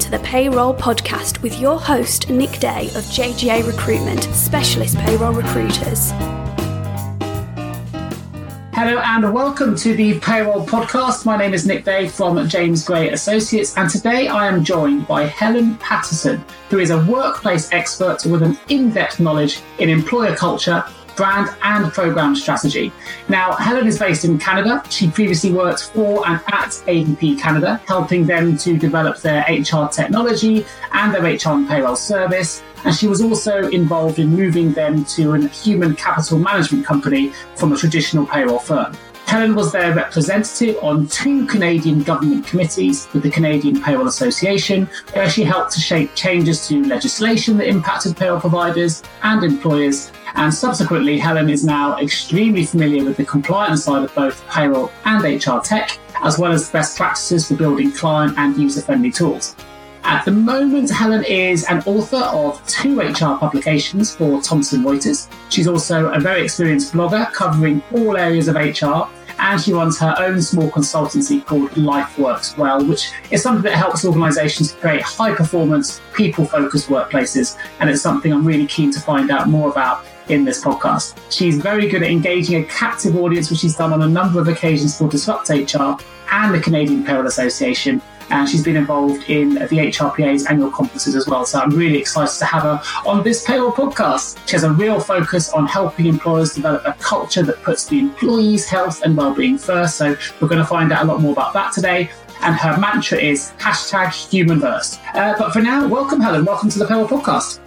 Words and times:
to 0.00 0.10
the 0.10 0.18
Payroll 0.20 0.74
Podcast 0.74 1.42
with 1.42 1.60
your 1.60 1.78
host, 1.78 2.30
Nick 2.30 2.58
Day 2.58 2.86
of 2.94 3.04
JGA 3.04 3.66
Recruitment, 3.66 4.22
specialist 4.34 4.96
payroll 4.96 5.34
recruiters. 5.34 6.12
Hello 8.72 8.98
and 8.98 9.34
welcome 9.34 9.76
to 9.76 9.94
the 9.94 10.18
Payroll 10.20 10.64
Podcast. 10.64 11.26
My 11.26 11.36
name 11.36 11.52
is 11.52 11.66
Nick 11.66 11.84
Day 11.84 12.08
from 12.08 12.48
James 12.48 12.82
Gray 12.82 13.10
Associates, 13.10 13.76
and 13.76 13.90
today 13.90 14.28
I 14.28 14.48
am 14.48 14.64
joined 14.64 15.06
by 15.06 15.24
Helen 15.24 15.76
Patterson, 15.76 16.42
who 16.70 16.78
is 16.78 16.88
a 16.88 17.04
workplace 17.04 17.70
expert 17.72 18.24
with 18.24 18.42
an 18.42 18.58
in 18.70 18.90
depth 18.90 19.20
knowledge 19.20 19.60
in 19.80 19.90
employer 19.90 20.34
culture 20.34 20.82
brand 21.20 21.54
and 21.62 21.92
program 21.92 22.34
strategy. 22.34 22.90
Now, 23.28 23.52
Helen 23.52 23.86
is 23.86 23.98
based 23.98 24.24
in 24.24 24.38
Canada. 24.38 24.82
She 24.88 25.10
previously 25.10 25.52
worked 25.52 25.90
for 25.92 26.26
and 26.26 26.40
at 26.46 26.70
ADP 26.88 27.38
Canada, 27.38 27.78
helping 27.86 28.24
them 28.24 28.56
to 28.56 28.78
develop 28.78 29.18
their 29.18 29.44
HR 29.46 29.86
technology 29.88 30.64
and 30.92 31.14
their 31.14 31.20
HR 31.20 31.58
and 31.58 31.68
payroll 31.68 31.94
service. 31.94 32.62
And 32.86 32.94
she 32.94 33.06
was 33.06 33.20
also 33.20 33.68
involved 33.68 34.18
in 34.18 34.28
moving 34.28 34.72
them 34.72 35.04
to 35.16 35.34
a 35.34 35.46
human 35.48 35.94
capital 35.94 36.38
management 36.38 36.86
company 36.86 37.34
from 37.54 37.74
a 37.74 37.76
traditional 37.76 38.24
payroll 38.24 38.58
firm. 38.58 38.96
Helen 39.30 39.54
was 39.54 39.70
their 39.70 39.94
representative 39.94 40.76
on 40.82 41.06
two 41.06 41.46
Canadian 41.46 42.02
government 42.02 42.44
committees 42.48 43.06
with 43.12 43.22
the 43.22 43.30
Canadian 43.30 43.80
Payroll 43.80 44.08
Association, 44.08 44.90
where 45.12 45.30
she 45.30 45.44
helped 45.44 45.70
to 45.74 45.80
shape 45.80 46.16
changes 46.16 46.66
to 46.66 46.84
legislation 46.84 47.56
that 47.58 47.68
impacted 47.68 48.16
payroll 48.16 48.40
providers 48.40 49.04
and 49.22 49.44
employers. 49.44 50.10
And 50.34 50.52
subsequently, 50.52 51.16
Helen 51.16 51.48
is 51.48 51.64
now 51.64 51.96
extremely 51.98 52.64
familiar 52.64 53.04
with 53.04 53.18
the 53.18 53.24
compliance 53.24 53.84
side 53.84 54.02
of 54.02 54.12
both 54.16 54.44
payroll 54.48 54.90
and 55.04 55.22
HR 55.22 55.60
tech, 55.60 55.96
as 56.24 56.36
well 56.36 56.50
as 56.50 56.68
best 56.68 56.96
practices 56.96 57.46
for 57.46 57.54
building 57.54 57.92
client 57.92 58.36
and 58.36 58.56
user 58.56 58.82
friendly 58.82 59.12
tools. 59.12 59.54
At 60.02 60.24
the 60.24 60.32
moment, 60.32 60.90
Helen 60.90 61.22
is 61.24 61.64
an 61.68 61.84
author 61.86 62.16
of 62.16 62.66
two 62.66 62.98
HR 62.98 63.38
publications 63.38 64.12
for 64.12 64.42
Thomson 64.42 64.82
Reuters. 64.82 65.28
She's 65.50 65.68
also 65.68 66.08
a 66.08 66.18
very 66.18 66.42
experienced 66.42 66.94
blogger 66.94 67.32
covering 67.32 67.80
all 67.92 68.16
areas 68.16 68.48
of 68.48 68.56
HR 68.56 69.06
and 69.40 69.60
she 69.60 69.72
runs 69.72 69.98
her 69.98 70.14
own 70.18 70.40
small 70.42 70.70
consultancy 70.70 71.44
called 71.44 71.74
Life 71.76 72.18
Works 72.18 72.56
Well, 72.56 72.84
which 72.84 73.10
is 73.30 73.42
something 73.42 73.62
that 73.62 73.74
helps 73.74 74.04
organizations 74.04 74.72
create 74.72 75.00
high 75.00 75.34
performance, 75.34 76.00
people 76.14 76.44
focused 76.44 76.88
workplaces. 76.88 77.56
And 77.80 77.88
it's 77.88 78.02
something 78.02 78.32
I'm 78.32 78.46
really 78.46 78.66
keen 78.66 78.92
to 78.92 79.00
find 79.00 79.30
out 79.30 79.48
more 79.48 79.70
about 79.70 80.04
in 80.28 80.44
this 80.44 80.62
podcast. 80.62 81.18
She's 81.30 81.58
very 81.58 81.88
good 81.88 82.02
at 82.02 82.10
engaging 82.10 82.62
a 82.62 82.66
captive 82.66 83.16
audience, 83.16 83.50
which 83.50 83.60
she's 83.60 83.76
done 83.76 83.92
on 83.92 84.02
a 84.02 84.08
number 84.08 84.40
of 84.40 84.48
occasions 84.48 84.96
for 84.96 85.08
Disrupt 85.08 85.48
HR 85.48 85.96
and 86.32 86.54
the 86.54 86.60
Canadian 86.60 87.04
Payroll 87.04 87.26
Association 87.26 88.00
and 88.30 88.48
she's 88.48 88.62
been 88.62 88.76
involved 88.76 89.28
in 89.28 89.54
the 89.54 89.66
HRPA's 89.66 90.46
annual 90.46 90.70
conferences 90.70 91.14
as 91.14 91.26
well. 91.26 91.44
So 91.44 91.58
I'm 91.58 91.70
really 91.70 91.98
excited 91.98 92.38
to 92.38 92.44
have 92.44 92.62
her 92.62 92.82
on 93.06 93.22
this 93.22 93.44
payroll 93.44 93.72
podcast. 93.72 94.38
She 94.46 94.52
has 94.52 94.64
a 94.64 94.72
real 94.72 95.00
focus 95.00 95.52
on 95.52 95.66
helping 95.66 96.06
employers 96.06 96.54
develop 96.54 96.82
a 96.84 96.92
culture 96.94 97.42
that 97.42 97.62
puts 97.62 97.86
the 97.86 97.98
employees' 97.98 98.66
health 98.66 99.02
and 99.02 99.16
well-being 99.16 99.58
first. 99.58 99.96
So 99.96 100.16
we're 100.40 100.48
going 100.48 100.60
to 100.60 100.66
find 100.66 100.92
out 100.92 101.04
a 101.04 101.06
lot 101.06 101.20
more 101.20 101.32
about 101.32 101.52
that 101.54 101.72
today. 101.72 102.10
And 102.42 102.54
her 102.54 102.78
mantra 102.78 103.18
is 103.18 103.52
hashtag 103.58 104.12
human 104.30 104.60
first. 104.60 105.00
Uh, 105.14 105.34
but 105.38 105.52
for 105.52 105.60
now, 105.60 105.86
welcome, 105.86 106.20
Helen. 106.20 106.44
Welcome 106.44 106.70
to 106.70 106.78
the 106.78 106.86
Payroll 106.86 107.06
Podcast. 107.06 107.60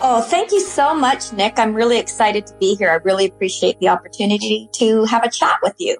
Oh, 0.00 0.20
thank 0.20 0.50
you 0.50 0.58
so 0.58 0.92
much, 0.94 1.32
Nick. 1.32 1.60
I'm 1.60 1.72
really 1.72 1.98
excited 1.98 2.44
to 2.48 2.54
be 2.58 2.74
here. 2.74 2.90
I 2.90 2.94
really 3.04 3.26
appreciate 3.26 3.78
the 3.78 3.88
opportunity 3.88 4.68
to 4.72 5.04
have 5.04 5.22
a 5.22 5.30
chat 5.30 5.60
with 5.62 5.76
you. 5.78 5.96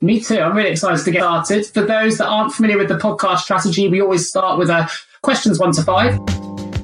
Me 0.00 0.20
too. 0.20 0.38
I'm 0.38 0.56
really 0.56 0.70
excited 0.70 1.02
to 1.04 1.10
get 1.10 1.22
started. 1.22 1.66
For 1.66 1.82
those 1.82 2.18
that 2.18 2.26
aren't 2.26 2.52
familiar 2.52 2.76
with 2.76 2.88
the 2.88 2.98
podcast 2.98 3.38
strategy, 3.38 3.88
we 3.88 4.02
always 4.02 4.28
start 4.28 4.58
with 4.58 4.68
a 4.68 4.74
uh, 4.74 4.88
questions 5.22 5.58
one 5.58 5.72
to 5.72 5.82
five. 5.82 6.18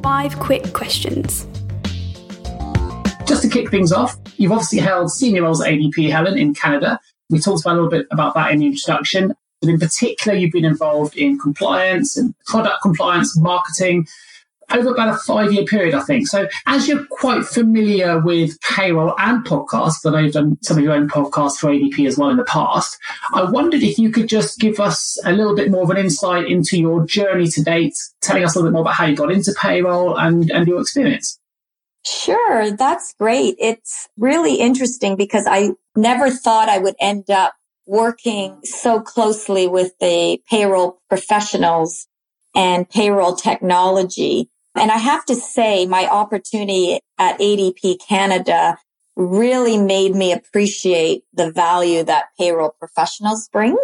Five 0.02 0.38
quick 0.38 0.72
questions. 0.72 1.46
Just 3.26 3.42
to 3.42 3.48
kick 3.48 3.70
things 3.70 3.92
off, 3.92 4.16
you've 4.38 4.52
obviously 4.52 4.78
held 4.78 5.10
senior 5.10 5.42
roles 5.42 5.60
at 5.60 5.68
ADP 5.68 6.10
Helen 6.10 6.38
in 6.38 6.54
Canada. 6.54 6.98
We 7.28 7.38
talked 7.38 7.60
about 7.60 7.72
a 7.72 7.76
little 7.82 7.90
bit 7.90 8.06
about 8.10 8.34
that 8.34 8.52
in 8.52 8.60
the 8.60 8.66
introduction. 8.66 9.34
But 9.60 9.68
in 9.68 9.78
particular, 9.78 10.36
you've 10.36 10.52
been 10.52 10.64
involved 10.64 11.16
in 11.16 11.38
compliance 11.38 12.16
and 12.16 12.34
product 12.46 12.80
compliance, 12.80 13.36
marketing, 13.36 14.06
over 14.72 14.90
about 14.90 15.14
a 15.14 15.18
five 15.18 15.52
year 15.52 15.64
period, 15.64 15.94
I 15.94 16.02
think. 16.02 16.26
So, 16.26 16.48
as 16.66 16.88
you're 16.88 17.04
quite 17.06 17.44
familiar 17.44 18.18
with 18.18 18.60
payroll 18.60 19.14
and 19.18 19.44
podcasts, 19.44 20.06
I 20.06 20.10
know 20.10 20.18
you've 20.18 20.32
done 20.32 20.58
some 20.62 20.78
of 20.78 20.84
your 20.84 20.92
own 20.92 21.08
podcasts 21.08 21.56
for 21.58 21.68
ADP 21.68 22.06
as 22.06 22.16
well 22.16 22.30
in 22.30 22.36
the 22.36 22.44
past. 22.44 22.98
I 23.34 23.44
wondered 23.44 23.82
if 23.82 23.98
you 23.98 24.10
could 24.10 24.28
just 24.28 24.58
give 24.58 24.80
us 24.80 25.18
a 25.24 25.32
little 25.32 25.54
bit 25.54 25.70
more 25.70 25.84
of 25.84 25.90
an 25.90 25.96
insight 25.96 26.46
into 26.46 26.78
your 26.78 27.04
journey 27.06 27.48
to 27.48 27.62
date, 27.62 27.96
telling 28.20 28.44
us 28.44 28.54
a 28.54 28.58
little 28.58 28.70
bit 28.70 28.74
more 28.74 28.82
about 28.82 28.94
how 28.94 29.06
you 29.06 29.16
got 29.16 29.32
into 29.32 29.54
payroll 29.60 30.18
and, 30.18 30.50
and 30.50 30.66
your 30.66 30.80
experience. 30.80 31.38
Sure, 32.04 32.70
that's 32.72 33.14
great. 33.18 33.56
It's 33.58 34.08
really 34.16 34.56
interesting 34.56 35.16
because 35.16 35.46
I 35.46 35.70
never 35.94 36.30
thought 36.30 36.68
I 36.68 36.78
would 36.78 36.94
end 36.98 37.30
up 37.30 37.54
working 37.86 38.60
so 38.64 39.00
closely 39.00 39.66
with 39.66 39.92
the 40.00 40.40
payroll 40.48 41.00
professionals 41.08 42.06
and 42.54 42.88
payroll 42.88 43.36
technology. 43.36 44.48
And 44.74 44.90
I 44.90 44.98
have 44.98 45.24
to 45.26 45.34
say 45.34 45.86
my 45.86 46.06
opportunity 46.06 47.00
at 47.18 47.38
ADP 47.38 47.98
Canada 48.06 48.78
really 49.16 49.76
made 49.76 50.14
me 50.14 50.32
appreciate 50.32 51.24
the 51.32 51.50
value 51.50 52.04
that 52.04 52.26
payroll 52.38 52.74
professionals 52.78 53.48
bring. 53.52 53.76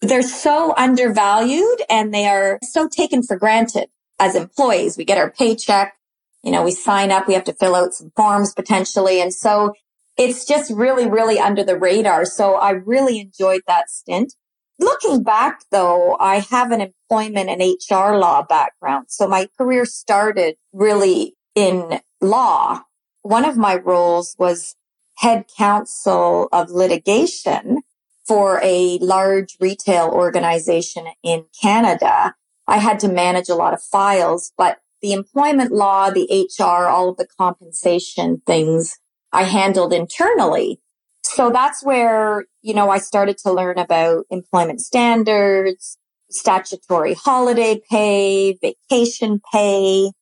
They're 0.00 0.22
so 0.22 0.74
undervalued 0.76 1.82
and 1.90 2.12
they 2.12 2.26
are 2.26 2.58
so 2.62 2.88
taken 2.88 3.22
for 3.22 3.36
granted 3.36 3.88
as 4.18 4.34
employees. 4.34 4.96
We 4.96 5.04
get 5.04 5.18
our 5.18 5.30
paycheck, 5.30 5.94
you 6.42 6.52
know, 6.52 6.62
we 6.62 6.72
sign 6.72 7.10
up, 7.10 7.26
we 7.26 7.34
have 7.34 7.44
to 7.44 7.52
fill 7.52 7.74
out 7.74 7.94
some 7.94 8.12
forms 8.14 8.54
potentially. 8.54 9.20
And 9.20 9.34
so 9.34 9.74
it's 10.16 10.44
just 10.44 10.70
really, 10.70 11.08
really 11.08 11.38
under 11.38 11.64
the 11.64 11.78
radar. 11.78 12.24
So 12.24 12.54
I 12.54 12.70
really 12.70 13.18
enjoyed 13.18 13.62
that 13.66 13.90
stint. 13.90 14.34
Looking 14.78 15.22
back 15.22 15.64
though, 15.70 16.16
I 16.18 16.40
have 16.40 16.72
an 16.72 16.80
employment 16.80 17.48
and 17.48 17.60
HR 17.62 18.16
law 18.16 18.42
background. 18.42 19.06
So 19.08 19.28
my 19.28 19.48
career 19.56 19.84
started 19.84 20.56
really 20.72 21.36
in 21.54 22.00
law. 22.20 22.82
One 23.22 23.44
of 23.44 23.56
my 23.56 23.76
roles 23.76 24.34
was 24.38 24.74
head 25.18 25.44
counsel 25.56 26.48
of 26.52 26.70
litigation 26.70 27.82
for 28.26 28.60
a 28.62 28.98
large 28.98 29.56
retail 29.60 30.08
organization 30.08 31.06
in 31.22 31.44
Canada. 31.60 32.34
I 32.66 32.78
had 32.78 32.98
to 33.00 33.08
manage 33.08 33.48
a 33.48 33.54
lot 33.54 33.74
of 33.74 33.82
files, 33.82 34.52
but 34.56 34.78
the 35.02 35.12
employment 35.12 35.70
law, 35.70 36.10
the 36.10 36.48
HR, 36.58 36.88
all 36.88 37.10
of 37.10 37.18
the 37.18 37.26
compensation 37.38 38.40
things 38.46 38.98
I 39.32 39.44
handled 39.44 39.92
internally. 39.92 40.80
So 41.34 41.50
that's 41.50 41.84
where, 41.84 42.44
you 42.62 42.74
know, 42.74 42.90
I 42.90 42.98
started 42.98 43.38
to 43.38 43.52
learn 43.52 43.76
about 43.76 44.24
employment 44.30 44.80
standards, 44.80 45.98
statutory 46.30 47.14
holiday 47.14 47.80
pay, 47.90 48.56
vacation 48.62 49.40
pay, 49.52 50.12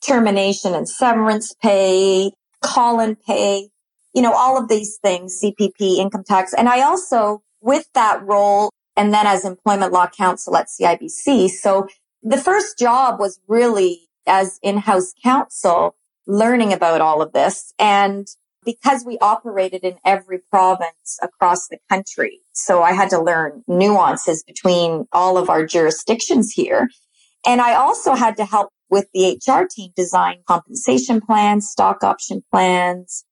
termination 0.00 0.72
and 0.74 0.88
severance 0.88 1.54
pay, 1.60 2.30
call-in 2.62 3.16
pay, 3.16 3.70
you 4.14 4.22
know, 4.22 4.32
all 4.32 4.56
of 4.56 4.68
these 4.68 4.96
things, 5.02 5.40
CPP, 5.42 5.98
income 5.98 6.22
tax. 6.24 6.54
And 6.54 6.68
I 6.68 6.82
also, 6.82 7.42
with 7.60 7.88
that 7.94 8.24
role, 8.24 8.70
and 8.96 9.12
then 9.12 9.26
as 9.26 9.44
employment 9.44 9.92
law 9.92 10.06
counsel 10.06 10.56
at 10.56 10.68
CIBC. 10.68 11.50
So 11.50 11.88
the 12.22 12.38
first 12.38 12.78
job 12.78 13.18
was 13.18 13.40
really 13.48 14.08
as 14.26 14.60
in-house 14.62 15.14
counsel, 15.22 15.96
learning 16.28 16.72
about 16.72 17.00
all 17.00 17.22
of 17.22 17.32
this. 17.32 17.72
And 17.76 18.28
because 18.64 19.04
we 19.04 19.18
operated 19.18 19.84
in 19.84 19.96
every 20.04 20.38
province 20.50 21.18
across 21.22 21.68
the 21.68 21.78
country. 21.88 22.40
So 22.52 22.82
I 22.82 22.92
had 22.92 23.10
to 23.10 23.22
learn 23.22 23.64
nuances 23.66 24.42
between 24.42 25.06
all 25.12 25.38
of 25.38 25.48
our 25.48 25.64
jurisdictions 25.64 26.52
here. 26.52 26.88
And 27.46 27.60
I 27.60 27.74
also 27.74 28.14
had 28.14 28.36
to 28.36 28.44
help 28.44 28.70
with 28.90 29.06
the 29.14 29.40
HR 29.46 29.66
team 29.70 29.92
design 29.96 30.38
compensation 30.46 31.20
plans, 31.20 31.68
stock 31.68 32.04
option 32.04 32.42
plans, 32.50 33.24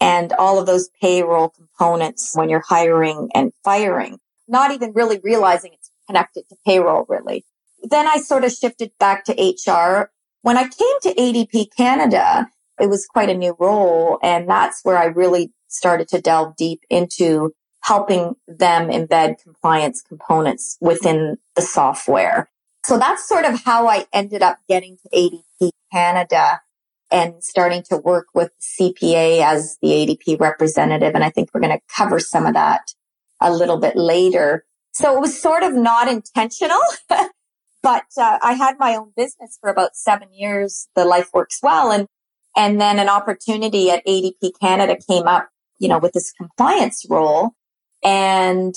and 0.00 0.32
all 0.34 0.58
of 0.58 0.66
those 0.66 0.90
payroll 1.00 1.48
components 1.48 2.32
when 2.34 2.48
you're 2.48 2.62
hiring 2.66 3.30
and 3.34 3.52
firing, 3.64 4.18
not 4.46 4.70
even 4.70 4.92
really 4.94 5.20
realizing 5.24 5.72
it's 5.72 5.90
connected 6.06 6.44
to 6.48 6.56
payroll 6.64 7.04
really. 7.08 7.44
Then 7.82 8.06
I 8.06 8.18
sort 8.18 8.44
of 8.44 8.52
shifted 8.52 8.92
back 8.98 9.24
to 9.24 9.32
HR. 9.32 10.10
When 10.42 10.56
I 10.56 10.62
came 10.62 11.00
to 11.02 11.14
ADP 11.14 11.68
Canada, 11.76 12.48
it 12.80 12.88
was 12.88 13.06
quite 13.06 13.28
a 13.28 13.34
new 13.34 13.56
role. 13.58 14.18
And 14.22 14.48
that's 14.48 14.80
where 14.82 14.98
I 14.98 15.06
really 15.06 15.52
started 15.68 16.08
to 16.08 16.20
delve 16.20 16.56
deep 16.56 16.80
into 16.90 17.52
helping 17.82 18.34
them 18.46 18.88
embed 18.88 19.42
compliance 19.42 20.02
components 20.02 20.76
within 20.80 21.36
the 21.54 21.62
software. 21.62 22.50
So 22.84 22.98
that's 22.98 23.28
sort 23.28 23.44
of 23.44 23.62
how 23.64 23.88
I 23.88 24.06
ended 24.12 24.42
up 24.42 24.58
getting 24.68 24.98
to 25.02 25.08
ADP 25.14 25.70
Canada 25.92 26.60
and 27.10 27.42
starting 27.42 27.82
to 27.90 27.96
work 27.96 28.26
with 28.34 28.50
CPA 28.60 29.42
as 29.42 29.78
the 29.80 29.88
ADP 29.88 30.40
representative. 30.40 31.14
And 31.14 31.24
I 31.24 31.30
think 31.30 31.50
we're 31.52 31.60
going 31.60 31.76
to 31.76 31.82
cover 31.94 32.18
some 32.18 32.46
of 32.46 32.54
that 32.54 32.94
a 33.40 33.52
little 33.52 33.78
bit 33.78 33.96
later. 33.96 34.64
So 34.92 35.16
it 35.16 35.20
was 35.20 35.40
sort 35.40 35.62
of 35.62 35.74
not 35.74 36.08
intentional, 36.08 36.80
But 37.82 38.06
uh, 38.16 38.38
I 38.42 38.54
had 38.54 38.78
my 38.78 38.96
own 38.96 39.12
business 39.16 39.56
for 39.60 39.70
about 39.70 39.96
seven 39.96 40.28
years. 40.32 40.88
The 40.94 41.04
life 41.04 41.30
works 41.32 41.60
well. 41.62 41.90
And, 41.90 42.06
and 42.58 42.80
then 42.80 42.98
an 42.98 43.08
opportunity 43.08 43.88
at 43.88 44.04
ADP 44.04 44.50
Canada 44.60 44.96
came 45.08 45.28
up, 45.28 45.48
you 45.78 45.88
know, 45.88 45.98
with 45.98 46.12
this 46.12 46.32
compliance 46.32 47.06
role. 47.08 47.52
And 48.02 48.74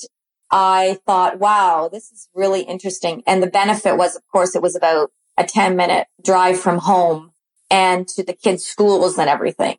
I 0.51 0.99
thought, 1.07 1.39
wow, 1.39 1.89
this 1.91 2.11
is 2.11 2.29
really 2.35 2.61
interesting. 2.61 3.23
And 3.25 3.41
the 3.41 3.47
benefit 3.47 3.97
was, 3.97 4.15
of 4.15 4.21
course, 4.31 4.55
it 4.55 4.61
was 4.61 4.75
about 4.75 5.11
a 5.35 5.43
10 5.43 5.75
minute 5.75 6.05
drive 6.23 6.59
from 6.59 6.77
home 6.77 7.31
and 7.71 8.07
to 8.09 8.23
the 8.23 8.33
kids' 8.33 8.65
schools 8.65 9.17
and 9.17 9.27
everything. 9.27 9.77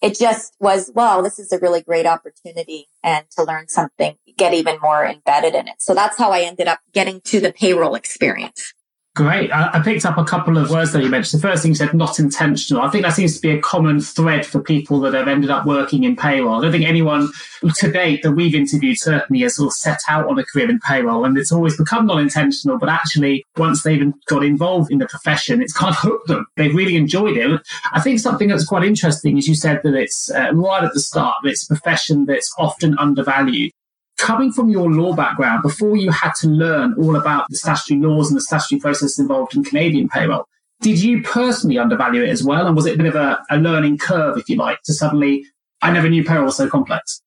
It 0.00 0.18
just 0.18 0.56
was, 0.58 0.90
wow, 0.94 1.20
this 1.20 1.38
is 1.38 1.52
a 1.52 1.58
really 1.58 1.82
great 1.82 2.06
opportunity 2.06 2.88
and 3.04 3.26
to 3.36 3.44
learn 3.44 3.68
something, 3.68 4.16
get 4.38 4.54
even 4.54 4.78
more 4.80 5.04
embedded 5.04 5.54
in 5.54 5.68
it. 5.68 5.74
So 5.80 5.94
that's 5.94 6.16
how 6.16 6.30
I 6.30 6.40
ended 6.40 6.68
up 6.68 6.80
getting 6.94 7.20
to 7.26 7.38
the 7.38 7.52
payroll 7.52 7.96
experience. 7.96 8.72
Great. 9.14 9.52
I, 9.52 9.78
picked 9.84 10.06
up 10.06 10.16
a 10.16 10.24
couple 10.24 10.56
of 10.56 10.70
words 10.70 10.92
that 10.92 11.02
you 11.02 11.10
mentioned. 11.10 11.42
The 11.42 11.46
first 11.46 11.60
thing 11.62 11.72
you 11.72 11.74
said, 11.74 11.92
not 11.92 12.18
intentional. 12.18 12.80
I 12.80 12.88
think 12.88 13.04
that 13.04 13.12
seems 13.12 13.36
to 13.36 13.42
be 13.42 13.50
a 13.50 13.60
common 13.60 14.00
thread 14.00 14.46
for 14.46 14.58
people 14.62 15.00
that 15.00 15.12
have 15.12 15.28
ended 15.28 15.50
up 15.50 15.66
working 15.66 16.04
in 16.04 16.16
payroll. 16.16 16.54
I 16.54 16.62
don't 16.62 16.72
think 16.72 16.86
anyone 16.86 17.28
to 17.76 17.92
date 17.92 18.22
that 18.22 18.32
we've 18.32 18.54
interviewed 18.54 18.98
certainly 18.98 19.42
has 19.42 19.56
sort 19.56 19.66
of 19.66 19.74
set 19.74 20.00
out 20.08 20.30
on 20.30 20.38
a 20.38 20.44
career 20.46 20.70
in 20.70 20.78
payroll 20.78 21.26
and 21.26 21.36
it's 21.36 21.52
always 21.52 21.76
become 21.76 22.06
non 22.06 22.20
intentional. 22.20 22.78
But 22.78 22.88
actually, 22.88 23.44
once 23.58 23.82
they've 23.82 24.10
got 24.28 24.44
involved 24.44 24.90
in 24.90 24.96
the 24.96 25.06
profession, 25.06 25.60
it's 25.60 25.74
kind 25.74 25.90
of 25.90 25.98
hooked 25.98 26.28
them. 26.28 26.46
They've 26.56 26.74
really 26.74 26.96
enjoyed 26.96 27.36
it. 27.36 27.60
I 27.92 28.00
think 28.00 28.18
something 28.18 28.48
that's 28.48 28.64
quite 28.64 28.82
interesting 28.82 29.36
is 29.36 29.46
you 29.46 29.54
said 29.54 29.82
that 29.82 29.92
it's 29.92 30.30
uh, 30.30 30.52
right 30.54 30.84
at 30.84 30.94
the 30.94 31.00
start, 31.00 31.36
that 31.42 31.50
it's 31.50 31.64
a 31.64 31.68
profession 31.68 32.24
that's 32.24 32.50
often 32.56 32.96
undervalued 32.98 33.72
coming 34.18 34.52
from 34.52 34.68
your 34.68 34.90
law 34.90 35.14
background, 35.14 35.62
before 35.62 35.96
you 35.96 36.10
had 36.10 36.32
to 36.40 36.48
learn 36.48 36.94
all 36.98 37.16
about 37.16 37.46
the 37.48 37.56
statutory 37.56 38.00
laws 38.00 38.30
and 38.30 38.36
the 38.36 38.42
statutory 38.42 38.80
process 38.80 39.18
involved 39.18 39.56
in 39.56 39.64
Canadian 39.64 40.08
payroll, 40.08 40.46
did 40.80 41.00
you 41.00 41.22
personally 41.22 41.78
undervalue 41.78 42.22
it 42.22 42.28
as 42.28 42.42
well? 42.42 42.66
And 42.66 42.76
was 42.76 42.86
it 42.86 42.94
a 42.94 42.98
bit 42.98 43.06
of 43.06 43.14
a, 43.14 43.42
a 43.50 43.56
learning 43.56 43.98
curve, 43.98 44.36
if 44.36 44.48
you 44.48 44.56
like, 44.56 44.82
to 44.84 44.92
suddenly, 44.92 45.44
I 45.80 45.92
never 45.92 46.08
knew 46.08 46.24
payroll 46.24 46.46
was 46.46 46.56
so 46.56 46.68
complex? 46.68 47.22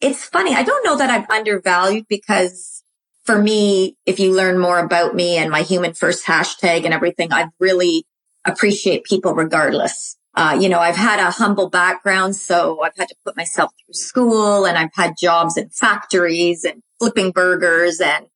It's 0.00 0.24
funny. 0.24 0.54
I 0.54 0.62
don't 0.62 0.84
know 0.84 0.96
that 0.96 1.10
I've 1.10 1.28
undervalued 1.30 2.06
because 2.08 2.82
for 3.24 3.40
me, 3.40 3.96
if 4.06 4.18
you 4.18 4.32
learn 4.32 4.58
more 4.58 4.78
about 4.78 5.14
me 5.14 5.36
and 5.36 5.50
my 5.50 5.62
human 5.62 5.94
first 5.94 6.26
hashtag 6.26 6.84
and 6.84 6.94
everything, 6.94 7.32
I 7.32 7.48
really 7.58 8.04
appreciate 8.44 9.04
people 9.04 9.34
regardless. 9.34 10.16
Uh, 10.34 10.56
you 10.60 10.68
know, 10.68 10.78
I've 10.78 10.96
had 10.96 11.18
a 11.18 11.30
humble 11.30 11.68
background, 11.68 12.36
so 12.36 12.82
I've 12.82 12.96
had 12.96 13.08
to 13.08 13.16
put 13.24 13.36
myself 13.36 13.72
through 13.72 13.94
school 13.94 14.64
and 14.64 14.78
I've 14.78 14.94
had 14.94 15.14
jobs 15.20 15.56
in 15.56 15.70
factories 15.70 16.64
and 16.64 16.82
flipping 16.98 17.32
burgers 17.32 18.00
and 18.00 18.26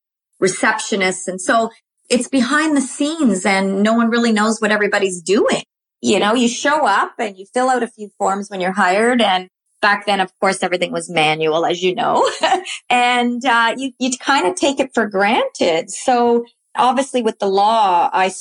receptionists. 0.43 1.29
And 1.29 1.41
so 1.41 1.71
it's 2.11 2.29
behind 2.29 2.77
the 2.77 2.81
scenes 2.81 3.47
and 3.47 3.83
no 3.83 3.95
one 3.95 4.11
really 4.11 4.33
knows 4.33 4.61
what 4.61 4.73
everybody's 4.73 5.23
doing. 5.23 5.63
You 6.01 6.19
know, 6.19 6.35
you 6.35 6.49
show 6.49 6.87
up 6.87 7.15
and 7.19 7.39
you 7.39 7.47
fill 7.55 7.71
out 7.71 7.83
a 7.83 7.89
few 7.89 8.11
forms 8.19 8.51
when 8.51 8.61
you're 8.61 8.73
hired. 8.73 9.23
And 9.23 9.49
back 9.81 10.05
then, 10.05 10.21
of 10.21 10.33
course, 10.41 10.63
everything 10.63 10.93
was 10.93 11.09
manual, 11.09 11.65
as 11.65 11.83
you 11.83 11.95
know, 11.95 12.29
and, 12.91 13.45
uh, 13.45 13.75
you, 13.77 13.93
you 13.99 14.11
kind 14.19 14.47
of 14.47 14.55
take 14.57 14.81
it 14.81 14.91
for 14.93 15.07
granted. 15.07 15.91
So 15.91 16.45
obviously 16.77 17.23
with 17.23 17.39
the 17.39 17.47
law, 17.47 18.11
I 18.13 18.33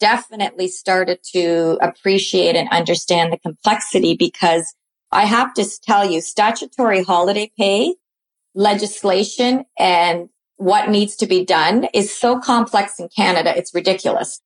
definitely 0.00 0.68
started 0.68 1.20
to 1.32 1.78
appreciate 1.80 2.56
and 2.56 2.68
understand 2.70 3.32
the 3.32 3.38
complexity 3.38 4.16
because 4.16 4.74
I 5.10 5.24
have 5.24 5.54
to 5.54 5.66
tell 5.82 6.08
you, 6.08 6.20
statutory 6.20 7.02
holiday 7.02 7.50
pay 7.58 7.94
legislation 8.54 9.64
and 9.78 10.28
what 10.56 10.90
needs 10.90 11.16
to 11.16 11.26
be 11.26 11.44
done 11.44 11.86
is 11.94 12.12
so 12.12 12.38
complex 12.40 12.98
in 12.98 13.08
Canada. 13.14 13.56
It's 13.56 13.74
ridiculous. 13.74 14.40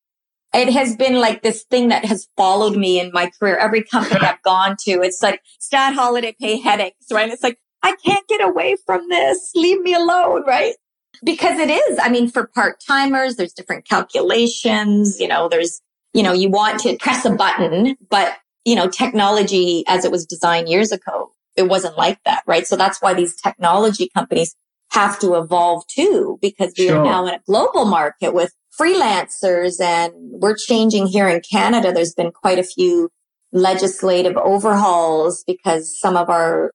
It 0.55 0.71
has 0.71 0.95
been 0.95 1.15
like 1.15 1.43
this 1.43 1.65
thing 1.71 1.89
that 1.89 2.05
has 2.05 2.29
followed 2.37 2.77
me 2.77 3.01
in 3.01 3.11
my 3.13 3.31
career. 3.39 3.57
Every 3.57 3.83
company 3.83 4.21
I've 4.23 4.43
gone 4.43 4.77
to, 4.81 5.01
it's 5.03 5.23
like 5.23 5.41
stat 5.59 5.95
holiday 5.95 6.37
pay 6.39 6.61
headaches, 6.61 7.07
right? 7.11 7.31
It's 7.31 7.43
like, 7.43 7.59
I 7.83 7.97
can't 8.05 8.27
get 8.29 8.43
away 8.43 8.77
from 8.87 9.09
this. 9.09 9.51
Leave 9.55 9.81
me 9.81 9.95
alone, 9.95 10.45
right? 10.47 10.75
Because 11.25 11.59
it 11.59 11.71
is. 11.71 11.99
I 12.01 12.09
mean, 12.09 12.31
for 12.31 12.47
part 12.47 12.83
timers, 12.87 13.37
there's 13.37 13.53
different 13.53 13.89
calculations. 13.89 15.19
You 15.19 15.29
know, 15.29 15.49
there's, 15.49 15.81
you 16.13 16.23
know, 16.23 16.33
you 16.33 16.51
want 16.51 16.81
to 16.81 16.97
press 16.99 17.25
a 17.25 17.31
button, 17.31 17.97
but 18.11 18.37
you 18.65 18.75
know, 18.75 18.89
technology 18.89 19.85
as 19.89 20.05
it 20.05 20.13
was 20.13 20.25
designed 20.25 20.69
years 20.69 20.93
ago, 20.93 21.33
it 21.57 21.65
wasn't 21.65 21.99
like 21.99 22.19
that, 22.25 22.43
right? 22.47 22.67
So 22.67 22.77
that's 22.77 23.03
why 23.03 23.15
these 23.15 23.35
technology 23.41 24.09
companies 24.15 24.55
have 24.93 25.19
to 25.21 25.35
evolve 25.35 25.85
too, 25.89 26.39
because 26.41 26.73
we 26.79 26.87
sure. 26.87 26.99
are 26.99 27.05
now 27.05 27.27
in 27.27 27.35
a 27.35 27.41
global 27.47 27.87
market 27.87 28.35
with 28.35 28.53
freelancers 28.79 29.81
and 29.81 30.13
we're 30.17 30.57
changing 30.57 31.07
here 31.07 31.29
in 31.29 31.41
Canada. 31.41 31.93
There's 31.93 32.15
been 32.15 32.31
quite 32.31 32.59
a 32.59 32.63
few 32.63 33.11
legislative 33.53 34.37
overhauls 34.37 35.45
because 35.47 35.99
some 35.99 36.17
of 36.17 36.31
our 36.31 36.73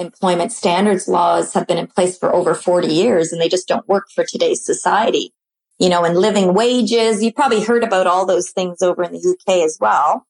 employment 0.00 0.52
standards 0.52 1.06
laws 1.06 1.52
have 1.52 1.66
been 1.66 1.78
in 1.78 1.86
place 1.86 2.18
for 2.18 2.34
over 2.34 2.54
40 2.54 2.88
years 2.88 3.32
and 3.32 3.40
they 3.40 3.48
just 3.48 3.68
don't 3.68 3.86
work 3.86 4.06
for 4.14 4.24
today's 4.24 4.64
society. 4.64 5.32
You 5.78 5.88
know, 5.88 6.04
and 6.04 6.16
living 6.16 6.52
wages, 6.52 7.22
you 7.22 7.32
probably 7.32 7.62
heard 7.62 7.84
about 7.84 8.06
all 8.06 8.26
those 8.26 8.50
things 8.50 8.82
over 8.82 9.02
in 9.02 9.12
the 9.12 9.18
UK 9.18 9.64
as 9.64 9.78
well. 9.80 10.26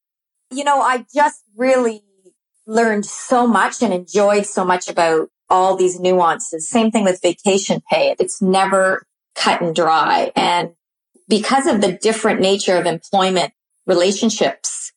You 0.52 0.64
know, 0.64 0.80
I 0.80 1.06
just 1.12 1.42
really 1.56 2.02
learned 2.66 3.06
so 3.06 3.46
much 3.46 3.82
and 3.82 3.92
enjoyed 3.92 4.46
so 4.46 4.64
much 4.64 4.88
about 4.88 5.28
all 5.48 5.76
these 5.76 5.98
nuances. 5.98 6.68
Same 6.68 6.90
thing 6.90 7.04
with 7.04 7.20
vacation 7.20 7.82
pay. 7.90 8.14
It's 8.20 8.40
never 8.40 9.06
cut 9.34 9.60
and 9.60 9.74
dry. 9.74 10.30
And 10.36 10.70
because 11.28 11.66
of 11.66 11.80
the 11.80 11.92
different 11.92 12.40
nature 12.40 12.76
of 12.76 12.86
employment 12.86 13.52
relationships 13.86 14.92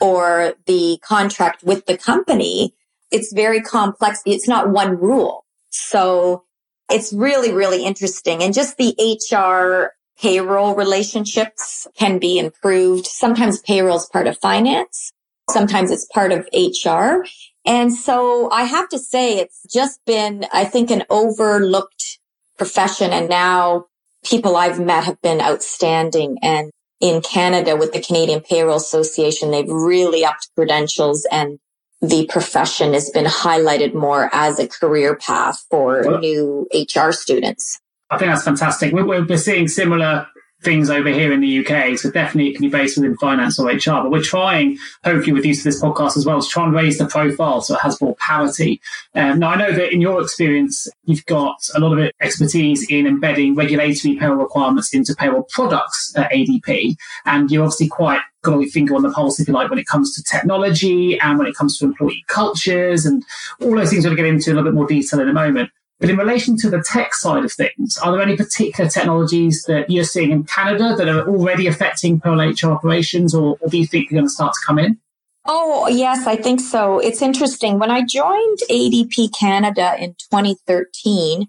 or 0.00 0.54
the 0.66 0.98
contract 1.02 1.64
with 1.64 1.86
the 1.86 1.96
company, 1.96 2.75
it's 3.10 3.32
very 3.32 3.60
complex. 3.60 4.20
It's 4.26 4.48
not 4.48 4.70
one 4.70 4.98
rule. 4.98 5.44
So 5.70 6.44
it's 6.90 7.12
really, 7.12 7.52
really 7.52 7.84
interesting. 7.84 8.42
And 8.42 8.54
just 8.54 8.76
the 8.76 8.94
HR 8.98 9.92
payroll 10.20 10.74
relationships 10.74 11.86
can 11.96 12.18
be 12.18 12.38
improved. 12.38 13.06
Sometimes 13.06 13.60
payroll 13.60 13.96
is 13.96 14.06
part 14.06 14.26
of 14.26 14.38
finance. 14.38 15.12
Sometimes 15.50 15.90
it's 15.90 16.06
part 16.06 16.32
of 16.32 16.48
HR. 16.52 17.24
And 17.64 17.94
so 17.94 18.50
I 18.50 18.64
have 18.64 18.88
to 18.90 18.98
say 18.98 19.38
it's 19.38 19.62
just 19.72 20.00
been, 20.06 20.46
I 20.52 20.64
think, 20.64 20.90
an 20.90 21.04
overlooked 21.10 22.18
profession. 22.56 23.12
And 23.12 23.28
now 23.28 23.86
people 24.24 24.56
I've 24.56 24.80
met 24.80 25.04
have 25.04 25.20
been 25.20 25.40
outstanding. 25.40 26.38
And 26.42 26.70
in 27.00 27.20
Canada 27.20 27.76
with 27.76 27.92
the 27.92 28.00
Canadian 28.00 28.40
Payroll 28.40 28.76
Association, 28.76 29.50
they've 29.50 29.68
really 29.68 30.24
upped 30.24 30.48
credentials 30.54 31.26
and 31.30 31.58
the 32.00 32.26
profession 32.26 32.92
has 32.92 33.10
been 33.10 33.24
highlighted 33.24 33.94
more 33.94 34.28
as 34.32 34.58
a 34.58 34.68
career 34.68 35.16
path 35.16 35.64
for 35.70 36.02
well, 36.04 36.18
new 36.18 36.68
HR 36.74 37.10
students. 37.12 37.80
I 38.10 38.18
think 38.18 38.30
that's 38.30 38.44
fantastic. 38.44 38.92
We're, 38.92 39.24
we're 39.24 39.36
seeing 39.36 39.68
similar 39.68 40.26
things 40.62 40.90
over 40.90 41.08
here 41.08 41.32
in 41.32 41.40
the 41.40 41.66
UK. 41.66 41.98
So 41.98 42.10
definitely 42.10 42.50
it 42.50 42.54
can 42.54 42.62
be 42.62 42.70
based 42.70 42.96
within 42.96 43.16
finance 43.16 43.58
or 43.58 43.68
HR. 43.68 44.02
But 44.02 44.10
we're 44.10 44.22
trying, 44.22 44.78
hopefully 45.04 45.32
with 45.32 45.44
use 45.44 45.60
of 45.60 45.64
this 45.64 45.82
podcast 45.82 46.16
as 46.16 46.26
well, 46.26 46.40
to 46.40 46.48
try 46.48 46.64
and 46.64 46.74
raise 46.74 46.98
the 46.98 47.06
profile 47.06 47.60
so 47.60 47.74
it 47.74 47.80
has 47.80 48.00
more 48.00 48.16
parity. 48.16 48.80
Um, 49.14 49.38
now 49.38 49.50
I 49.50 49.56
know 49.56 49.72
that 49.72 49.92
in 49.92 50.00
your 50.00 50.20
experience, 50.20 50.88
you've 51.04 51.26
got 51.26 51.68
a 51.74 51.80
lot 51.80 51.96
of 51.96 52.10
expertise 52.20 52.88
in 52.90 53.06
embedding 53.06 53.54
regulatory 53.54 54.16
payroll 54.16 54.38
requirements 54.38 54.92
into 54.94 55.14
payroll 55.14 55.46
products 55.50 56.12
at 56.16 56.30
ADP. 56.32 56.96
And 57.24 57.50
you're 57.50 57.62
obviously 57.62 57.88
quite 57.88 58.20
got 58.42 58.60
your 58.60 58.70
finger 58.70 58.94
on 58.94 59.02
the 59.02 59.10
pulse, 59.10 59.40
if 59.40 59.48
you 59.48 59.54
like, 59.54 59.70
when 59.70 59.78
it 59.78 59.86
comes 59.86 60.14
to 60.14 60.22
technology 60.22 61.18
and 61.18 61.38
when 61.38 61.46
it 61.46 61.54
comes 61.54 61.78
to 61.78 61.84
employee 61.84 62.24
cultures 62.28 63.04
and 63.04 63.24
all 63.60 63.74
those 63.74 63.90
things 63.90 64.04
we're 64.04 64.14
going 64.14 64.16
to 64.16 64.22
get 64.22 64.28
into 64.28 64.50
in 64.50 64.56
a 64.56 64.60
little 64.60 64.72
bit 64.72 64.76
more 64.76 64.86
detail 64.86 65.20
in 65.20 65.28
a 65.28 65.32
moment. 65.32 65.70
But 65.98 66.10
in 66.10 66.18
relation 66.18 66.58
to 66.58 66.68
the 66.68 66.82
tech 66.82 67.14
side 67.14 67.44
of 67.44 67.52
things, 67.52 67.96
are 67.98 68.12
there 68.12 68.20
any 68.20 68.36
particular 68.36 68.90
technologies 68.90 69.64
that 69.66 69.88
you're 69.88 70.04
seeing 70.04 70.30
in 70.30 70.44
Canada 70.44 70.94
that 70.96 71.08
are 71.08 71.26
already 71.26 71.66
affecting 71.66 72.20
payroll 72.20 72.40
HR 72.40 72.72
operations, 72.72 73.34
or, 73.34 73.56
or 73.60 73.68
do 73.68 73.78
you 73.78 73.86
think 73.86 74.10
they're 74.10 74.18
going 74.18 74.26
to 74.26 74.30
start 74.30 74.52
to 74.52 74.66
come 74.66 74.78
in? 74.78 74.98
Oh, 75.46 75.88
yes, 75.88 76.26
I 76.26 76.36
think 76.36 76.60
so. 76.60 76.98
It's 76.98 77.22
interesting. 77.22 77.78
When 77.78 77.90
I 77.90 78.02
joined 78.04 78.58
ADP 78.70 79.38
Canada 79.38 79.94
in 79.98 80.14
2013, 80.30 81.46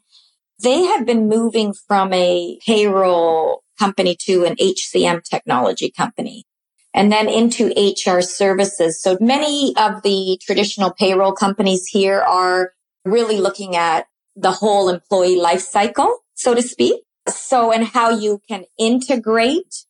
they 0.64 0.84
had 0.84 1.06
been 1.06 1.28
moving 1.28 1.74
from 1.74 2.14
a 2.14 2.60
payroll 2.66 3.64
company 3.78 4.16
to 4.22 4.46
an 4.46 4.56
HCM 4.56 5.24
technology 5.24 5.92
company 5.92 6.46
and 6.94 7.12
then 7.12 7.28
into 7.30 7.74
HR 7.76 8.22
services. 8.22 9.02
So 9.02 9.18
many 9.20 9.76
of 9.78 10.02
the 10.04 10.40
traditional 10.42 10.92
payroll 10.92 11.32
companies 11.32 11.86
here 11.88 12.22
are 12.22 12.74
really 13.06 13.40
looking 13.40 13.76
at 13.76 14.08
the 14.38 14.52
whole 14.52 14.88
employee 14.88 15.40
life 15.40 15.62
cycle, 15.62 16.20
so 16.36 16.54
to 16.54 16.62
speak. 16.62 17.02
So, 17.28 17.74
and 17.74 17.86
how 17.86 18.12
you 18.12 18.42
can 18.48 18.64
integrate 18.78 19.86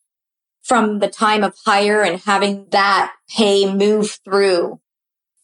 from 0.62 0.98
the 0.98 1.08
time 1.08 1.44
of 1.44 1.54
hire 1.64 2.02
and 2.02 2.20
having 2.20 2.66
that 2.70 3.12
pay 3.28 3.72
move 3.72 4.18
through 4.24 4.80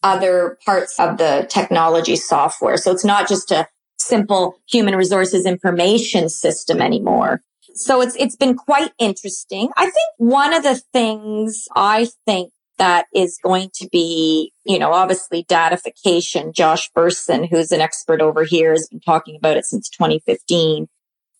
other 0.03 0.57
parts 0.65 0.99
of 0.99 1.17
the 1.17 1.47
technology 1.49 2.15
software. 2.15 2.77
So 2.77 2.91
it's 2.91 3.05
not 3.05 3.27
just 3.27 3.51
a 3.51 3.67
simple 3.97 4.57
human 4.67 4.95
resources 4.95 5.45
information 5.45 6.29
system 6.29 6.81
anymore. 6.81 7.41
So 7.73 8.01
it's, 8.01 8.15
it's 8.17 8.35
been 8.35 8.55
quite 8.55 8.91
interesting. 8.99 9.69
I 9.75 9.85
think 9.85 10.09
one 10.17 10.53
of 10.53 10.63
the 10.63 10.81
things 10.93 11.67
I 11.75 12.09
think 12.25 12.51
that 12.77 13.05
is 13.13 13.39
going 13.41 13.69
to 13.75 13.87
be, 13.91 14.51
you 14.65 14.79
know, 14.79 14.91
obviously 14.91 15.45
datification. 15.47 16.53
Josh 16.53 16.91
Bersin, 16.91 17.49
who's 17.49 17.71
an 17.71 17.81
expert 17.81 18.21
over 18.21 18.43
here, 18.43 18.71
has 18.71 18.87
been 18.89 18.99
talking 18.99 19.35
about 19.35 19.57
it 19.57 19.65
since 19.65 19.89
2015. 19.89 20.87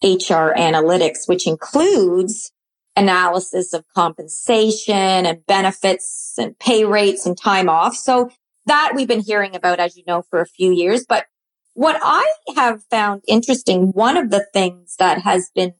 HR 0.04 0.54
analytics, 0.56 1.28
which 1.28 1.48
includes 1.48 2.52
analysis 2.96 3.74
of 3.74 3.84
compensation 3.96 5.26
and 5.26 5.46
benefits 5.48 6.34
and 6.38 6.58
pay 6.60 6.86
rates 6.86 7.26
and 7.26 7.38
time 7.38 7.70
off. 7.70 7.96
So 7.96 8.30
that 8.66 8.94
we've 8.96 9.08
been 9.08 9.22
hearing 9.22 9.56
about, 9.56 9.80
as 9.80 9.98
you 9.98 10.04
know, 10.08 10.24
for 10.30 10.42
a 10.42 10.46
few 10.46 10.72
years. 10.72 11.06
But 11.08 11.26
what 11.74 12.00
I 12.02 12.32
have 12.56 12.84
found 12.90 13.24
interesting, 13.28 13.88
one 13.92 14.18
of 14.18 14.30
the 14.30 14.46
things 14.54 14.96
that 14.98 15.22
has 15.22 15.50
been 15.54 15.74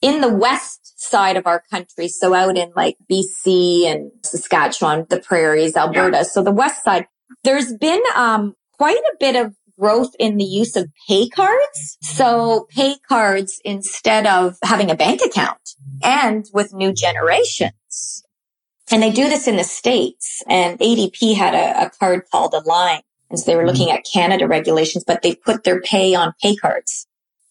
in 0.00 0.20
the 0.20 0.32
west 0.32 0.87
side 0.98 1.36
of 1.36 1.46
our 1.46 1.62
country, 1.70 2.08
so 2.08 2.34
out 2.34 2.56
in 2.56 2.72
like 2.76 2.96
BC 3.10 3.84
and 3.84 4.10
Saskatchewan, 4.24 5.06
the 5.08 5.20
prairies, 5.20 5.76
Alberta, 5.76 6.18
yeah. 6.18 6.22
so 6.22 6.42
the 6.42 6.50
west 6.50 6.84
side, 6.84 7.06
there's 7.44 7.72
been 7.74 8.02
um, 8.14 8.54
quite 8.78 8.96
a 8.96 9.16
bit 9.18 9.36
of 9.36 9.54
growth 9.78 10.14
in 10.18 10.36
the 10.36 10.44
use 10.44 10.76
of 10.76 10.90
pay 11.06 11.28
cards. 11.28 11.98
So 12.02 12.66
pay 12.70 12.96
cards 13.08 13.60
instead 13.64 14.26
of 14.26 14.56
having 14.62 14.90
a 14.90 14.96
bank 14.96 15.20
account 15.24 15.60
and 16.02 16.46
with 16.52 16.74
new 16.74 16.92
generations. 16.92 18.24
And 18.90 19.02
they 19.02 19.10
do 19.10 19.28
this 19.28 19.46
in 19.46 19.56
the 19.56 19.64
States 19.64 20.42
and 20.48 20.78
ADP 20.78 21.36
had 21.36 21.54
a, 21.54 21.86
a 21.86 21.90
card 21.90 22.22
called 22.30 22.54
Aline. 22.54 23.02
And 23.30 23.38
so 23.38 23.44
they 23.50 23.56
were 23.56 23.62
mm-hmm. 23.62 23.70
looking 23.70 23.90
at 23.90 24.06
Canada 24.10 24.48
regulations, 24.48 25.04
but 25.06 25.22
they 25.22 25.34
put 25.34 25.64
their 25.64 25.80
pay 25.80 26.14
on 26.14 26.32
pay 26.42 26.56
cards. 26.56 27.06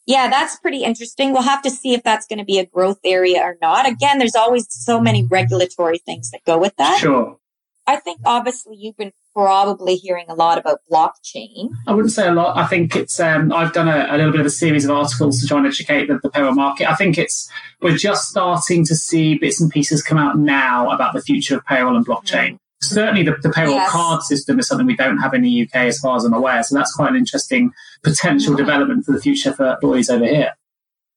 Yeah, 0.08 0.30
that's 0.30 0.58
pretty 0.58 0.84
interesting. 0.84 1.34
We'll 1.34 1.42
have 1.42 1.62
to 1.64 1.70
see 1.70 1.94
if 1.94 2.02
that's 2.02 2.26
going 2.26 2.40
to 2.40 2.46
be 2.46 2.60
a 2.60 2.66
growth 2.66 3.00
area 3.04 3.42
or 3.42 3.58
not. 3.62 3.88
Again, 3.88 4.20
there's 4.20 4.36
always 4.36 4.66
so 4.70 5.02
many 5.02 5.26
regulatory 5.26 5.98
things 5.98 6.32
that 6.32 6.46
go 6.46 6.58
with 6.58 6.76
that. 6.78 7.00
Sure. 7.00 7.38
I 7.86 7.98
think 7.98 8.22
obviously 8.26 8.78
you've 8.78 8.96
been 8.96 9.12
probably 9.34 9.96
hearing 9.96 10.26
a 10.30 10.34
lot 10.34 10.58
about 10.58 10.80
blockchain. 10.90 11.70
I 11.88 11.94
wouldn't 11.94 12.14
say 12.14 12.28
a 12.28 12.32
lot. 12.32 12.58
I 12.58 12.66
think 12.68 12.96
it's, 12.96 13.20
um, 13.20 13.52
I've 13.52 13.74
done 13.74 13.90
a, 13.90 14.08
a, 14.10 14.18
little 14.18 14.32
bit 14.32 14.40
of 14.40 14.46
a 14.46 14.50
series 14.50 14.86
of 14.86 14.92
articles 14.92 15.42
to 15.42 15.48
try 15.48 15.58
and 15.58 15.68
educate 15.68 16.08
the, 16.08 16.20
the 16.24 16.30
payroll 16.30 16.54
market. 16.54 16.90
I 16.90 16.96
think 16.96 17.18
it's, 17.18 17.50
we're 17.82 17.98
just 17.98 18.30
starting 18.30 18.86
to 18.86 18.96
see 18.96 19.38
bits 19.38 19.62
and 19.62 19.70
pieces 19.70 20.04
come 20.04 20.18
out 20.18 20.38
now 20.38 20.90
about 20.90 21.14
the 21.14 21.22
future 21.22 21.58
of 21.58 21.66
payroll 21.66 21.98
and 21.98 22.06
blockchain. 22.06 22.54
Mm 22.54 22.60
certainly 22.90 23.24
the, 23.24 23.36
the 23.42 23.50
payroll 23.50 23.76
yes. 23.76 23.92
card 23.92 24.22
system 24.24 24.60
is 24.60 24.68
something 24.68 24.88
we 24.88 24.96
don't 24.96 25.18
have 25.18 25.34
in 25.34 25.42
the 25.42 25.64
UK 25.64 25.76
as 25.76 26.00
far 26.00 26.18
as 26.18 26.26
I'm 26.26 26.34
aware. 26.34 26.62
So 26.64 26.76
that's 26.76 26.94
quite 26.94 27.12
an 27.12 27.16
interesting 27.16 27.72
potential 28.04 28.54
mm-hmm. 28.54 28.64
development 28.66 29.06
for 29.06 29.12
the 29.12 29.22
future 29.22 29.54
for 29.54 29.74
employees 29.74 30.10
over 30.10 30.26
here. 30.26 30.54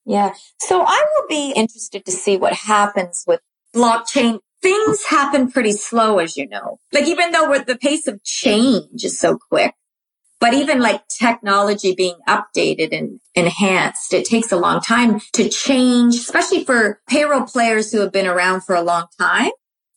Yeah. 0.05 0.33
So 0.59 0.83
I 0.83 1.05
will 1.15 1.29
be 1.29 1.53
interested 1.53 2.05
to 2.05 2.13
see 2.13 2.37
what 2.37 2.53
happens 2.53 3.25
with 3.27 3.41
blockchain. 3.75 4.41
Things 4.63 5.05
happen 5.05 5.51
pretty 5.51 5.73
slow, 5.73 6.19
as 6.19 6.37
you 6.37 6.49
know. 6.49 6.79
Like 6.93 7.07
even 7.07 7.33
though 7.33 7.59
the 7.59 7.79
pace 7.79 8.07
of 8.07 8.23
change 8.25 9.05
is 9.05 9.19
so 9.19 9.39
quick, 9.39 9.75
but 10.39 10.55
even 10.55 10.81
like 10.81 11.07
technology 11.09 11.95
being 11.95 12.17
updated 12.27 12.97
and 12.97 13.21
enhanced, 13.35 14.13
it 14.13 14.25
takes 14.25 14.51
a 14.51 14.57
long 14.57 14.81
time 14.81 15.21
to 15.35 15.49
change, 15.49 16.17
especially 16.17 16.65
for 16.65 17.01
payroll 17.09 17.43
players 17.43 17.93
who 17.93 18.01
have 18.01 18.13
been 18.13 18.27
around 18.27 18.63
for 18.63 18.75
a 18.75 18.83
long 18.83 19.07
time 19.19 19.51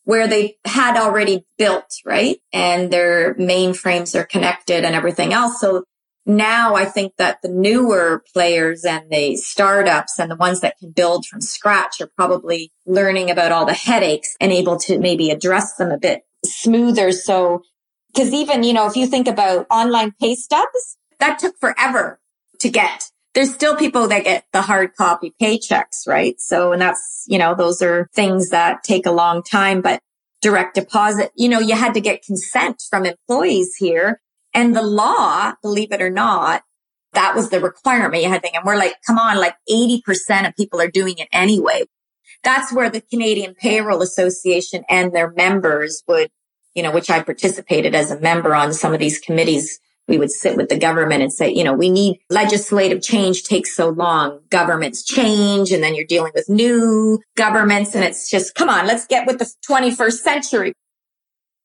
where 0.04 0.28
they 0.28 0.56
had 0.64 0.96
already 0.96 1.44
built, 1.58 1.96
right? 2.04 2.38
And 2.52 2.90
their 2.90 3.34
mainframes 3.34 4.14
are 4.14 4.24
connected 4.24 4.84
and 4.84 4.94
everything 4.94 5.32
else. 5.32 5.60
So 5.60 5.84
now 6.26 6.74
I 6.74 6.84
think 6.84 7.14
that 7.18 7.42
the 7.42 7.48
newer 7.48 8.22
players 8.32 8.84
and 8.84 9.10
the 9.10 9.36
startups 9.36 10.18
and 10.18 10.30
the 10.30 10.36
ones 10.36 10.60
that 10.60 10.78
can 10.78 10.90
build 10.90 11.26
from 11.26 11.40
scratch 11.40 12.00
are 12.00 12.10
probably 12.16 12.72
learning 12.86 13.30
about 13.30 13.52
all 13.52 13.66
the 13.66 13.74
headaches 13.74 14.36
and 14.40 14.52
able 14.52 14.78
to 14.80 14.98
maybe 14.98 15.30
address 15.30 15.74
them 15.76 15.90
a 15.90 15.98
bit 15.98 16.22
smoother. 16.44 17.12
So, 17.12 17.62
cause 18.16 18.32
even, 18.32 18.62
you 18.62 18.72
know, 18.72 18.86
if 18.86 18.96
you 18.96 19.06
think 19.06 19.28
about 19.28 19.66
online 19.70 20.12
pay 20.20 20.34
stubs, 20.34 20.96
that 21.18 21.38
took 21.38 21.58
forever 21.58 22.20
to 22.60 22.70
get 22.70 23.10
there's 23.34 23.52
still 23.52 23.76
people 23.76 24.08
that 24.08 24.24
get 24.24 24.46
the 24.52 24.62
hard 24.62 24.94
copy 24.94 25.34
paychecks, 25.40 26.06
right? 26.06 26.40
So, 26.40 26.72
and 26.72 26.80
that's, 26.80 27.24
you 27.26 27.38
know, 27.38 27.54
those 27.54 27.82
are 27.82 28.08
things 28.14 28.50
that 28.50 28.84
take 28.84 29.06
a 29.06 29.12
long 29.12 29.42
time, 29.42 29.82
but 29.82 30.00
direct 30.40 30.74
deposit, 30.76 31.32
you 31.36 31.48
know, 31.48 31.58
you 31.58 31.74
had 31.74 31.94
to 31.94 32.00
get 32.00 32.22
consent 32.22 32.82
from 32.88 33.04
employees 33.04 33.74
here. 33.76 34.20
And 34.52 34.76
the 34.76 34.82
law, 34.82 35.54
believe 35.62 35.90
it 35.90 36.00
or 36.00 36.10
not, 36.10 36.62
that 37.14 37.34
was 37.34 37.50
the 37.50 37.60
requirement 37.60 38.22
you 38.22 38.28
had 38.28 38.42
to, 38.42 38.54
and 38.54 38.64
we're 38.64 38.76
like, 38.76 38.94
come 39.06 39.18
on, 39.18 39.36
like 39.38 39.54
80% 39.70 40.48
of 40.48 40.56
people 40.56 40.80
are 40.80 40.90
doing 40.90 41.18
it 41.18 41.28
anyway. 41.32 41.84
That's 42.42 42.72
where 42.72 42.90
the 42.90 43.00
Canadian 43.00 43.54
Payroll 43.54 44.02
Association 44.02 44.84
and 44.88 45.14
their 45.14 45.30
members 45.30 46.02
would, 46.06 46.30
you 46.74 46.82
know, 46.82 46.92
which 46.92 47.10
I 47.10 47.22
participated 47.22 47.94
as 47.94 48.10
a 48.10 48.20
member 48.20 48.54
on 48.54 48.72
some 48.72 48.92
of 48.92 49.00
these 49.00 49.18
committees 49.18 49.80
we 50.06 50.18
would 50.18 50.30
sit 50.30 50.56
with 50.56 50.68
the 50.68 50.78
government 50.78 51.22
and 51.22 51.32
say, 51.32 51.50
you 51.50 51.64
know, 51.64 51.72
we 51.72 51.90
need 51.90 52.18
legislative 52.28 53.02
change 53.02 53.42
takes 53.44 53.74
so 53.74 53.88
long. 53.88 54.40
Governments 54.50 55.02
change 55.02 55.70
and 55.70 55.82
then 55.82 55.94
you're 55.94 56.04
dealing 56.04 56.32
with 56.34 56.48
new 56.48 57.20
governments 57.36 57.94
and 57.94 58.04
it's 58.04 58.30
just, 58.30 58.54
come 58.54 58.68
on, 58.68 58.86
let's 58.86 59.06
get 59.06 59.26
with 59.26 59.38
the 59.38 59.50
21st 59.68 60.18
century. 60.18 60.72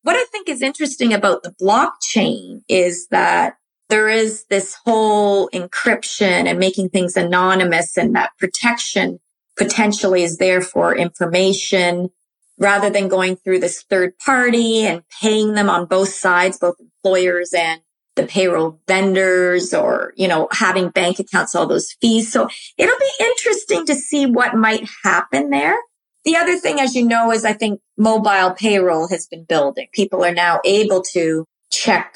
What 0.04 0.16
I 0.16 0.26
think 0.32 0.48
is 0.48 0.62
interesting 0.62 1.14
about 1.14 1.44
the 1.44 1.54
blockchain 1.62 2.62
is 2.70 3.08
that 3.08 3.56
there 3.90 4.08
is 4.08 4.46
this 4.50 4.78
whole 4.86 5.50
encryption 5.50 6.48
and 6.48 6.60
making 6.60 6.90
things 6.90 7.18
anonymous 7.18 7.98
and 7.98 8.16
that 8.16 8.32
protection 8.40 9.20
potentially 9.58 10.24
is 10.24 10.38
there 10.38 10.62
for 10.62 10.96
information 10.96 12.10
rather 12.58 12.90
than 12.90 13.08
going 13.08 13.36
through 13.36 13.60
this 13.60 13.84
third 13.90 14.18
party 14.24 14.86
and 14.86 15.02
paying 15.22 15.54
them 15.54 15.70
on 15.70 15.86
both 15.86 16.10
sides, 16.10 16.58
both 16.58 16.76
employers 16.80 17.54
and 17.54 17.82
the 18.20 18.28
payroll 18.28 18.80
vendors 18.88 19.74
or, 19.74 20.14
you 20.16 20.28
know, 20.28 20.48
having 20.52 20.90
bank 20.90 21.20
accounts, 21.20 21.56
all 21.56 21.68
those 21.68 21.94
fees. 22.02 22.32
So 22.32 22.50
it'll 22.78 23.00
be 23.00 23.12
interesting 23.20 23.86
to 23.86 23.96
see 23.96 24.26
what 24.26 24.56
might 24.56 24.88
happen 25.04 25.50
there. 25.50 25.78
The 26.26 26.36
other 26.36 26.58
thing, 26.58 26.80
as 26.80 26.96
you 26.96 27.06
know, 27.08 27.32
is 27.32 27.46
I 27.46 27.54
think 27.54 27.80
mobile 27.98 28.52
payroll 28.52 29.08
has 29.08 29.28
been 29.28 29.46
building. 29.46 29.88
People 29.94 30.24
are 30.24 30.34
now 30.34 30.60
able 30.66 31.02
to 31.14 31.46
check 31.72 32.16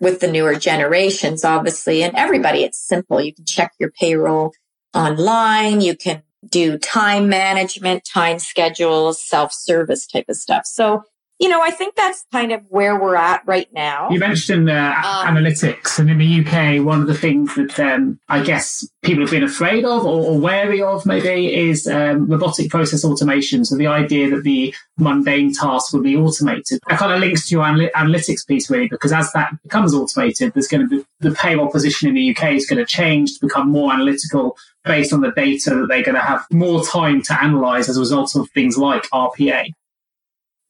with 0.00 0.20
the 0.20 0.30
newer 0.30 0.54
generations, 0.54 1.44
obviously, 1.44 2.02
and 2.02 2.14
everybody. 2.16 2.64
It's 2.64 2.78
simple. 2.78 3.20
You 3.20 3.34
can 3.34 3.44
check 3.44 3.72
your 3.78 3.90
payroll 3.90 4.52
online. 4.94 5.80
You 5.80 5.96
can 5.96 6.22
do 6.48 6.78
time 6.78 7.28
management, 7.28 8.04
time 8.04 8.38
schedules, 8.38 9.24
self 9.24 9.52
service 9.52 10.06
type 10.06 10.26
of 10.28 10.36
stuff. 10.36 10.64
So 10.64 11.04
you 11.40 11.48
know, 11.48 11.60
I 11.60 11.70
think 11.70 11.96
that's 11.96 12.24
kind 12.30 12.52
of 12.52 12.62
where 12.68 12.98
we're 12.98 13.16
at 13.16 13.42
right 13.44 13.68
now. 13.72 14.08
You 14.10 14.20
mentioned 14.20 14.70
uh, 14.70 14.94
um, 14.96 15.36
analytics, 15.36 15.98
and 15.98 16.08
in 16.08 16.18
the 16.18 16.40
UK, 16.40 16.84
one 16.84 17.00
of 17.00 17.08
the 17.08 17.14
things 17.14 17.54
that 17.56 17.78
um, 17.80 18.20
I 18.28 18.40
guess 18.40 18.88
people 19.02 19.22
have 19.22 19.32
been 19.32 19.42
afraid 19.42 19.84
of 19.84 20.04
or, 20.04 20.24
or 20.26 20.38
wary 20.38 20.80
of 20.80 21.04
maybe 21.04 21.52
is 21.52 21.88
um, 21.88 22.26
robotic 22.26 22.70
process 22.70 23.04
automation. 23.04 23.64
So 23.64 23.76
the 23.76 23.88
idea 23.88 24.30
that 24.30 24.44
the 24.44 24.74
mundane 24.96 25.52
tasks 25.52 25.92
will 25.92 26.02
be 26.02 26.16
automated. 26.16 26.80
That 26.88 26.98
kind 26.98 27.12
of 27.12 27.18
links 27.18 27.48
to 27.48 27.54
your 27.56 27.66
anal- 27.66 27.90
analytics 27.96 28.46
piece, 28.46 28.70
really, 28.70 28.88
because 28.88 29.12
as 29.12 29.32
that 29.32 29.50
becomes 29.62 29.92
automated, 29.92 30.54
there's 30.54 30.68
going 30.68 30.88
to 30.88 30.98
be 30.98 31.04
the 31.20 31.32
payroll 31.32 31.70
position 31.70 32.08
in 32.08 32.14
the 32.14 32.30
UK 32.30 32.52
is 32.52 32.66
going 32.66 32.78
to 32.78 32.86
change 32.86 33.34
to 33.34 33.46
become 33.46 33.70
more 33.70 33.92
analytical 33.92 34.56
based 34.84 35.12
on 35.12 35.20
the 35.20 35.32
data 35.32 35.70
that 35.70 35.86
they're 35.88 36.02
going 36.02 36.14
to 36.14 36.20
have 36.20 36.46
more 36.52 36.84
time 36.84 37.22
to 37.22 37.42
analyze 37.42 37.88
as 37.88 37.96
a 37.96 38.00
result 38.00 38.36
of 38.36 38.48
things 38.50 38.78
like 38.78 39.02
RPA. 39.10 39.72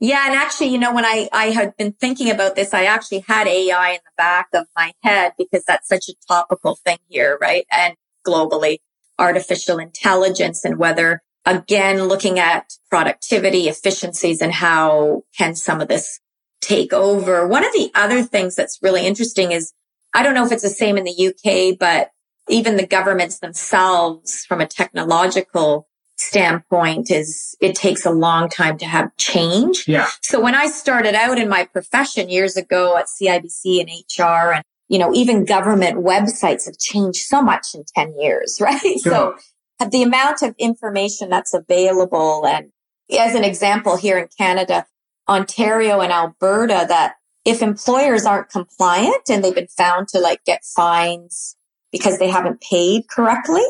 Yeah. 0.01 0.25
And 0.27 0.35
actually, 0.35 0.69
you 0.69 0.79
know, 0.79 0.93
when 0.93 1.05
I, 1.05 1.29
I 1.33 1.47
had 1.47 1.77
been 1.77 1.93
thinking 1.93 2.31
about 2.31 2.57
this, 2.57 2.75
I 2.75 2.85
actually 2.85 3.25
had 3.27 3.47
AI 3.47 3.91
in 3.91 4.01
the 4.05 4.13
back 4.17 4.49
of 4.53 4.67
my 4.77 4.93
head 5.03 5.33
because 5.39 5.65
that's 5.65 5.89
such 5.89 6.09
a 6.09 6.15
topical 6.29 6.77
thing 6.77 6.99
here, 7.09 7.39
right? 7.41 7.65
And 7.71 7.95
globally, 8.27 8.79
artificial 9.19 9.79
intelligence 9.79 10.65
and 10.65 10.79
whether 10.79 11.23
again, 11.45 12.05
looking 12.05 12.39
at 12.39 12.73
productivity, 12.89 13.69
efficiencies 13.69 14.41
and 14.41 14.53
how 14.53 15.23
can 15.37 15.55
some 15.55 15.81
of 15.81 15.89
this 15.89 16.21
take 16.61 16.93
over. 16.93 17.47
One 17.47 17.65
of 17.65 17.73
the 17.73 17.91
other 17.95 18.23
things 18.23 18.57
that's 18.57 18.79
really 18.83 19.07
interesting 19.07 19.53
is 19.53 19.73
I 20.15 20.23
don't 20.23 20.35
know 20.35 20.47
if 20.47 20.53
it's 20.53 20.63
the 20.63 20.69
same 20.69 20.97
in 20.97 21.05
the 21.05 21.29
UK, 21.29 21.79
but 21.79 22.11
even 22.49 22.77
the 22.77 22.87
governments 22.87 23.41
themselves 23.41 24.45
from 24.45 24.61
a 24.61 24.67
technological 24.67 25.89
standpoint 26.25 27.11
is 27.11 27.57
it 27.61 27.75
takes 27.75 28.05
a 28.05 28.11
long 28.11 28.49
time 28.49 28.79
to 28.79 28.87
have 28.87 29.15
change. 29.17 29.87
Yeah. 29.87 30.09
So 30.23 30.41
when 30.41 30.55
I 30.55 30.67
started 30.67 31.15
out 31.15 31.39
in 31.39 31.49
my 31.49 31.65
profession 31.65 32.29
years 32.29 32.57
ago 32.57 32.97
at 32.97 33.07
CIBC 33.07 33.81
and 33.81 33.91
HR 34.19 34.53
and 34.55 34.65
you 34.89 34.99
know, 34.99 35.15
even 35.15 35.45
government 35.45 36.05
websites 36.05 36.67
have 36.67 36.79
changed 36.79 37.21
so 37.21 37.41
much 37.41 37.75
in 37.75 37.85
10 37.97 38.15
years, 38.19 38.59
right? 38.61 38.81
Sure. 39.03 39.37
So 39.81 39.87
the 39.91 40.03
amount 40.03 40.43
of 40.43 40.55
information 40.59 41.29
that's 41.29 41.55
available 41.55 42.47
and 42.47 42.71
as 43.19 43.35
an 43.35 43.45
example 43.45 43.97
here 43.97 44.19
in 44.19 44.29
Canada, 44.39 44.87
Ontario 45.29 46.01
and 46.01 46.13
Alberta 46.13 46.87
that 46.89 47.15
if 47.45 47.61
employers 47.61 48.25
aren't 48.25 48.51
compliant 48.51 49.29
and 49.29 49.45
they've 49.45 49.55
been 49.55 49.67
found 49.67 50.09
to 50.09 50.19
like 50.19 50.43
get 50.45 50.65
fines 50.65 51.57
because 51.93 52.19
they 52.19 52.29
haven't 52.29 52.61
paid 52.61 53.09
correctly, 53.09 53.63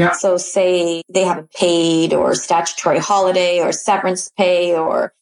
Yeah. 0.00 0.12
So 0.12 0.38
say 0.38 1.02
they 1.12 1.24
haven't 1.24 1.52
paid 1.52 2.14
or 2.14 2.34
statutory 2.34 2.98
holiday 2.98 3.60
or 3.60 3.70
severance 3.70 4.30
pay 4.34 4.74
or 4.74 5.12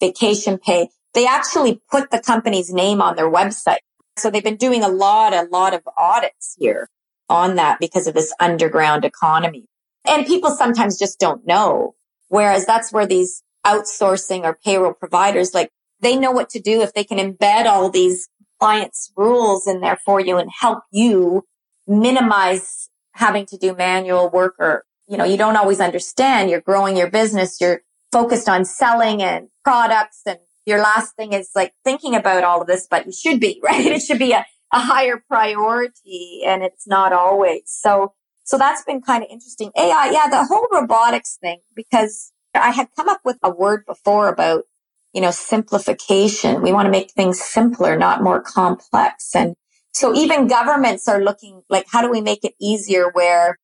vacation 0.00 0.58
pay. 0.58 0.90
They 1.12 1.26
actually 1.26 1.82
put 1.90 2.12
the 2.12 2.20
company's 2.20 2.72
name 2.72 3.02
on 3.02 3.16
their 3.16 3.30
website. 3.30 3.78
So 4.16 4.30
they've 4.30 4.44
been 4.44 4.56
doing 4.56 4.84
a 4.84 4.88
lot, 4.88 5.34
a 5.34 5.48
lot 5.50 5.74
of 5.74 5.82
audits 5.96 6.54
here 6.56 6.88
on 7.28 7.56
that 7.56 7.80
because 7.80 8.06
of 8.06 8.14
this 8.14 8.32
underground 8.38 9.04
economy. 9.04 9.66
And 10.06 10.24
people 10.24 10.50
sometimes 10.50 10.98
just 10.98 11.18
don't 11.18 11.44
know. 11.44 11.96
Whereas 12.28 12.64
that's 12.64 12.92
where 12.92 13.06
these 13.06 13.42
outsourcing 13.66 14.44
or 14.44 14.56
payroll 14.64 14.92
providers, 14.92 15.52
like 15.52 15.70
they 16.00 16.16
know 16.16 16.30
what 16.30 16.50
to 16.50 16.60
do 16.60 16.80
if 16.80 16.94
they 16.94 17.02
can 17.02 17.18
embed 17.18 17.66
all 17.66 17.90
these 17.90 18.28
clients 18.60 19.12
rules 19.16 19.66
in 19.66 19.80
there 19.80 19.98
for 20.04 20.20
you 20.20 20.36
and 20.38 20.50
help 20.60 20.84
you 20.92 21.42
minimize 21.88 22.88
having 23.18 23.46
to 23.46 23.56
do 23.56 23.74
manual 23.74 24.30
work 24.30 24.54
or, 24.58 24.84
you 25.08 25.16
know, 25.16 25.24
you 25.24 25.36
don't 25.36 25.56
always 25.56 25.80
understand. 25.80 26.50
You're 26.50 26.60
growing 26.60 26.96
your 26.96 27.10
business. 27.10 27.60
You're 27.60 27.82
focused 28.12 28.48
on 28.48 28.64
selling 28.64 29.22
and 29.22 29.48
products. 29.64 30.22
And 30.24 30.38
your 30.64 30.80
last 30.80 31.16
thing 31.16 31.32
is 31.32 31.50
like 31.54 31.74
thinking 31.84 32.14
about 32.14 32.44
all 32.44 32.60
of 32.60 32.68
this, 32.68 32.86
but 32.88 33.06
you 33.06 33.12
should 33.12 33.40
be, 33.40 33.60
right? 33.64 33.84
It 33.84 34.02
should 34.02 34.18
be 34.18 34.32
a, 34.32 34.46
a 34.72 34.78
higher 34.78 35.22
priority 35.28 36.42
and 36.46 36.62
it's 36.62 36.86
not 36.86 37.12
always. 37.12 37.62
So, 37.66 38.14
so 38.44 38.56
that's 38.56 38.84
been 38.84 39.02
kind 39.02 39.24
of 39.24 39.30
interesting. 39.30 39.72
AI, 39.76 40.10
yeah, 40.12 40.28
the 40.30 40.46
whole 40.46 40.68
robotics 40.72 41.36
thing, 41.40 41.58
because 41.74 42.32
I 42.54 42.70
had 42.70 42.88
come 42.96 43.08
up 43.08 43.20
with 43.24 43.38
a 43.42 43.50
word 43.50 43.84
before 43.84 44.28
about, 44.28 44.64
you 45.12 45.20
know, 45.20 45.30
simplification. 45.32 46.62
We 46.62 46.72
want 46.72 46.86
to 46.86 46.90
make 46.90 47.10
things 47.10 47.40
simpler, 47.42 47.98
not 47.98 48.22
more 48.22 48.40
complex. 48.40 49.34
And 49.34 49.56
so 49.92 50.14
even 50.14 50.46
governments 50.46 51.08
are 51.08 51.22
looking 51.22 51.62
like, 51.68 51.86
how 51.90 52.02
do 52.02 52.10
we 52.10 52.20
make 52.20 52.44
it 52.44 52.54
easier 52.60 53.10
where 53.10 53.58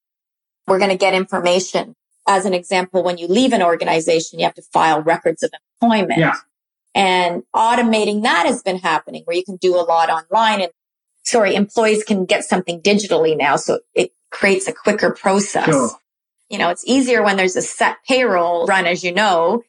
we're 0.66 0.78
going 0.78 0.90
to 0.90 0.96
get 0.96 1.14
information? 1.14 1.94
As 2.26 2.46
an 2.46 2.54
example, 2.54 3.02
when 3.02 3.18
you 3.18 3.26
leave 3.28 3.52
an 3.52 3.62
organization, 3.62 4.38
you 4.38 4.46
have 4.46 4.54
to 4.54 4.62
file 4.62 5.02
records 5.02 5.42
of 5.42 5.52
employment. 5.82 6.18
Yeah. 6.18 6.36
And 6.94 7.42
automating 7.54 8.22
that 8.22 8.46
has 8.46 8.62
been 8.62 8.78
happening 8.78 9.22
where 9.24 9.36
you 9.36 9.44
can 9.44 9.56
do 9.56 9.74
a 9.76 9.82
lot 9.82 10.10
online 10.10 10.60
and 10.60 10.70
sorry, 11.24 11.54
employees 11.54 12.04
can 12.04 12.24
get 12.24 12.44
something 12.44 12.80
digitally 12.80 13.36
now. 13.36 13.56
So 13.56 13.80
it 13.94 14.12
creates 14.30 14.68
a 14.68 14.72
quicker 14.72 15.10
process. 15.10 15.66
Sure. 15.66 15.90
You 16.48 16.58
know, 16.58 16.70
it's 16.70 16.84
easier 16.86 17.22
when 17.22 17.36
there's 17.36 17.56
a 17.56 17.62
set 17.62 17.96
payroll 18.06 18.66
run, 18.66 18.86
as 18.86 19.02
you 19.02 19.12
know, 19.12 19.62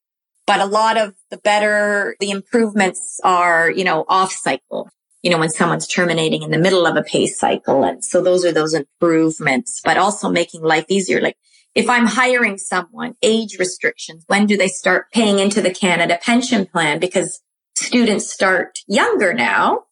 but 0.46 0.60
a 0.60 0.66
lot 0.66 0.98
of 0.98 1.16
the 1.32 1.38
better 1.38 2.16
the 2.20 2.30
improvements 2.30 3.20
are, 3.24 3.72
you 3.72 3.84
know, 3.84 4.06
off 4.08 4.32
cycle, 4.32 4.90
you 5.26 5.32
know, 5.32 5.40
when 5.40 5.50
someone's 5.50 5.88
terminating 5.88 6.44
in 6.44 6.52
the 6.52 6.60
middle 6.60 6.86
of 6.86 6.96
a 6.96 7.02
pay 7.02 7.26
cycle. 7.26 7.84
And 7.84 8.06
so 8.06 8.22
those 8.22 8.46
are 8.46 8.52
those 8.52 8.76
improvements, 8.76 9.82
but 9.84 9.98
also 9.98 10.30
making 10.30 10.62
life 10.62 10.86
easier. 10.88 11.20
Like 11.20 11.36
if 11.74 11.90
I'm 11.90 12.06
hiring 12.06 12.60
someone, 12.60 13.16
age 13.24 13.58
restrictions, 13.58 14.24
when 14.28 14.46
do 14.46 14.56
they 14.56 14.68
start 14.68 15.12
paying 15.12 15.40
into 15.40 15.64
the 15.64 15.74
Canada 15.74 16.20
pension 16.22 16.68
plan? 16.68 17.00
Because 17.00 17.42
students 17.74 18.32
start 18.32 18.82
younger 18.88 19.34
now 19.34 19.86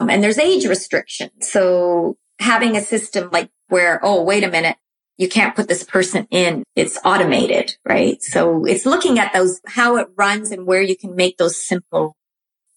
um, 0.00 0.10
and 0.10 0.20
there's 0.20 0.36
age 0.36 0.66
restrictions. 0.66 1.48
So 1.48 2.16
having 2.40 2.76
a 2.76 2.80
system 2.80 3.28
like 3.30 3.50
where, 3.68 4.00
oh, 4.02 4.24
wait 4.24 4.42
a 4.42 4.50
minute, 4.50 4.78
you 5.16 5.28
can't 5.28 5.54
put 5.54 5.68
this 5.68 5.84
person 5.84 6.26
in. 6.32 6.64
It's 6.74 6.98
automated, 7.04 7.76
right? 7.84 8.20
So 8.20 8.64
it's 8.64 8.84
looking 8.84 9.20
at 9.20 9.32
those, 9.32 9.60
how 9.64 9.96
it 9.98 10.08
runs 10.16 10.50
and 10.50 10.66
where 10.66 10.82
you 10.82 10.96
can 10.96 11.14
make 11.14 11.36
those 11.38 11.64
simple. 11.64 12.16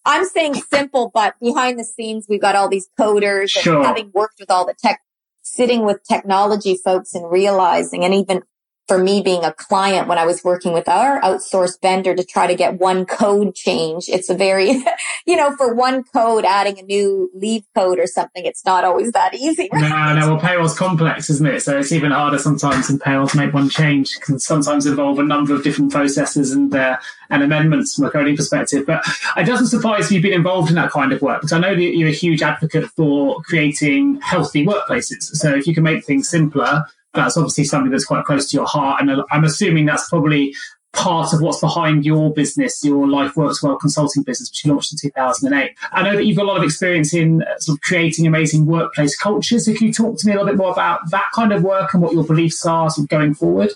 I'm 0.05 0.25
saying 0.25 0.55
simple, 0.55 1.11
but 1.13 1.35
behind 1.41 1.79
the 1.79 1.83
scenes, 1.83 2.27
we've 2.29 2.41
got 2.41 2.55
all 2.55 2.69
these 2.69 2.87
coders 2.99 3.49
Sure. 3.49 3.77
and 3.77 3.85
having 3.85 4.11
worked 4.13 4.39
with 4.39 4.51
all 4.51 4.65
the 4.65 4.75
tech, 4.75 5.01
sitting 5.41 5.85
with 5.85 6.03
technology 6.03 6.77
folks 6.83 7.15
and 7.15 7.29
realizing, 7.29 8.03
and 8.05 8.13
even 8.13 8.43
for 8.87 8.97
me 8.97 9.21
being 9.21 9.43
a 9.43 9.51
client 9.53 10.07
when 10.07 10.17
I 10.17 10.25
was 10.25 10.43
working 10.43 10.71
with 10.71 10.87
our 10.87 11.19
outsourced 11.21 11.81
vendor 11.81 12.15
to 12.15 12.23
try 12.23 12.45
to 12.45 12.55
get 12.55 12.79
one 12.79 13.05
code 13.05 13.55
change, 13.55 14.07
it's 14.07 14.29
a 14.29 14.35
very, 14.35 14.83
you 15.25 15.35
know, 15.35 15.55
for 15.55 15.73
one 15.73 16.03
code, 16.03 16.45
adding 16.45 16.77
a 16.79 16.83
new 16.83 17.31
leave 17.33 17.63
code 17.73 17.99
or 17.99 18.05
something, 18.07 18.45
it's 18.45 18.63
not 18.65 18.83
always 18.83 19.11
that 19.11 19.33
easy. 19.33 19.69
No, 19.85 20.13
no, 20.15 20.27
well, 20.31 20.39
payroll's 20.39 20.77
complex, 20.77 21.29
isn't 21.29 21.45
it? 21.45 21.61
So 21.61 21.77
it's 21.77 21.91
even 21.91 22.11
harder 22.11 22.39
sometimes 22.39 22.89
in 22.89 22.97
payroll 22.97 23.27
to 23.27 23.37
make 23.37 23.53
one 23.53 23.69
change. 23.69 24.19
Can 24.21 24.39
sometimes 24.39 24.85
involve 24.85 25.19
a 25.19 25.23
number 25.23 25.53
of 25.53 25.63
different 25.63 25.91
processes 25.91 26.51
and 26.51 26.73
uh, 26.73 26.97
and 27.29 27.43
amendments 27.43 27.95
from 27.95 28.05
a 28.05 28.09
coding 28.09 28.35
perspective. 28.35 28.85
But 28.85 29.05
it 29.37 29.45
doesn't 29.45 29.67
surprise 29.67 30.11
you've 30.11 30.23
been 30.23 30.33
involved 30.33 30.69
in 30.69 30.75
that 30.75 30.91
kind 30.91 31.11
of 31.11 31.21
work 31.21 31.41
because 31.41 31.53
I 31.53 31.59
know 31.59 31.75
that 31.75 31.81
you're 31.81 32.09
a 32.09 32.13
huge 32.13 32.41
advocate 32.41 32.85
for 32.85 33.41
creating 33.43 34.19
healthy 34.21 34.65
workplaces. 34.65 35.23
So 35.23 35.53
if 35.53 35.67
you 35.67 35.73
can 35.73 35.83
make 35.83 36.03
things 36.03 36.29
simpler, 36.29 36.85
that's 37.15 37.37
obviously 37.37 37.63
something 37.63 37.91
that's 37.91 38.05
quite 38.05 38.25
close 38.25 38.49
to 38.49 38.57
your 38.57 38.67
heart. 38.67 39.01
And 39.01 39.21
I'm 39.31 39.43
assuming 39.43 39.85
that's 39.85 40.09
probably 40.09 40.53
part 40.95 41.33
of 41.33 41.41
what's 41.41 41.59
behind 41.59 42.05
your 42.05 42.33
business, 42.33 42.83
your 42.83 43.07
Life 43.07 43.35
Works 43.35 43.61
Well 43.61 43.77
consulting 43.77 44.23
business, 44.23 44.49
which 44.49 44.65
you 44.65 44.71
launched 44.71 44.93
in 44.93 45.09
2008. 45.09 45.75
I 45.91 46.03
know 46.03 46.15
that 46.15 46.25
you've 46.25 46.37
got 46.37 46.45
a 46.45 46.47
lot 46.47 46.57
of 46.57 46.63
experience 46.63 47.13
in 47.13 47.43
uh, 47.43 47.57
sort 47.59 47.77
of 47.77 47.81
creating 47.81 48.25
amazing 48.25 48.65
workplace 48.65 49.17
cultures. 49.17 49.65
So 49.65 49.73
can 49.73 49.87
you 49.87 49.93
talk 49.93 50.17
to 50.17 50.27
me 50.27 50.33
a 50.33 50.35
little 50.35 50.51
bit 50.51 50.57
more 50.57 50.71
about 50.71 51.11
that 51.11 51.27
kind 51.35 51.51
of 51.51 51.63
work 51.63 51.93
and 51.93 52.01
what 52.01 52.13
your 52.13 52.23
beliefs 52.23 52.65
are 52.65 52.89
sort 52.89 53.05
of 53.05 53.09
going 53.09 53.33
forward? 53.33 53.71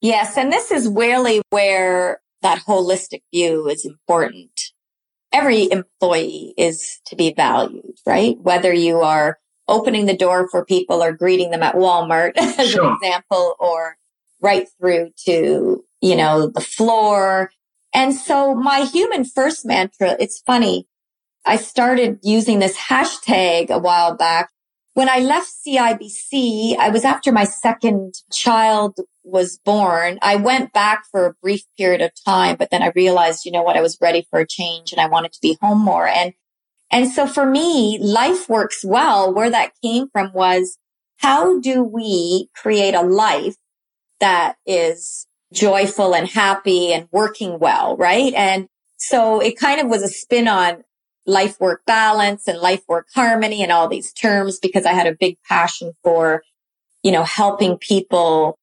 Yes. 0.00 0.36
And 0.36 0.52
this 0.52 0.70
is 0.70 0.88
really 0.88 1.42
where 1.50 2.20
that 2.42 2.62
holistic 2.66 3.22
view 3.32 3.68
is 3.68 3.84
important. 3.84 4.72
Every 5.32 5.70
employee 5.70 6.54
is 6.56 7.00
to 7.06 7.16
be 7.16 7.32
valued, 7.32 7.96
right? 8.06 8.38
Whether 8.38 8.72
you 8.72 9.00
are 9.00 9.38
opening 9.68 10.06
the 10.06 10.16
door 10.16 10.48
for 10.48 10.64
people 10.64 11.02
or 11.02 11.12
greeting 11.12 11.50
them 11.50 11.62
at 11.62 11.74
Walmart 11.74 12.32
as 12.36 12.70
Sure. 12.70 12.84
an 12.84 12.96
example 13.00 13.56
or 13.58 13.96
right 14.40 14.66
through 14.78 15.10
to, 15.26 15.84
you 16.00 16.16
know, 16.16 16.46
the 16.48 16.60
floor. 16.60 17.50
And 17.92 18.14
so 18.14 18.54
my 18.54 18.80
human 18.80 19.24
first 19.24 19.64
mantra, 19.64 20.16
it's 20.18 20.40
funny. 20.44 20.86
I 21.46 21.56
started 21.56 22.18
using 22.22 22.58
this 22.58 22.76
hashtag 22.76 23.70
a 23.70 23.78
while 23.78 24.16
back. 24.16 24.50
When 24.94 25.08
I 25.08 25.18
left 25.18 25.50
CIBC, 25.66 26.76
I 26.78 26.88
was 26.90 27.04
after 27.04 27.32
my 27.32 27.44
second 27.44 28.14
child 28.32 28.98
was 29.24 29.58
born. 29.58 30.18
I 30.22 30.36
went 30.36 30.72
back 30.72 31.04
for 31.10 31.26
a 31.26 31.34
brief 31.42 31.62
period 31.76 32.00
of 32.00 32.12
time, 32.24 32.56
but 32.56 32.70
then 32.70 32.82
I 32.82 32.92
realized, 32.94 33.44
you 33.44 33.52
know 33.52 33.62
what, 33.62 33.76
I 33.76 33.80
was 33.80 33.98
ready 34.00 34.26
for 34.30 34.38
a 34.40 34.46
change 34.46 34.92
and 34.92 35.00
I 35.00 35.08
wanted 35.08 35.32
to 35.32 35.40
be 35.40 35.58
home 35.60 35.80
more. 35.80 36.06
And 36.06 36.32
and 36.94 37.10
so 37.10 37.26
for 37.26 37.44
me, 37.44 37.98
life 38.00 38.48
works 38.48 38.84
well. 38.84 39.34
Where 39.34 39.50
that 39.50 39.72
came 39.82 40.08
from 40.10 40.32
was 40.32 40.78
how 41.16 41.58
do 41.58 41.82
we 41.82 42.48
create 42.54 42.94
a 42.94 43.02
life 43.02 43.56
that 44.20 44.54
is 44.64 45.26
joyful 45.52 46.14
and 46.14 46.28
happy 46.28 46.92
and 46.92 47.08
working 47.10 47.58
well, 47.58 47.96
right? 47.96 48.32
And 48.34 48.68
so 48.96 49.40
it 49.40 49.58
kind 49.58 49.80
of 49.80 49.88
was 49.88 50.04
a 50.04 50.08
spin 50.08 50.46
on 50.46 50.84
life 51.26 51.58
work 51.58 51.82
balance 51.84 52.46
and 52.46 52.60
life 52.60 52.82
work 52.88 53.08
harmony 53.12 53.60
and 53.62 53.72
all 53.72 53.88
these 53.88 54.12
terms 54.12 54.60
because 54.60 54.86
I 54.86 54.92
had 54.92 55.08
a 55.08 55.16
big 55.18 55.36
passion 55.48 55.94
for, 56.04 56.44
you 57.02 57.10
know, 57.10 57.24
helping 57.24 57.76
people 57.76 58.56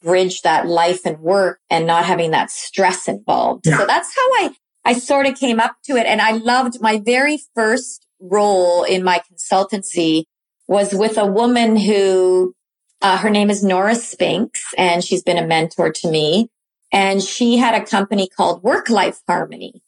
bridge 0.00 0.40
that 0.40 0.66
life 0.66 1.04
and 1.04 1.18
work 1.20 1.60
and 1.68 1.86
not 1.86 2.06
having 2.06 2.30
that 2.30 2.50
stress 2.50 3.08
involved. 3.08 3.66
Yeah. 3.66 3.76
So 3.76 3.86
that's 3.86 4.14
how 4.14 4.46
I 4.46 4.54
I 4.84 4.94
sort 4.94 5.26
of 5.26 5.38
came 5.38 5.60
up 5.60 5.76
to 5.84 5.96
it 5.96 6.06
and 6.06 6.20
I 6.20 6.32
loved 6.32 6.80
my 6.80 6.98
very 6.98 7.38
first 7.54 8.06
role 8.20 8.84
in 8.84 9.02
my 9.02 9.20
consultancy 9.32 10.24
was 10.66 10.94
with 10.94 11.18
a 11.18 11.26
woman 11.26 11.76
who, 11.76 12.54
uh, 13.02 13.18
her 13.18 13.30
name 13.30 13.50
is 13.50 13.62
Nora 13.62 13.94
Spinks 13.94 14.62
and 14.76 15.02
she's 15.02 15.22
been 15.22 15.38
a 15.38 15.46
mentor 15.46 15.90
to 15.90 16.10
me. 16.10 16.48
And 16.92 17.22
she 17.22 17.56
had 17.56 17.74
a 17.74 17.84
company 17.84 18.28
called 18.28 18.62
Work 18.62 18.88
Life 18.88 19.20
Harmony 19.26 19.82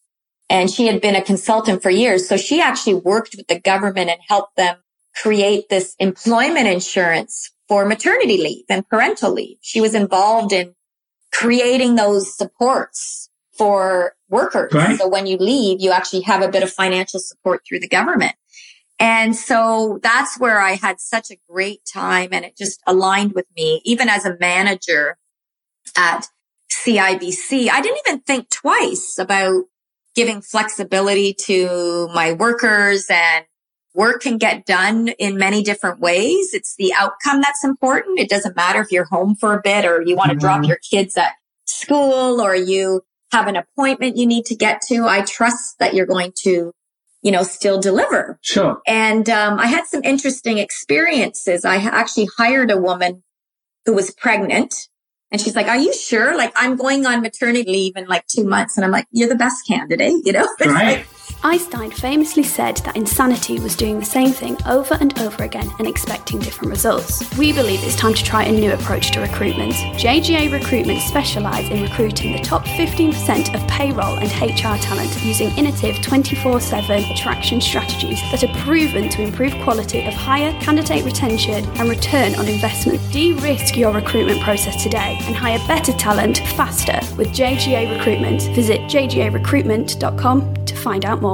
and 0.49 0.71
she 0.71 0.87
had 0.87 1.01
been 1.01 1.15
a 1.15 1.23
consultant 1.23 1.83
for 1.83 1.91
years. 1.91 2.29
So 2.29 2.37
she 2.37 2.61
actually 2.61 2.95
worked 2.95 3.37
with 3.37 3.47
the 3.47 3.61
government 3.61 4.11
and 4.11 4.21
helped 4.27 4.57
them 4.57 4.77
create 5.15 5.69
this 5.69 5.95
employment 5.99 6.69
insurance 6.69 7.51
for 7.69 7.85
maternity 7.85 8.39
leave 8.39 8.65
and 8.69 8.89
parental 8.89 9.33
leave. 9.33 9.59
She 9.61 9.81
was 9.81 9.95
involved 9.95 10.53
in 10.53 10.75
creating 11.33 11.97
those 11.97 12.37
supports 12.37 13.29
for 13.57 14.15
workers. 14.29 14.73
Right. 14.73 14.99
So 14.99 15.09
when 15.09 15.27
you 15.27 15.37
leave, 15.37 15.81
you 15.81 15.91
actually 15.93 16.23
have 16.23 16.43
a 16.43 16.49
bit 16.49 16.63
of 16.63 16.73
financial 16.73 17.21
support 17.21 17.63
through 17.67 17.81
the 17.81 17.89
government. 17.89 18.35
And 18.99 19.37
so 19.37 19.99
that's 20.03 20.39
where 20.41 20.61
I 20.61 20.73
had 20.73 21.01
such 21.01 21.31
a 21.31 21.37
great 21.51 21.81
time 21.85 22.31
and 22.33 22.45
it 22.45 22.57
just 22.57 22.81
aligned 22.87 23.35
with 23.35 23.47
me, 23.57 23.83
even 23.85 24.09
as 24.09 24.25
a 24.25 24.37
manager 24.41 25.19
at 25.97 26.29
CIBC. 26.73 27.69
I 27.69 27.81
didn't 27.83 27.99
even 28.07 28.21
think 28.21 28.49
twice 28.49 29.17
about 29.19 29.65
giving 30.15 30.41
flexibility 30.41 31.35
to 31.35 32.09
my 32.15 32.33
workers 32.33 33.07
and 33.11 33.45
work 33.95 34.23
can 34.23 34.39
get 34.39 34.65
done 34.65 35.09
in 35.19 35.37
many 35.37 35.63
different 35.63 36.01
ways. 36.01 36.55
It's 36.55 36.75
the 36.77 36.93
outcome 36.95 37.43
that's 37.43 37.65
important. 37.65 38.19
It 38.19 38.29
doesn't 38.31 38.57
matter 38.57 38.81
if 38.81 38.91
you're 38.91 39.05
home 39.05 39.37
for 39.37 39.55
a 39.55 39.61
bit 39.63 39.85
or 39.85 40.03
you 40.03 40.17
want 40.17 40.31
to 40.31 40.37
drop 40.37 40.63
Mhm. 40.63 40.69
your 40.69 40.79
kids 40.91 41.17
at 41.17 41.33
school 41.67 42.41
or 42.41 42.55
you 42.55 43.03
have 43.33 43.49
an 43.49 43.57
appointment 43.57 44.17
you 44.17 44.27
need 44.27 44.45
to 44.47 44.55
get 44.55 44.81
to. 44.89 45.07
I 45.07 45.23
trust 45.23 45.79
that 45.79 45.95
you're 45.95 46.07
going 46.07 46.33
to, 46.43 46.73
you 47.23 47.33
know, 47.33 47.43
still 47.43 47.81
deliver. 47.81 48.39
Sure. 48.43 48.81
And 48.87 49.29
um, 49.29 49.59
I 49.59 49.67
had 49.67 49.87
some 49.87 50.03
interesting 50.05 50.59
experiences. 50.59 51.65
I 51.65 51.77
actually 51.77 52.29
hired 52.37 52.71
a 52.71 52.79
woman 52.79 53.23
who 53.85 53.95
was 53.95 54.11
pregnant. 54.11 54.75
And 55.33 55.41
she's 55.41 55.57
like, 55.57 55.67
are 55.67 55.77
you 55.77 55.93
sure? 55.93 56.37
Like, 56.37 56.53
I'm 56.55 56.77
going 56.77 57.05
on 57.05 57.21
maternity 57.21 57.71
leave 57.71 57.97
in 57.97 58.07
like 58.07 58.27
two 58.29 58.45
months. 58.45 58.77
And 58.77 58.85
I'm 58.85 58.93
like, 58.93 59.07
you're 59.11 59.29
the 59.29 59.35
best 59.35 59.67
candidate, 59.67 60.25
you 60.25 60.33
know? 60.33 60.49
Right. 60.61 61.05
Einstein 61.45 61.91
famously 61.91 62.43
said 62.43 62.77
that 62.79 62.97
insanity 62.97 63.61
was 63.61 63.77
doing 63.77 63.99
the 63.99 64.05
same 64.05 64.31
thing 64.31 64.57
over 64.67 64.97
and 65.01 65.19
over 65.21 65.45
again 65.45 65.71
and 65.79 65.87
expecting 65.87 66.39
different 66.39 66.71
results. 66.71 67.23
We 67.37 67.53
believe 67.53 67.85
it's 67.85 67.95
time 67.95 68.15
to 68.15 68.25
try 68.25 68.45
a 68.45 68.53
new 68.53 68.73
approach 68.73 69.13
to 69.13 69.21
recruitment. 69.21 69.75
JGA 69.75 70.51
Recruitment 70.53 71.01
specialise 71.03 71.69
in 71.71 71.83
recruiting 71.83 72.33
the 72.33 72.41
top 72.41 72.65
15% 72.65 73.55
of 73.55 73.69
payroll 73.69 74.19
and 74.19 74.31
HR 74.41 74.83
talent 74.83 75.25
using 75.25 75.51
innovative 75.57 76.03
24 76.03 76.61
7 76.61 77.05
attraction 77.05 77.61
strategies 77.61 78.21
that 78.33 78.43
are 78.43 78.55
proven 78.63 79.09
to 79.11 79.23
improve 79.23 79.53
quality 79.63 80.05
of 80.05 80.15
hire, 80.15 80.53
candidate 80.61 81.05
retention, 81.05 81.65
and 81.79 81.89
return 81.89 82.35
on 82.37 82.49
investment. 82.49 83.01
De 83.13 83.35
risk 83.35 83.77
your 83.77 83.93
recruitment 83.93 84.41
process 84.41 84.83
today 84.83 85.17
and 85.23 85.37
hire 85.37 85.59
better 85.69 85.93
talent 85.93 86.39
faster 86.57 86.99
with 87.17 87.29
JGA 87.29 87.97
Recruitment. 87.97 88.43
Visit 88.55 88.81
jgarecruitment.com 88.83 90.65
to 90.67 90.77
find 90.77 91.05
out 91.05 91.21
more. 91.21 91.26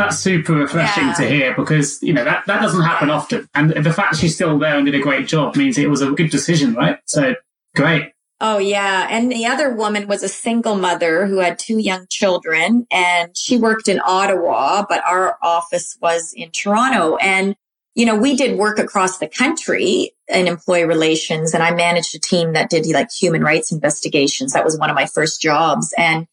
That's 0.00 0.18
super 0.18 0.54
refreshing 0.54 1.06
Yeah. 1.08 1.14
to 1.14 1.28
hear 1.28 1.54
because, 1.54 2.02
you 2.02 2.12
know, 2.12 2.24
that, 2.24 2.44
that 2.46 2.60
doesn't 2.60 2.82
happen 2.82 3.10
often. 3.10 3.48
And 3.54 3.70
the 3.70 3.92
fact 3.92 4.16
she's 4.16 4.34
still 4.34 4.58
there 4.58 4.76
and 4.76 4.86
did 4.86 4.94
a 4.94 5.00
great 5.00 5.26
job 5.28 5.56
means 5.56 5.78
it 5.78 5.90
was 5.90 6.02
a 6.02 6.10
good 6.10 6.30
decision, 6.30 6.74
right? 6.74 6.98
So 7.06 7.34
great. 7.76 8.12
Oh 8.42 8.56
yeah. 8.56 9.06
And 9.10 9.30
the 9.30 9.44
other 9.44 9.74
woman 9.74 10.08
was 10.08 10.22
a 10.22 10.28
single 10.28 10.74
mother 10.74 11.26
who 11.26 11.40
had 11.40 11.58
two 11.58 11.78
young 11.78 12.06
children 12.08 12.86
and 12.90 13.36
she 13.36 13.58
worked 13.58 13.86
in 13.86 14.00
Ottawa, 14.02 14.86
but 14.88 15.02
our 15.04 15.36
office 15.42 15.98
was 16.00 16.32
in 16.34 16.50
Toronto. 16.50 17.16
And, 17.16 17.54
you 17.94 18.06
know, 18.06 18.16
we 18.16 18.34
did 18.36 18.58
work 18.58 18.78
across 18.78 19.18
the 19.18 19.28
country 19.28 20.12
in 20.28 20.48
employee 20.48 20.84
relations 20.84 21.52
and 21.52 21.62
I 21.62 21.74
managed 21.74 22.14
a 22.14 22.18
team 22.18 22.54
that 22.54 22.70
did 22.70 22.86
like 22.86 23.10
human 23.12 23.42
rights 23.42 23.72
investigations. 23.72 24.54
That 24.54 24.64
was 24.64 24.78
one 24.78 24.88
of 24.88 24.96
my 24.96 25.04
first 25.06 25.42
jobs. 25.42 25.92
And 25.98 26.26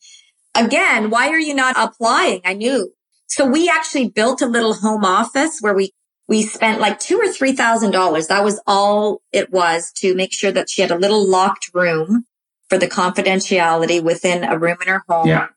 again, 0.55 1.09
why 1.09 1.27
are 1.29 1.39
you 1.39 1.53
not 1.53 1.75
applying? 1.77 2.39
I 2.45 2.53
knew. 2.53 2.93
So 3.27 3.45
we 3.45 3.69
actually 3.69 4.09
built 4.09 4.41
a 4.41 4.47
little 4.47 4.73
home 4.73 5.05
office 5.05 5.59
where 5.61 5.73
we 5.73 5.91
we 6.27 6.43
spent 6.43 6.81
like 6.81 6.99
two 6.99 7.17
or 7.17 7.31
three 7.31 7.53
thousand 7.53 7.91
dollars. 7.91 8.27
That 8.27 8.43
was 8.43 8.59
all 8.67 9.21
it 9.31 9.51
was 9.51 9.91
to 9.97 10.15
make 10.15 10.33
sure 10.33 10.51
that 10.51 10.69
she 10.69 10.81
had 10.81 10.91
a 10.91 10.97
little 10.97 11.25
locked 11.25 11.69
room 11.73 12.25
for 12.69 12.77
the 12.77 12.87
confidentiality 12.87 14.01
within 14.03 14.43
a 14.43 14.57
room 14.57 14.77
in 14.81 14.87
her 14.87 15.03
home. 15.07 15.27
Yeah. 15.27 15.47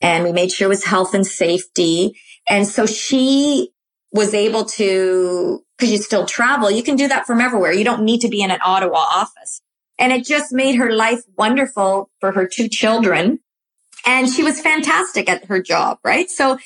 And 0.00 0.24
we 0.24 0.32
made 0.32 0.50
sure 0.50 0.66
it 0.66 0.68
was 0.68 0.84
health 0.84 1.14
and 1.14 1.26
safety. 1.26 2.18
And 2.48 2.66
so 2.66 2.86
she 2.86 3.70
was 4.12 4.34
able 4.34 4.64
to, 4.64 5.64
cause 5.78 5.90
you 5.90 5.98
still 5.98 6.26
travel, 6.26 6.70
you 6.70 6.82
can 6.82 6.96
do 6.96 7.08
that 7.08 7.26
from 7.26 7.40
everywhere. 7.40 7.72
You 7.72 7.84
don't 7.84 8.02
need 8.02 8.20
to 8.20 8.28
be 8.28 8.42
in 8.42 8.50
an 8.50 8.60
Ottawa 8.64 8.98
office. 8.98 9.62
And 9.98 10.12
it 10.12 10.24
just 10.26 10.52
made 10.52 10.74
her 10.76 10.92
life 10.92 11.20
wonderful 11.38 12.10
for 12.20 12.32
her 12.32 12.46
two 12.46 12.68
children. 12.68 13.38
And 14.04 14.28
she 14.28 14.42
was 14.42 14.60
fantastic 14.60 15.30
at 15.30 15.44
her 15.46 15.62
job, 15.62 15.98
right? 16.04 16.28
So, 16.28 16.58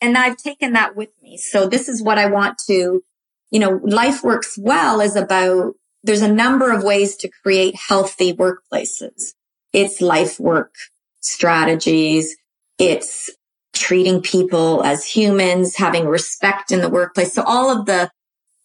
and 0.00 0.16
I've 0.18 0.36
taken 0.36 0.72
that 0.72 0.96
with 0.96 1.10
me. 1.22 1.36
So 1.36 1.66
this 1.68 1.88
is 1.88 2.02
what 2.02 2.18
I 2.18 2.26
want 2.26 2.58
to, 2.66 3.02
you 3.50 3.58
know, 3.60 3.80
life 3.82 4.22
works 4.22 4.56
well 4.58 5.00
is 5.00 5.16
about, 5.16 5.74
there's 6.02 6.22
a 6.22 6.32
number 6.32 6.70
of 6.72 6.82
ways 6.84 7.16
to 7.16 7.30
create 7.42 7.74
healthy 7.88 8.32
workplaces. 8.32 9.34
It's 9.72 10.00
life 10.00 10.38
work 10.38 10.74
strategies. 11.20 12.36
It's 12.78 13.30
treating 13.72 14.22
people 14.22 14.82
as 14.84 15.04
humans, 15.04 15.76
having 15.76 16.06
respect 16.06 16.72
in 16.72 16.80
the 16.80 16.88
workplace. 16.88 17.32
So 17.34 17.42
all 17.42 17.70
of 17.70 17.86
the, 17.86 18.10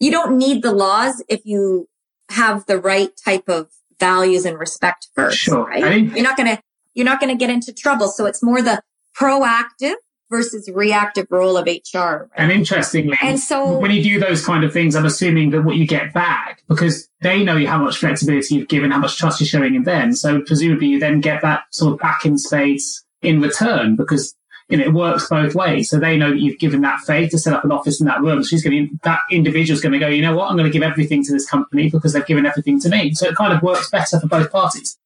you 0.00 0.10
don't 0.10 0.36
need 0.38 0.62
the 0.62 0.72
laws 0.72 1.22
if 1.28 1.40
you 1.44 1.88
have 2.30 2.66
the 2.66 2.78
right 2.80 3.10
type 3.24 3.48
of 3.48 3.68
values 4.00 4.44
and 4.46 4.58
respect 4.58 5.08
first, 5.14 5.38
Sure. 5.38 5.64
right? 5.64 5.84
I 5.84 5.88
think- 5.90 6.14
You're 6.14 6.24
not 6.24 6.36
going 6.36 6.56
to, 6.56 6.62
you're 6.94 7.04
not 7.04 7.20
going 7.20 7.30
to 7.36 7.38
get 7.38 7.50
into 7.50 7.72
trouble. 7.72 8.08
So 8.08 8.26
it's 8.26 8.42
more 8.42 8.62
the 8.62 8.82
proactive 9.16 9.94
versus 10.32 10.68
reactive 10.72 11.26
role 11.30 11.56
of 11.56 11.66
HR. 11.66 11.98
right? 11.98 12.28
And 12.36 12.50
interestingly, 12.50 13.16
And 13.22 13.38
so- 13.38 13.78
when 13.78 13.90
you 13.92 14.02
do 14.02 14.18
those 14.18 14.44
kind 14.44 14.64
of 14.64 14.72
things, 14.72 14.96
I'm 14.96 15.04
assuming 15.04 15.50
that 15.50 15.62
what 15.62 15.76
you 15.76 15.86
get 15.86 16.12
back, 16.12 16.62
because 16.68 17.08
they 17.20 17.44
know 17.44 17.64
how 17.66 17.78
much 17.78 17.98
flexibility 17.98 18.56
you've 18.56 18.68
given, 18.68 18.90
how 18.90 18.98
much 18.98 19.18
trust 19.18 19.40
you're 19.40 19.46
showing 19.46 19.74
in 19.76 19.84
them. 19.84 20.14
So 20.14 20.40
presumably 20.40 20.88
you 20.88 20.98
then 20.98 21.20
get 21.20 21.42
that 21.42 21.64
sort 21.70 21.92
of 21.92 22.00
back 22.00 22.24
in 22.24 22.38
spades 22.38 23.04
in 23.20 23.40
return 23.40 23.94
because 23.94 24.34
you 24.68 24.78
know, 24.78 24.84
it 24.84 24.94
works 24.94 25.28
both 25.28 25.54
ways. 25.54 25.90
So 25.90 25.98
they 25.98 26.16
know 26.16 26.30
that 26.30 26.38
you've 26.40 26.58
given 26.58 26.80
that 26.80 27.00
faith 27.00 27.30
to 27.32 27.38
set 27.38 27.52
up 27.52 27.62
an 27.62 27.72
office 27.72 28.00
in 28.00 28.06
that 28.06 28.22
room. 28.22 28.42
So 28.42 28.48
she's 28.48 28.64
going 28.64 28.88
to, 28.88 28.98
that 29.02 29.18
individual's 29.30 29.82
going 29.82 29.92
to 29.92 29.98
go, 29.98 30.08
you 30.08 30.22
know 30.22 30.34
what, 30.34 30.48
I'm 30.50 30.56
going 30.56 30.70
to 30.70 30.72
give 30.72 30.82
everything 30.82 31.22
to 31.26 31.32
this 31.32 31.46
company 31.48 31.90
because 31.90 32.14
they've 32.14 32.24
given 32.24 32.46
everything 32.46 32.80
to 32.80 32.88
me. 32.88 33.12
So 33.12 33.26
it 33.28 33.34
kind 33.36 33.52
of 33.52 33.62
works 33.62 33.90
better 33.90 34.18
for 34.18 34.28
both 34.28 34.50
parties. 34.50 34.96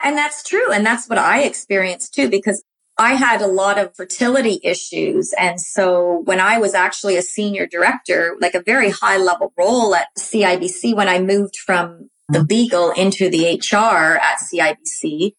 And 0.00 0.16
that's 0.16 0.42
true. 0.42 0.70
And 0.72 0.84
that's 0.84 1.08
what 1.08 1.18
I 1.18 1.42
experienced 1.42 2.14
too, 2.14 2.28
because 2.28 2.62
I 2.98 3.14
had 3.14 3.40
a 3.40 3.46
lot 3.46 3.78
of 3.78 3.94
fertility 3.94 4.60
issues. 4.64 5.32
And 5.38 5.60
so 5.60 6.22
when 6.24 6.40
I 6.40 6.58
was 6.58 6.74
actually 6.74 7.16
a 7.16 7.22
senior 7.22 7.66
director, 7.66 8.36
like 8.40 8.54
a 8.54 8.62
very 8.62 8.90
high 8.90 9.18
level 9.18 9.52
role 9.56 9.94
at 9.94 10.08
CIBC, 10.18 10.96
when 10.96 11.08
I 11.08 11.20
moved 11.20 11.56
from 11.56 12.10
the 12.28 12.40
mm-hmm. 12.40 12.46
legal 12.48 12.90
into 12.90 13.30
the 13.30 13.54
HR 13.54 14.16
at 14.16 14.38
CIBC, 14.40 15.32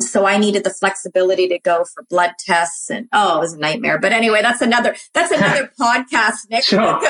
so 0.00 0.26
I 0.26 0.38
needed 0.38 0.64
the 0.64 0.70
flexibility 0.70 1.46
to 1.48 1.58
go 1.60 1.84
for 1.84 2.02
blood 2.10 2.32
tests 2.44 2.90
and 2.90 3.08
oh, 3.12 3.36
it 3.36 3.40
was 3.40 3.52
a 3.52 3.58
nightmare. 3.60 4.00
But 4.00 4.12
anyway, 4.12 4.42
that's 4.42 4.60
another, 4.60 4.96
that's 5.12 5.30
another 5.36 5.70
podcast, 5.80 6.50
Nick. 6.50 6.64
Sure. 6.64 7.00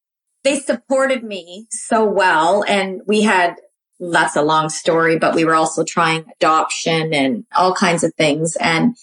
they 0.44 0.58
supported 0.58 1.22
me 1.22 1.66
so 1.70 2.02
well 2.02 2.64
and 2.66 3.02
we 3.06 3.22
had 3.22 3.56
that's 4.00 4.34
a 4.34 4.42
long 4.42 4.70
story, 4.70 5.18
but 5.18 5.34
we 5.34 5.44
were 5.44 5.54
also 5.54 5.84
trying 5.84 6.24
adoption 6.36 7.12
and 7.12 7.44
all 7.54 7.74
kinds 7.74 8.02
of 8.02 8.14
things. 8.14 8.56
And 8.56 8.96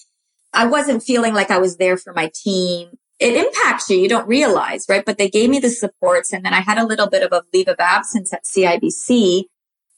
I 0.57 0.65
wasn't 0.65 1.03
feeling 1.03 1.35
like 1.35 1.51
I 1.51 1.59
was 1.59 1.77
there 1.77 1.97
for 1.97 2.13
my 2.13 2.31
team. 2.33 2.97
It 3.19 3.35
impacts 3.35 3.91
you. 3.91 3.97
You 3.97 4.09
don't 4.09 4.27
realize, 4.27 4.87
right? 4.89 5.05
But 5.05 5.19
they 5.19 5.29
gave 5.29 5.51
me 5.51 5.59
the 5.59 5.69
supports. 5.69 6.33
And 6.33 6.43
then 6.43 6.53
I 6.53 6.61
had 6.61 6.79
a 6.79 6.85
little 6.85 7.07
bit 7.07 7.21
of 7.21 7.31
a 7.31 7.43
leave 7.53 7.67
of 7.67 7.75
absence 7.79 8.33
at 8.33 8.45
CIBC 8.45 9.43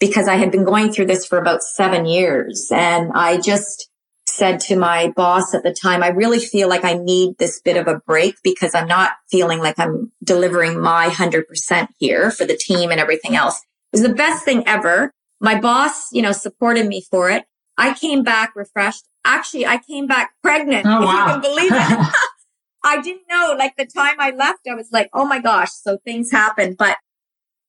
because 0.02 0.28
I 0.28 0.36
had 0.36 0.52
been 0.52 0.66
going 0.66 0.92
through 0.92 1.06
this 1.06 1.26
for 1.26 1.38
about 1.38 1.64
seven 1.64 2.06
years. 2.06 2.70
And 2.74 3.14
I 3.16 3.40
just 3.40 3.90
said 4.28 4.60
to 4.60 4.76
my 4.76 5.14
boss 5.16 5.54
at 5.54 5.64
the 5.64 5.74
time, 5.74 6.04
I 6.04 6.10
really 6.10 6.40
feel 6.40 6.68
like 6.68 6.84
I 6.84 6.94
need 6.94 7.38
this 7.40 7.62
bit 7.62 7.78
of 7.78 7.88
a 7.88 8.02
break 8.06 8.36
because 8.44 8.76
I'm 8.76 8.88
not 8.88 9.12
feeling 9.32 9.60
like 9.60 9.80
I'm 9.80 10.12
delivering 10.26 10.82
my 10.82 11.08
100% 11.08 11.88
here 12.00 12.32
for 12.32 12.44
the 12.44 12.58
team 12.58 12.92
and 12.92 13.00
everything 13.00 13.34
else. 13.34 13.62
It 13.94 14.00
was 14.00 14.08
the 14.08 14.14
best 14.14 14.44
thing 14.44 14.68
ever. 14.68 15.14
My 15.40 15.58
boss, 15.58 16.12
you 16.12 16.22
know, 16.22 16.34
supported 16.34 16.86
me 16.86 17.02
for 17.10 17.30
it. 17.30 17.46
I 17.78 17.94
came 17.94 18.24
back 18.24 18.58
refreshed. 18.58 19.06
Actually, 19.26 19.66
I 19.66 19.78
came 19.78 20.08
back 20.08 20.34
pregnant. 20.42 20.86
Oh, 20.86 21.00
if 21.02 21.06
wow. 21.06 21.26
you 21.26 21.32
can 21.34 21.42
believe 21.42 21.72
it. 21.74 22.14
I 22.84 23.02
didn't 23.02 23.24
know. 23.30 23.56
Like 23.58 23.76
the 23.78 23.86
time 23.86 24.16
I 24.20 24.32
left, 24.32 24.68
I 24.70 24.76
was 24.76 24.90
like, 24.92 25.10
oh 25.14 25.26
my 25.26 25.40
gosh. 25.40 25.72
So 25.72 25.98
things 26.06 26.32
happen, 26.32 26.76
but 26.78 26.98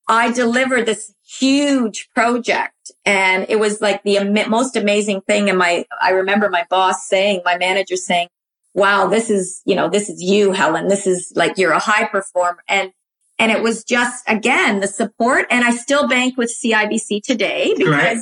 I 0.08 0.32
delivered 0.32 0.86
this 0.86 1.12
huge 1.24 2.08
project 2.14 2.90
and 3.04 3.46
it 3.48 3.58
was 3.58 3.80
like 3.80 4.02
the 4.02 4.18
am- 4.18 4.50
most 4.50 4.76
amazing 4.76 5.20
thing. 5.22 5.48
And 5.48 5.58
my, 5.58 5.84
I 6.00 6.10
remember 6.10 6.48
my 6.48 6.64
boss 6.70 7.06
saying, 7.08 7.42
my 7.44 7.56
manager 7.58 7.96
saying, 7.96 8.28
wow, 8.74 9.06
this 9.08 9.30
is, 9.30 9.62
you 9.64 9.74
know, 9.74 9.88
this 9.88 10.08
is 10.08 10.22
you, 10.22 10.52
Helen. 10.52 10.88
This 10.88 11.06
is 11.06 11.32
like, 11.36 11.58
you're 11.58 11.72
a 11.72 11.78
high 11.78 12.06
performer. 12.06 12.62
And, 12.68 12.92
and 13.38 13.50
it 13.50 13.62
was 13.62 13.84
just, 13.84 14.24
again, 14.28 14.80
the 14.80 14.88
support. 14.88 15.46
And 15.50 15.64
I 15.64 15.70
still 15.70 16.08
bank 16.08 16.36
with 16.36 16.52
CIBC 16.52 17.22
today 17.22 17.74
because 17.76 17.90
Right. 17.90 18.18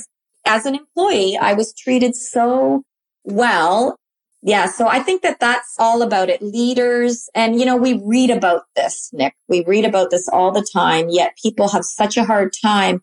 as 0.47 0.67
an 0.67 0.75
employee, 0.75 1.37
I 1.37 1.53
was 1.55 1.75
treated 1.75 2.17
so 2.17 2.83
well. 3.29 3.97
Yeah. 4.43 4.67
So 4.67 4.87
I 4.87 5.01
think 5.01 5.23
that 5.23 5.41
that's 5.41 5.75
all 5.79 6.03
about 6.03 6.29
it. 6.29 6.41
Leaders. 6.41 7.29
And, 7.35 7.59
you 7.59 7.67
know, 7.67 7.77
we 7.77 8.01
read 8.05 8.31
about 8.31 8.63
this, 8.77 9.11
Nick. 9.13 9.35
We 9.49 9.65
read 9.67 9.85
about 9.85 10.11
this 10.11 10.29
all 10.33 10.53
the 10.53 10.67
time, 10.73 11.09
yet 11.09 11.37
people 11.43 11.69
have 11.69 11.85
such 11.85 12.17
a 12.17 12.25
hard 12.25 12.53
time 12.53 13.01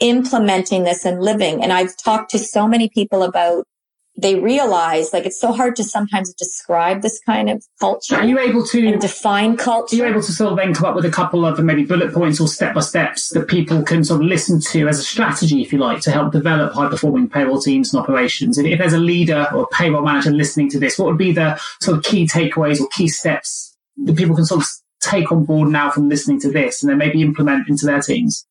implementing 0.00 0.84
this 0.84 1.04
and 1.04 1.20
living. 1.20 1.62
And 1.62 1.72
I've 1.72 1.96
talked 1.96 2.30
to 2.30 2.38
so 2.38 2.66
many 2.68 2.88
people 2.88 3.22
about 3.22 3.64
they 4.18 4.34
realize 4.34 5.12
like 5.12 5.24
it's 5.24 5.40
so 5.40 5.52
hard 5.52 5.76
to 5.76 5.84
sometimes 5.84 6.34
describe 6.34 7.02
this 7.02 7.20
kind 7.24 7.48
of 7.48 7.64
culture 7.80 8.16
Are 8.16 8.24
you 8.24 8.38
able 8.38 8.66
to 8.66 8.98
define 8.98 9.58
Are 9.60 9.84
you 9.92 10.04
able 10.04 10.20
to 10.20 10.32
sort 10.32 10.50
of 10.50 10.58
then 10.58 10.74
come 10.74 10.86
up 10.86 10.96
with 10.96 11.04
a 11.04 11.10
couple 11.10 11.46
of 11.46 11.58
maybe 11.60 11.84
bullet 11.84 12.12
points 12.12 12.40
or 12.40 12.48
step 12.48 12.74
by 12.74 12.80
steps 12.80 13.30
that 13.30 13.46
people 13.46 13.82
can 13.82 14.02
sort 14.02 14.20
of 14.20 14.26
listen 14.26 14.60
to 14.72 14.88
as 14.88 14.98
a 14.98 15.02
strategy, 15.02 15.62
if 15.62 15.72
you 15.72 15.78
like, 15.78 16.00
to 16.02 16.10
help 16.10 16.32
develop 16.32 16.72
high 16.72 16.88
performing 16.88 17.28
payroll 17.28 17.60
teams 17.60 17.94
and 17.94 18.02
operations? 18.02 18.58
And 18.58 18.66
if 18.66 18.80
there's 18.80 18.92
a 18.92 18.98
leader 18.98 19.46
or 19.54 19.62
a 19.62 19.66
payroll 19.68 20.02
manager 20.02 20.32
listening 20.32 20.68
to 20.70 20.80
this, 20.80 20.98
what 20.98 21.06
would 21.06 21.18
be 21.18 21.32
the 21.32 21.56
sort 21.80 21.96
of 21.96 22.04
key 22.04 22.26
takeaways 22.26 22.80
or 22.80 22.88
key 22.88 23.08
steps 23.08 23.76
that 24.04 24.16
people 24.16 24.34
can 24.34 24.44
sort 24.44 24.62
of 24.62 24.68
take 25.00 25.30
on 25.30 25.44
board 25.44 25.68
now 25.70 25.90
from 25.90 26.08
listening 26.08 26.40
to 26.40 26.50
this 26.50 26.82
and 26.82 26.90
then 26.90 26.98
maybe 26.98 27.22
implement 27.22 27.68
into 27.68 27.86
their 27.86 28.00
teams? 28.00 28.46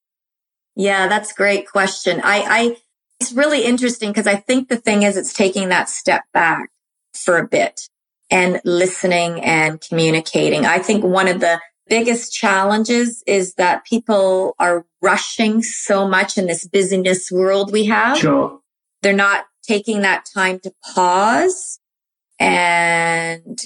Yeah, 0.75 1.07
that's 1.07 1.31
a 1.31 1.35
great 1.35 1.67
question. 1.67 2.21
I, 2.23 2.45
I, 2.47 2.77
it's 3.19 3.33
really 3.33 3.63
interesting 3.63 4.09
because 4.09 4.27
I 4.27 4.35
think 4.35 4.69
the 4.69 4.77
thing 4.77 5.03
is 5.03 5.17
it's 5.17 5.33
taking 5.33 5.69
that 5.69 5.89
step 5.89 6.23
back 6.33 6.69
for 7.13 7.37
a 7.37 7.47
bit 7.47 7.89
and 8.29 8.61
listening 8.63 9.41
and 9.41 9.81
communicating. 9.81 10.65
I 10.65 10.79
think 10.79 11.03
one 11.03 11.27
of 11.27 11.39
the 11.39 11.59
biggest 11.87 12.33
challenges 12.33 13.23
is 13.25 13.55
that 13.55 13.85
people 13.85 14.55
are 14.59 14.85
rushing 15.01 15.63
so 15.63 16.07
much 16.07 16.37
in 16.37 16.45
this 16.45 16.67
busyness 16.67 17.31
world 17.31 17.71
we 17.71 17.85
have. 17.85 18.17
Sure. 18.17 18.59
They're 19.01 19.13
not 19.13 19.45
taking 19.63 20.01
that 20.01 20.25
time 20.31 20.59
to 20.59 20.73
pause 20.93 21.79
and, 22.39 23.59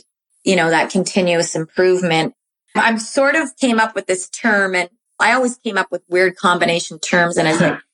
you 0.44 0.56
know, 0.56 0.70
that 0.70 0.92
continuous 0.92 1.56
improvement. 1.56 2.34
I've 2.76 3.02
sort 3.02 3.36
of 3.36 3.56
came 3.58 3.80
up 3.80 3.96
with 3.96 4.08
this 4.08 4.30
term 4.30 4.76
and 4.76 4.90
I 5.20 5.34
always 5.34 5.58
came 5.58 5.78
up 5.78 5.92
with 5.92 6.04
weird 6.08 6.36
combination 6.38 7.00
terms 7.00 7.38
and 7.38 7.48
it's 7.48 7.62
like 7.62 7.80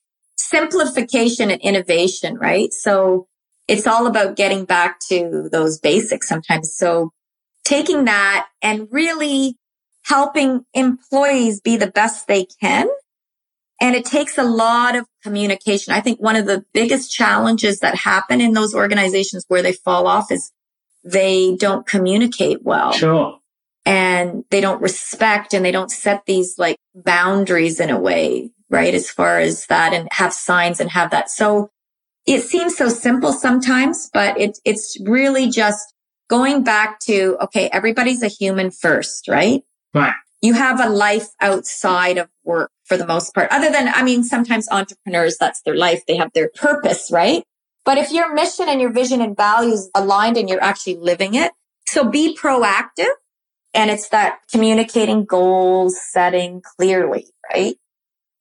simplification 0.50 1.52
and 1.52 1.62
innovation, 1.62 2.38
right? 2.38 2.74
So 2.74 3.28
it's 3.68 3.88
all 3.88 4.08
about 4.08 4.36
getting 4.36 4.66
back 4.66 5.00
to 5.10 5.50
those 5.52 5.80
basics 5.80 6.28
sometimes. 6.28 6.76
So 6.76 7.12
taking 7.66 8.06
that 8.06 8.48
and 8.62 8.88
really 8.92 9.58
helping 10.06 10.66
employees 10.74 11.60
be 11.60 11.76
the 11.76 11.92
best 11.92 12.28
they 12.28 12.46
can. 12.62 12.88
And 13.80 13.96
it 13.96 14.06
takes 14.06 14.38
a 14.38 14.44
lot 14.44 14.96
of 14.96 15.06
communication. 15.22 15.94
I 15.94 16.02
think 16.02 16.20
one 16.20 16.36
of 16.36 16.46
the 16.46 16.66
biggest 16.74 17.12
challenges 17.12 17.80
that 17.82 17.96
happen 17.96 18.42
in 18.42 18.54
those 18.54 18.74
organizations 18.74 19.46
where 19.50 19.62
they 19.62 19.74
fall 19.74 20.08
off 20.08 20.32
is 20.32 20.52
they 21.04 21.56
don't 21.58 21.86
communicate 21.86 22.64
well. 22.64 22.92
Sure. 22.94 23.40
And 23.86 24.46
they 24.50 24.62
don't 24.62 24.82
respect 24.82 25.54
and 25.54 25.64
they 25.64 25.72
don't 25.72 25.92
set 25.92 26.26
these 26.26 26.56
like 26.58 26.78
boundaries 26.96 27.80
in 27.80 27.90
a 27.90 28.00
way, 28.00 28.52
right? 28.70 28.94
As 28.94 29.10
far 29.10 29.40
as 29.40 29.66
that 29.68 29.94
and 29.94 30.08
have 30.12 30.34
signs 30.34 30.80
and 30.80 30.90
have 30.92 31.12
that. 31.12 31.30
So 31.30 31.70
it 32.26 32.42
seems 32.42 32.76
so 32.76 32.90
simple 32.90 33.32
sometimes, 33.32 34.10
but 34.14 34.40
it, 34.40 34.60
it's 34.66 34.98
really 35.02 35.50
just 35.50 35.94
going 36.30 36.64
back 36.64 37.00
to, 37.00 37.38
okay, 37.42 37.70
everybody's 37.72 38.22
a 38.22 38.28
human 38.28 38.72
first, 38.72 39.28
right? 39.28 39.64
Right. 39.94 40.14
You 40.42 40.54
have 40.54 40.80
a 40.80 40.90
life 40.90 41.30
outside 41.42 42.18
of 42.18 42.30
work 42.44 42.70
for 42.86 42.98
the 42.98 43.08
most 43.08 43.34
part. 43.34 43.50
Other 43.52 43.72
than, 43.72 43.88
I 43.88 44.04
mean, 44.04 44.24
sometimes 44.24 44.68
entrepreneurs, 44.70 45.38
that's 45.38 45.62
their 45.62 45.76
life. 45.76 46.04
They 46.06 46.18
have 46.18 46.32
their 46.34 46.50
purpose, 46.54 47.10
right? 47.12 47.44
But 47.86 47.98
if 47.98 48.12
your 48.12 48.34
mission 48.34 48.68
and 48.68 48.82
your 48.82 48.92
vision 48.92 49.22
and 49.22 49.36
values 49.36 49.90
aligned 49.96 50.38
and 50.38 50.50
you're 50.50 50.62
actually 50.62 50.98
living 50.98 51.34
it, 51.34 51.54
so 51.88 52.08
be 52.08 52.38
proactive. 52.38 53.14
And 53.74 53.90
it's 53.90 54.10
that 54.10 54.40
communicating 54.52 55.26
goals, 55.26 55.98
setting 56.12 56.62
clearly, 56.62 57.28
right? 57.52 57.78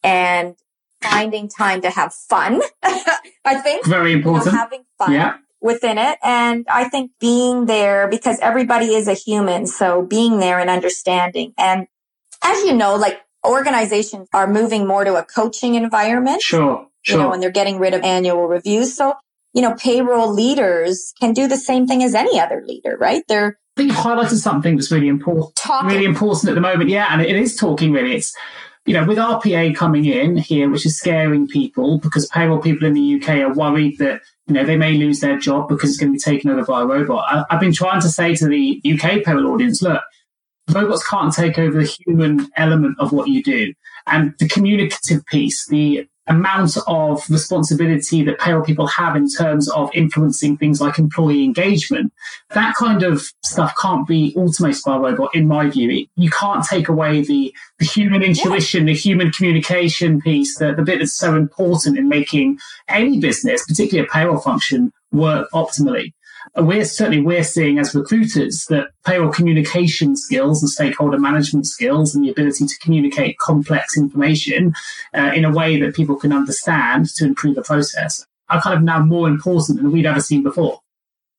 And 0.06 0.56
finding 1.02 1.48
time 1.48 1.82
to 1.82 1.90
have 1.90 2.14
fun. 2.14 2.62
I 2.82 3.56
think 3.62 3.86
very 3.86 4.12
important. 4.12 4.46
You 4.46 4.52
know, 4.52 4.58
having 4.58 4.84
fun. 4.98 5.12
Yeah 5.12 5.36
within 5.60 5.98
it. 5.98 6.18
And 6.22 6.66
I 6.70 6.88
think 6.88 7.12
being 7.20 7.66
there 7.66 8.08
because 8.08 8.38
everybody 8.40 8.94
is 8.94 9.08
a 9.08 9.14
human. 9.14 9.66
So 9.66 10.02
being 10.02 10.38
there 10.38 10.58
and 10.58 10.70
understanding. 10.70 11.52
And 11.58 11.86
as 12.42 12.62
you 12.64 12.72
know, 12.72 12.96
like 12.96 13.20
organizations 13.44 14.28
are 14.32 14.46
moving 14.46 14.86
more 14.86 15.04
to 15.04 15.16
a 15.16 15.24
coaching 15.24 15.74
environment. 15.74 16.42
Sure. 16.42 16.86
Sure. 17.02 17.18
You 17.18 17.22
know, 17.22 17.32
and 17.32 17.42
they're 17.42 17.50
getting 17.50 17.78
rid 17.78 17.94
of 17.94 18.02
annual 18.02 18.48
reviews. 18.48 18.96
So, 18.96 19.14
you 19.52 19.62
know, 19.62 19.74
payroll 19.74 20.32
leaders 20.32 21.12
can 21.20 21.32
do 21.32 21.46
the 21.46 21.56
same 21.56 21.86
thing 21.86 22.02
as 22.02 22.14
any 22.14 22.40
other 22.40 22.64
leader, 22.66 22.96
right? 22.98 23.22
They're 23.28 23.58
I 23.76 23.82
think 23.82 23.92
you 23.92 23.98
highlighted 23.98 24.38
something 24.38 24.76
that's 24.76 24.90
really 24.90 25.08
important. 25.08 25.54
Talking. 25.54 25.90
Really 25.90 26.06
important 26.06 26.48
at 26.48 26.54
the 26.54 26.62
moment. 26.62 26.88
Yeah. 26.88 27.08
And 27.10 27.20
it 27.20 27.36
is 27.36 27.56
talking 27.56 27.92
really. 27.92 28.16
It's 28.16 28.34
you 28.86 28.94
know, 28.94 29.04
with 29.04 29.18
RPA 29.18 29.74
coming 29.74 30.04
in 30.04 30.36
here, 30.36 30.70
which 30.70 30.86
is 30.86 30.96
scaring 30.96 31.48
people 31.48 31.98
because 31.98 32.26
payroll 32.28 32.60
people 32.60 32.86
in 32.86 32.94
the 32.94 33.20
UK 33.20 33.40
are 33.40 33.52
worried 33.52 33.98
that, 33.98 34.22
you 34.46 34.54
know, 34.54 34.64
they 34.64 34.76
may 34.76 34.94
lose 34.94 35.20
their 35.20 35.38
job 35.38 35.68
because 35.68 35.90
it's 35.90 35.98
going 35.98 36.12
to 36.12 36.16
be 36.16 36.20
taken 36.20 36.50
over 36.50 36.64
by 36.64 36.82
a 36.82 36.86
robot. 36.86 37.24
I, 37.28 37.44
I've 37.50 37.60
been 37.60 37.72
trying 37.72 38.00
to 38.00 38.08
say 38.08 38.36
to 38.36 38.46
the 38.46 38.80
UK 38.84 39.24
payroll 39.24 39.52
audience, 39.52 39.82
look, 39.82 40.02
robots 40.70 41.06
can't 41.06 41.34
take 41.34 41.58
over 41.58 41.80
the 41.80 41.96
human 42.06 42.48
element 42.56 42.96
of 43.00 43.12
what 43.12 43.28
you 43.28 43.42
do. 43.42 43.74
And 44.06 44.34
the 44.38 44.48
communicative 44.48 45.26
piece, 45.26 45.66
the 45.66 46.08
amount 46.28 46.76
of 46.86 47.28
responsibility 47.30 48.24
that 48.24 48.38
payroll 48.38 48.64
people 48.64 48.86
have 48.86 49.14
in 49.16 49.28
terms 49.28 49.70
of 49.70 49.90
influencing 49.94 50.56
things 50.56 50.80
like 50.80 50.98
employee 50.98 51.44
engagement, 51.44 52.12
that 52.50 52.74
kind 52.74 53.02
of 53.02 53.32
stuff 53.44 53.72
can't 53.80 54.06
be 54.06 54.34
automated 54.36 54.80
by 54.84 54.96
a 54.96 55.00
robot, 55.00 55.34
in 55.34 55.46
my 55.46 55.68
view. 55.68 56.06
You 56.16 56.30
can't 56.30 56.64
take 56.64 56.88
away 56.88 57.22
the, 57.22 57.54
the 57.78 57.84
human 57.84 58.22
intuition, 58.22 58.86
yeah. 58.86 58.92
the 58.92 58.98
human 58.98 59.30
communication 59.30 60.20
piece, 60.20 60.58
the, 60.58 60.74
the 60.74 60.82
bit 60.82 60.98
that's 60.98 61.12
so 61.12 61.36
important 61.36 61.98
in 61.98 62.08
making 62.08 62.58
any 62.88 63.20
business, 63.20 63.64
particularly 63.66 64.08
a 64.08 64.12
payroll 64.12 64.38
function, 64.38 64.92
work 65.12 65.48
optimally 65.52 66.12
we're 66.56 66.84
certainly 66.84 67.20
we're 67.20 67.44
seeing 67.44 67.78
as 67.78 67.94
recruiters 67.94 68.66
that 68.66 68.90
payroll 69.04 69.32
communication 69.32 70.16
skills 70.16 70.62
and 70.62 70.70
stakeholder 70.70 71.18
management 71.18 71.66
skills 71.66 72.14
and 72.14 72.24
the 72.24 72.30
ability 72.30 72.66
to 72.66 72.78
communicate 72.80 73.38
complex 73.38 73.96
information 73.96 74.74
uh, 75.14 75.32
in 75.34 75.44
a 75.44 75.52
way 75.52 75.80
that 75.80 75.94
people 75.94 76.16
can 76.16 76.32
understand 76.32 77.06
to 77.06 77.24
improve 77.24 77.54
the 77.54 77.62
process 77.62 78.24
are 78.48 78.60
kind 78.60 78.76
of 78.76 78.82
now 78.82 79.00
more 79.00 79.28
important 79.28 79.78
than 79.78 79.90
we'd 79.90 80.06
ever 80.06 80.20
seen 80.20 80.42
before. 80.42 80.80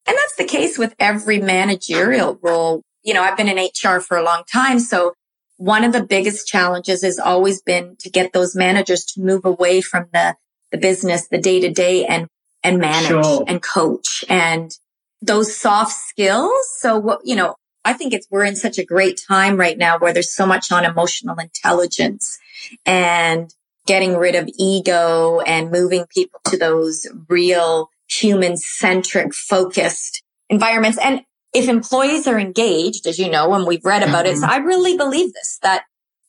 And 0.06 0.17
that's 0.17 0.36
the 0.36 0.46
case 0.46 0.78
with 0.78 0.96
every 1.00 1.39
managerial 1.39 2.38
role. 2.41 2.82
You 3.04 3.13
know, 3.13 3.24
I've 3.24 3.38
been 3.38 3.50
in 3.50 3.58
HR 3.58 4.00
for 4.00 4.17
a 4.17 4.24
long 4.24 4.43
time. 4.52 4.80
So 4.80 5.13
one 5.58 5.84
of 5.84 5.93
the 5.93 6.04
biggest 6.04 6.48
challenges 6.48 7.04
has 7.04 7.20
always 7.20 7.62
been 7.62 7.96
to 8.00 8.10
get 8.10 8.34
those 8.34 8.56
managers 8.56 9.04
to 9.06 9.22
move 9.22 9.46
away 9.46 9.82
from 9.82 10.08
the, 10.13 10.36
the 10.72 10.78
business, 10.78 11.28
the 11.28 11.38
day 11.38 11.60
to 11.62 11.72
day 11.72 12.06
and, 12.06 12.28
and 12.63 12.80
manage 12.80 13.08
sure. 13.08 13.43
and 13.48 13.62
coach 13.62 14.24
and 14.30 14.72
those 15.21 15.56
soft 15.56 15.93
skills. 15.93 16.51
So 16.80 16.97
what, 16.97 17.21
you 17.23 17.36
know, 17.36 17.56
I 17.84 17.93
think 17.93 18.13
it's, 18.13 18.27
we're 18.30 18.43
in 18.43 18.56
such 18.56 18.77
a 18.77 18.86
great 18.86 19.21
time 19.27 19.58
right 19.58 19.77
now 19.77 19.97
where 19.97 20.13
there's 20.13 20.36
so 20.36 20.45
much 20.45 20.71
on 20.71 20.84
emotional 20.84 21.38
intelligence 21.39 22.38
and 22.86 23.53
getting 23.86 24.17
rid 24.17 24.36
of 24.36 24.49
ego 24.58 25.39
and 25.39 25.71
moving 25.71 26.06
people 26.13 26.39
to 26.45 26.58
those 26.58 27.08
real 27.30 27.89
human 28.10 28.58
centric 28.58 29.34
focused 29.34 30.21
environments. 30.49 30.97
And 30.97 31.21
if 31.53 31.69
employees 31.69 32.27
are 32.27 32.38
engaged, 32.38 33.08
as 33.08 33.17
you 33.17 33.30
know, 33.30 33.53
and 33.53 33.65
we've 33.65 33.86
read 33.86 34.03
about 34.03 34.25
mm-hmm. 34.25 34.36
it, 34.36 34.39
so 34.39 34.47
I 34.47 34.58
really 34.58 34.97
believe 34.97 35.34
this, 35.34 35.58
that 35.62 35.84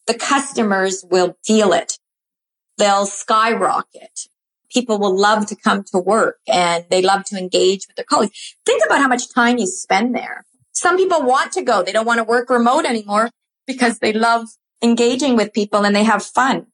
the 0.07 0.15
customers 0.15 1.05
will 1.11 1.37
feel 1.45 1.73
it. 1.73 1.99
They'll 2.79 3.07
skyrocket 3.07 4.29
people 4.71 4.99
will 4.99 5.17
love 5.17 5.47
to 5.47 5.57
come 5.57 5.85
to 5.85 5.99
work 5.99 6.39
and 6.47 6.85
they 6.91 7.03
love 7.03 7.25
to 7.25 7.37
engage 7.37 7.87
with 7.87 7.97
their 7.97 8.05
colleagues. 8.05 8.57
Think 8.67 8.83
about 8.85 9.01
how 9.01 9.09
much 9.09 9.33
time 9.33 9.59
you 9.59 9.67
spend 9.67 10.15
there. 10.15 10.45
Some 10.73 10.97
people 10.97 11.23
want 11.23 11.53
to 11.53 11.63
go. 11.63 11.83
They 11.83 11.93
don't 11.93 12.07
want 12.07 12.19
to 12.19 12.25
work 12.25 12.51
remote 12.51 12.85
anymore 12.85 13.31
because 13.67 13.99
they 13.99 14.13
love 14.13 14.49
engaging 14.83 15.37
with 15.37 15.53
people 15.53 15.85
and 15.85 15.95
they 15.95 16.05
have 16.05 16.25
fun. 16.25 16.67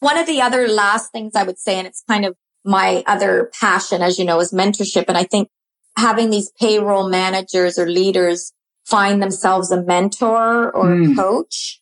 One 0.00 0.18
of 0.18 0.26
the 0.26 0.40
other 0.40 0.66
last 0.66 1.12
things 1.12 1.36
I 1.36 1.44
would 1.44 1.58
say, 1.58 1.78
and 1.78 1.86
it's 1.86 2.02
kind 2.08 2.24
of 2.24 2.36
my 2.64 3.04
other 3.06 3.50
passion, 3.60 4.02
as 4.02 4.18
you 4.18 4.24
know, 4.24 4.40
is 4.40 4.52
mentorship. 4.52 5.04
And 5.08 5.16
I 5.16 5.24
think 5.24 5.48
having 5.96 6.30
these 6.30 6.50
payroll 6.58 7.08
managers 7.08 7.78
or 7.78 7.88
leaders 7.88 8.52
find 8.84 9.22
themselves 9.22 9.70
a 9.70 9.82
mentor 9.82 10.74
or 10.74 10.86
mm. 10.86 11.12
a 11.12 11.16
coach 11.16 11.80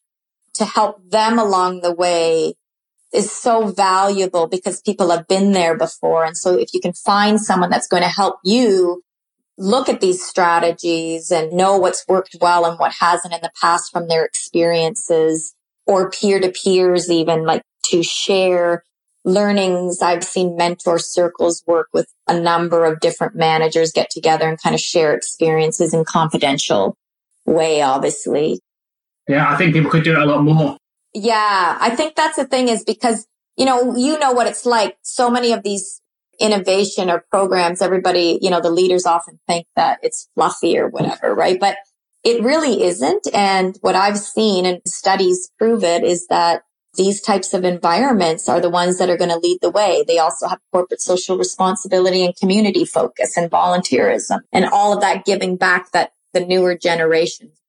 to 0.55 0.65
help 0.65 1.11
them 1.11 1.39
along 1.39 1.81
the 1.81 1.95
way 1.95 2.55
is 3.13 3.31
so 3.31 3.69
valuable 3.69 4.47
because 4.47 4.81
people 4.81 5.11
have 5.11 5.27
been 5.27 5.53
there 5.53 5.77
before. 5.77 6.25
And 6.25 6.37
so 6.37 6.59
if 6.59 6.73
you 6.73 6.81
can 6.81 6.93
find 6.93 7.41
someone 7.41 7.71
that's 7.71 7.89
going 7.89 8.03
to 8.03 8.09
help 8.09 8.39
you 8.45 9.03
look 9.59 9.89
at 9.89 10.01
these 10.01 10.25
strategies 10.25 11.31
and 11.31 11.53
know 11.53 11.77
what's 11.77 12.07
worked 12.09 12.37
well 12.41 12.65
and 12.65 12.79
what 12.79 12.93
hasn't 12.99 13.35
in 13.35 13.41
the 13.43 13.53
past 13.61 13.93
from 13.93 14.09
their 14.09 14.25
experiences 14.25 15.55
or 15.87 16.11
peer 16.11 16.41
to 16.41 16.51
peers, 16.51 17.11
even 17.11 17.45
like 17.45 17.63
to 17.87 18.03
share 18.03 18.85
learnings. 19.25 20.01
I've 20.01 20.25
seen 20.25 20.57
mentor 20.57 20.99
circles 20.99 21.63
work 21.67 21.89
with 21.93 22.07
a 22.27 22.39
number 22.39 22.85
of 22.85 23.01
different 23.01 23.35
managers 23.35 23.93
get 23.93 24.09
together 24.11 24.49
and 24.49 24.61
kind 24.61 24.75
of 24.75 24.81
share 24.81 25.15
experiences 25.15 25.93
in 25.93 26.05
confidential 26.05 26.97
way, 27.45 27.83
obviously. 27.83 28.61
Yeah, 29.29 29.51
I 29.53 29.57
think 29.57 29.75
people 29.75 29.91
could 29.91 30.05
do 30.05 30.13
it 30.13 30.19
a 30.19 30.25
lot 30.25 30.43
more. 30.43 30.79
Yeah, 31.15 31.77
I 31.81 31.91
think 31.97 32.15
that's 32.15 32.37
the 32.37 32.47
thing 32.47 32.69
is 32.69 32.85
because, 32.85 33.27
you 33.57 33.65
know, 33.65 33.97
you 33.97 34.19
know 34.19 34.33
what 34.33 34.47
it's 34.47 34.65
like. 34.65 34.97
So 35.03 35.31
many 35.31 35.53
of 35.53 35.63
these 35.63 36.01
innovation 36.39 37.11
or 37.11 37.25
programs, 37.31 37.83
everybody, 37.83 38.39
you 38.41 38.51
know, 38.51 38.61
the 38.61 38.71
leaders 38.71 39.07
often 39.07 39.39
think 39.47 39.67
that 39.77 39.99
it's 40.03 40.29
fluffy 40.35 40.79
or 40.79 40.89
whatever, 40.89 41.35
right? 41.35 41.59
But 41.59 41.77
it 42.25 42.43
really 42.43 42.83
isn't. 42.85 43.27
And 43.35 43.77
what 43.81 43.95
I've 43.95 44.19
seen 44.19 44.67
and 44.67 44.81
studies 44.87 45.51
prove 45.59 45.85
it 45.85 46.05
is 46.05 46.27
that 46.29 46.63
these 46.95 47.21
types 47.21 47.55
of 47.55 47.65
environments 47.65 48.49
are 48.49 48.61
the 48.61 48.71
ones 48.71 48.99
that 48.99 49.11
are 49.11 49.17
going 49.17 49.31
to 49.31 49.39
lead 49.39 49.59
the 49.63 49.71
way. 49.71 50.05
They 50.07 50.19
also 50.19 50.49
have 50.49 50.59
corporate 50.73 51.01
social 51.01 51.39
responsibility 51.39 52.25
and 52.25 52.37
community 52.37 52.85
focus 52.85 53.37
and 53.37 53.51
volunteerism 53.51 54.41
and 54.53 54.65
all 54.67 54.93
of 54.93 55.01
that 55.01 55.25
giving 55.25 55.57
back 55.57 55.93
that 55.93 56.13
the 56.33 56.45
newer 56.45 56.77
generations 56.77 57.60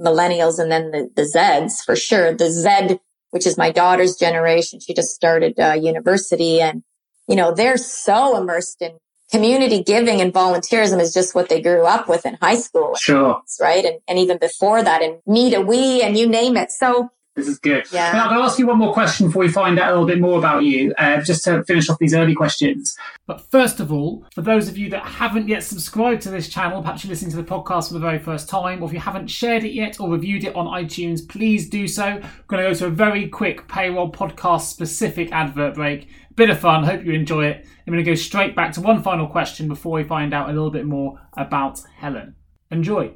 millennials 0.00 0.58
and 0.58 0.70
then 0.70 0.90
the, 0.90 1.10
the 1.16 1.22
Zeds 1.22 1.84
for 1.84 1.96
sure. 1.96 2.34
The 2.34 2.50
Z, 2.50 2.98
which 3.30 3.46
is 3.46 3.58
my 3.58 3.70
daughter's 3.70 4.16
generation, 4.16 4.80
she 4.80 4.94
just 4.94 5.10
started 5.10 5.58
uh, 5.58 5.72
university 5.72 6.60
and, 6.60 6.82
you 7.28 7.36
know, 7.36 7.54
they're 7.54 7.76
so 7.76 8.36
immersed 8.36 8.80
in 8.80 8.98
community 9.30 9.82
giving 9.82 10.20
and 10.20 10.32
volunteerism 10.32 11.00
is 11.00 11.12
just 11.12 11.34
what 11.34 11.48
they 11.48 11.60
grew 11.60 11.84
up 11.84 12.08
with 12.08 12.24
in 12.24 12.38
high 12.40 12.56
school. 12.56 12.94
Sure. 12.94 13.42
Right. 13.60 13.84
And, 13.84 13.98
and 14.08 14.18
even 14.18 14.38
before 14.38 14.82
that 14.82 15.02
and 15.02 15.18
Me 15.26 15.50
to 15.50 15.60
We 15.60 16.00
and 16.00 16.16
you 16.16 16.26
name 16.26 16.56
it. 16.56 16.70
So 16.70 17.10
this 17.38 17.48
is 17.48 17.58
good. 17.58 17.84
Yeah. 17.92 18.12
Now, 18.12 18.28
I'll 18.28 18.42
ask 18.42 18.58
you 18.58 18.66
one 18.66 18.78
more 18.78 18.92
question 18.92 19.28
before 19.28 19.40
we 19.40 19.48
find 19.48 19.78
out 19.78 19.88
a 19.88 19.92
little 19.92 20.06
bit 20.06 20.20
more 20.20 20.38
about 20.38 20.64
you, 20.64 20.92
uh, 20.98 21.22
just 21.22 21.44
to 21.44 21.64
finish 21.64 21.88
off 21.88 21.98
these 21.98 22.14
early 22.14 22.34
questions. 22.34 22.96
But 23.26 23.40
first 23.40 23.80
of 23.80 23.92
all, 23.92 24.26
for 24.34 24.42
those 24.42 24.68
of 24.68 24.76
you 24.76 24.90
that 24.90 25.04
haven't 25.04 25.48
yet 25.48 25.62
subscribed 25.62 26.22
to 26.22 26.30
this 26.30 26.48
channel, 26.48 26.82
perhaps 26.82 27.04
you're 27.04 27.10
listening 27.10 27.30
to 27.30 27.36
the 27.36 27.44
podcast 27.44 27.88
for 27.88 27.94
the 27.94 28.00
very 28.00 28.18
first 28.18 28.48
time, 28.48 28.82
or 28.82 28.86
if 28.86 28.92
you 28.92 29.00
haven't 29.00 29.28
shared 29.28 29.64
it 29.64 29.72
yet 29.72 30.00
or 30.00 30.10
reviewed 30.10 30.44
it 30.44 30.56
on 30.56 30.66
iTunes, 30.66 31.26
please 31.26 31.68
do 31.68 31.86
so. 31.86 32.04
I'm 32.04 32.20
going 32.48 32.62
to 32.62 32.70
go 32.70 32.74
to 32.74 32.86
a 32.86 32.90
very 32.90 33.28
quick 33.28 33.68
payroll 33.68 34.10
podcast 34.10 34.62
specific 34.62 35.32
advert 35.32 35.74
break. 35.74 36.08
Bit 36.34 36.50
of 36.50 36.60
fun. 36.60 36.84
Hope 36.84 37.04
you 37.04 37.12
enjoy 37.12 37.46
it. 37.46 37.66
I'm 37.86 37.92
going 37.92 38.04
to 38.04 38.10
go 38.10 38.14
straight 38.14 38.54
back 38.54 38.72
to 38.74 38.80
one 38.80 39.02
final 39.02 39.26
question 39.26 39.66
before 39.66 39.92
we 39.92 40.04
find 40.04 40.34
out 40.34 40.48
a 40.48 40.52
little 40.52 40.70
bit 40.70 40.86
more 40.86 41.20
about 41.36 41.80
Helen. 41.96 42.36
Enjoy. 42.70 43.14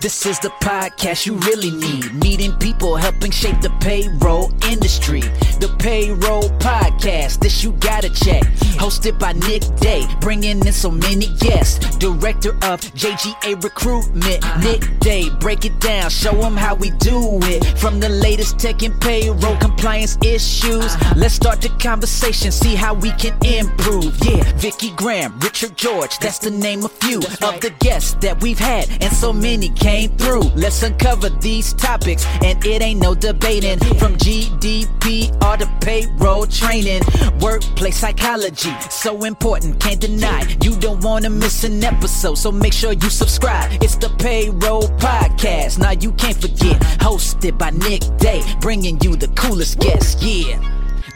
This 0.00 0.26
is 0.26 0.38
the 0.38 0.50
podcast 0.62 1.26
you 1.26 1.34
really 1.38 1.72
need. 1.72 2.14
Meeting 2.14 2.52
people, 2.58 2.94
helping 2.94 3.32
shape 3.32 3.60
the 3.60 3.70
payroll 3.80 4.52
industry. 4.70 5.22
The 5.58 5.74
Payroll 5.80 6.50
Podcast, 6.60 7.40
this 7.40 7.64
you 7.64 7.72
gotta 7.72 8.08
check. 8.10 8.44
Hosted 8.78 9.18
by 9.18 9.32
Nick 9.32 9.64
Day, 9.80 10.06
bringing 10.20 10.64
in 10.64 10.72
so 10.72 10.88
many 10.88 11.26
guests. 11.40 11.96
Director 11.96 12.50
of 12.62 12.80
JGA 12.94 13.60
Recruitment, 13.64 14.44
uh-huh. 14.44 14.60
Nick 14.60 15.00
Day. 15.00 15.28
Break 15.40 15.64
it 15.64 15.80
down, 15.80 16.10
show 16.10 16.32
them 16.32 16.56
how 16.56 16.76
we 16.76 16.90
do 16.90 17.40
it. 17.42 17.64
From 17.76 17.98
the 17.98 18.08
latest 18.08 18.60
tech 18.60 18.82
and 18.82 19.00
payroll 19.00 19.56
compliance 19.56 20.16
issues. 20.22 20.94
Uh-huh. 20.94 21.14
Let's 21.16 21.34
start 21.34 21.60
the 21.60 21.70
conversation, 21.70 22.52
see 22.52 22.76
how 22.76 22.94
we 22.94 23.10
can 23.12 23.36
improve. 23.44 24.16
Yeah, 24.24 24.44
Vicky 24.58 24.92
Graham, 24.92 25.36
Richard 25.40 25.76
George, 25.76 26.20
that's 26.20 26.38
the 26.38 26.52
name 26.52 26.84
of 26.84 26.92
few 26.92 27.18
of 27.18 27.60
the 27.60 27.74
guests 27.80 28.14
that 28.20 28.40
we've 28.40 28.60
had, 28.60 28.88
and 29.02 29.12
so 29.12 29.32
many 29.32 29.70
came 29.88 30.10
through. 30.18 30.42
Let's 30.54 30.82
uncover 30.82 31.30
these 31.30 31.72
topics, 31.72 32.26
and 32.44 32.64
it 32.64 32.82
ain't 32.82 33.00
no 33.00 33.14
debating. 33.14 33.78
From 34.00 34.16
GDPR 34.16 35.56
to 35.58 35.66
payroll 35.80 36.46
training, 36.46 37.02
workplace 37.40 37.96
psychology, 37.96 38.72
so 38.90 39.24
important, 39.24 39.80
can't 39.80 40.00
deny. 40.00 40.42
You 40.62 40.76
don't 40.76 41.02
wanna 41.02 41.30
miss 41.30 41.64
an 41.64 41.82
episode, 41.82 42.36
so 42.36 42.52
make 42.52 42.74
sure 42.74 42.92
you 42.92 43.10
subscribe. 43.10 43.68
It's 43.82 43.96
the 43.96 44.10
Payroll 44.24 44.88
Podcast. 45.06 45.78
Now 45.78 45.92
you 45.92 46.12
can't 46.12 46.36
forget, 46.36 46.78
hosted 47.06 47.56
by 47.56 47.70
Nick 47.70 48.02
Day, 48.18 48.42
bringing 48.60 49.00
you 49.00 49.16
the 49.16 49.28
coolest 49.28 49.78
guests. 49.80 50.22
Yeah, 50.22 50.60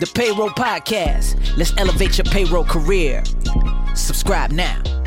the 0.00 0.06
Payroll 0.06 0.50
Podcast. 0.50 1.26
Let's 1.58 1.72
elevate 1.76 2.16
your 2.16 2.24
payroll 2.24 2.64
career. 2.64 3.22
Subscribe 3.94 4.50
now 4.50 5.01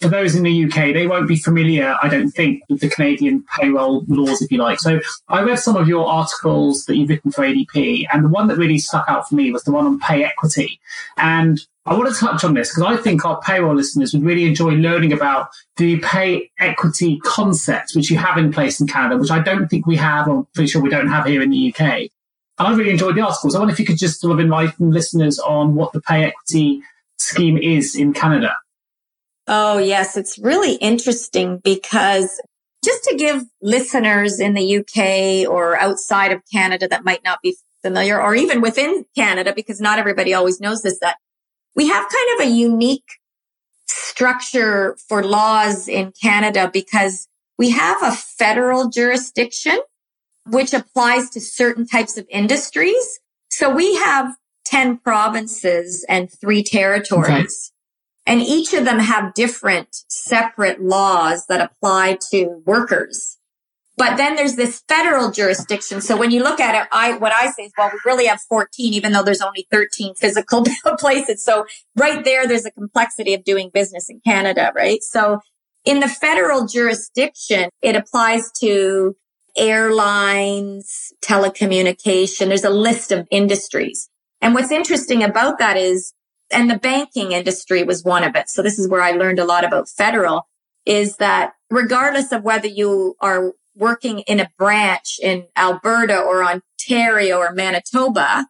for 0.00 0.08
those 0.08 0.34
in 0.34 0.42
the 0.44 0.64
UK, 0.64 0.94
they 0.94 1.06
won't 1.06 1.28
be 1.28 1.36
familiar, 1.36 1.96
I 2.02 2.08
don't 2.08 2.30
think, 2.30 2.62
with 2.68 2.80
the 2.80 2.88
Canadian 2.88 3.44
payroll 3.56 4.04
laws, 4.08 4.42
if 4.42 4.52
you 4.52 4.58
like. 4.58 4.80
So 4.80 5.00
I 5.28 5.42
read 5.42 5.58
some 5.58 5.76
of 5.76 5.88
your 5.88 6.06
articles 6.06 6.84
that 6.84 6.96
you've 6.96 7.08
written 7.08 7.32
for 7.32 7.42
ADP, 7.42 8.06
and 8.12 8.24
the 8.24 8.28
one 8.28 8.46
that 8.48 8.56
really 8.56 8.78
stuck 8.78 9.08
out 9.08 9.28
for 9.28 9.34
me 9.34 9.50
was 9.50 9.64
the 9.64 9.72
one 9.72 9.86
on 9.86 9.98
pay 9.98 10.24
equity. 10.24 10.80
And 11.16 11.60
I 11.86 11.94
want 11.94 12.14
to 12.14 12.20
touch 12.20 12.44
on 12.44 12.54
this 12.54 12.70
because 12.70 12.82
I 12.82 13.00
think 13.02 13.24
our 13.24 13.40
payroll 13.40 13.74
listeners 13.74 14.12
would 14.12 14.22
really 14.22 14.44
enjoy 14.44 14.70
learning 14.72 15.12
about 15.12 15.48
the 15.76 15.98
pay 16.00 16.50
equity 16.58 17.18
concept, 17.24 17.92
which 17.94 18.10
you 18.10 18.18
have 18.18 18.36
in 18.36 18.52
place 18.52 18.80
in 18.80 18.86
Canada, 18.86 19.16
which 19.16 19.30
I 19.30 19.40
don't 19.40 19.68
think 19.68 19.86
we 19.86 19.96
have, 19.96 20.28
or 20.28 20.38
I'm 20.38 20.46
pretty 20.54 20.68
sure 20.68 20.82
we 20.82 20.90
don't 20.90 21.08
have 21.08 21.26
here 21.26 21.42
in 21.42 21.50
the 21.50 21.74
UK. 21.74 22.10
I 22.58 22.74
really 22.74 22.90
enjoyed 22.90 23.14
the 23.14 23.22
articles. 23.22 23.54
I 23.54 23.58
wonder 23.58 23.72
if 23.72 23.80
you 23.80 23.86
could 23.86 23.98
just 23.98 24.20
sort 24.20 24.32
of 24.32 24.40
enlighten 24.40 24.90
listeners 24.90 25.38
on 25.38 25.74
what 25.74 25.92
the 25.92 26.00
pay 26.00 26.24
equity 26.24 26.82
scheme 27.16 27.56
is 27.56 27.94
in 27.94 28.12
Canada. 28.12 28.54
Oh, 29.48 29.78
yes. 29.78 30.16
It's 30.16 30.38
really 30.38 30.74
interesting 30.74 31.58
because 31.64 32.40
just 32.84 33.02
to 33.04 33.16
give 33.16 33.42
listeners 33.62 34.38
in 34.38 34.54
the 34.54 34.78
UK 34.78 35.50
or 35.50 35.78
outside 35.78 36.32
of 36.32 36.42
Canada 36.52 36.86
that 36.88 37.04
might 37.04 37.24
not 37.24 37.40
be 37.42 37.56
familiar 37.82 38.20
or 38.20 38.34
even 38.34 38.60
within 38.60 39.04
Canada, 39.16 39.52
because 39.54 39.80
not 39.80 39.98
everybody 39.98 40.34
always 40.34 40.60
knows 40.60 40.82
this, 40.82 40.98
that 41.00 41.16
we 41.74 41.88
have 41.88 42.06
kind 42.08 42.40
of 42.40 42.46
a 42.46 42.50
unique 42.50 43.08
structure 43.88 44.96
for 45.08 45.24
laws 45.24 45.88
in 45.88 46.12
Canada 46.20 46.70
because 46.72 47.26
we 47.56 47.70
have 47.70 48.02
a 48.02 48.12
federal 48.12 48.90
jurisdiction 48.90 49.78
which 50.46 50.72
applies 50.72 51.30
to 51.30 51.40
certain 51.40 51.86
types 51.86 52.16
of 52.16 52.26
industries. 52.30 53.20
So 53.50 53.74
we 53.74 53.96
have 53.96 54.34
10 54.64 54.98
provinces 54.98 56.04
and 56.08 56.30
three 56.30 56.62
territories. 56.62 57.72
And 58.28 58.42
each 58.42 58.74
of 58.74 58.84
them 58.84 58.98
have 58.98 59.32
different 59.32 59.88
separate 60.08 60.82
laws 60.82 61.46
that 61.46 61.62
apply 61.62 62.18
to 62.30 62.62
workers. 62.66 63.38
But 63.96 64.18
then 64.18 64.36
there's 64.36 64.54
this 64.54 64.82
federal 64.86 65.32
jurisdiction. 65.32 66.02
So 66.02 66.14
when 66.14 66.30
you 66.30 66.42
look 66.44 66.60
at 66.60 66.80
it, 66.80 66.88
I, 66.92 67.16
what 67.16 67.32
I 67.34 67.50
say 67.50 67.64
is, 67.64 67.72
well, 67.76 67.90
we 67.90 67.98
really 68.04 68.26
have 68.26 68.40
14, 68.42 68.92
even 68.92 69.12
though 69.12 69.22
there's 69.22 69.40
only 69.40 69.66
13 69.72 70.14
physical 70.14 70.64
places. 70.98 71.42
So 71.42 71.64
right 71.96 72.22
there, 72.22 72.46
there's 72.46 72.66
a 72.66 72.70
complexity 72.70 73.32
of 73.32 73.44
doing 73.44 73.70
business 73.72 74.10
in 74.10 74.20
Canada, 74.24 74.72
right? 74.76 75.02
So 75.02 75.40
in 75.86 76.00
the 76.00 76.06
federal 76.06 76.66
jurisdiction, 76.66 77.70
it 77.80 77.96
applies 77.96 78.52
to 78.60 79.16
airlines, 79.56 81.12
telecommunication. 81.24 82.48
There's 82.48 82.62
a 82.62 82.70
list 82.70 83.10
of 83.10 83.26
industries. 83.30 84.10
And 84.42 84.54
what's 84.54 84.70
interesting 84.70 85.24
about 85.24 85.58
that 85.58 85.78
is 85.78 86.12
and 86.50 86.70
the 86.70 86.78
banking 86.78 87.32
industry 87.32 87.82
was 87.82 88.04
one 88.04 88.24
of 88.24 88.34
it. 88.34 88.48
So 88.48 88.62
this 88.62 88.78
is 88.78 88.88
where 88.88 89.02
I 89.02 89.12
learned 89.12 89.38
a 89.38 89.44
lot 89.44 89.64
about 89.64 89.88
federal 89.88 90.48
is 90.86 91.16
that 91.16 91.52
regardless 91.70 92.32
of 92.32 92.42
whether 92.42 92.66
you 92.66 93.14
are 93.20 93.52
working 93.76 94.20
in 94.20 94.40
a 94.40 94.50
branch 94.58 95.18
in 95.22 95.46
Alberta 95.56 96.18
or 96.18 96.42
Ontario 96.42 97.38
or 97.38 97.52
Manitoba, 97.52 98.46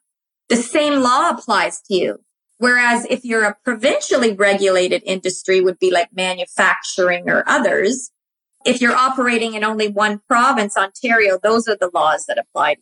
the 0.48 0.56
same 0.56 1.02
law 1.02 1.30
applies 1.30 1.80
to 1.82 1.94
you. 1.94 2.18
Whereas 2.58 3.06
if 3.10 3.24
you're 3.24 3.44
a 3.44 3.56
provincially 3.64 4.32
regulated 4.32 5.02
industry 5.04 5.60
would 5.60 5.78
be 5.78 5.90
like 5.90 6.08
manufacturing 6.12 7.28
or 7.28 7.44
others. 7.46 8.10
If 8.64 8.80
you're 8.80 8.96
operating 8.96 9.54
in 9.54 9.62
only 9.62 9.88
one 9.88 10.20
province, 10.26 10.76
Ontario, 10.76 11.38
those 11.40 11.68
are 11.68 11.76
the 11.76 11.90
laws 11.94 12.26
that 12.26 12.38
apply. 12.38 12.76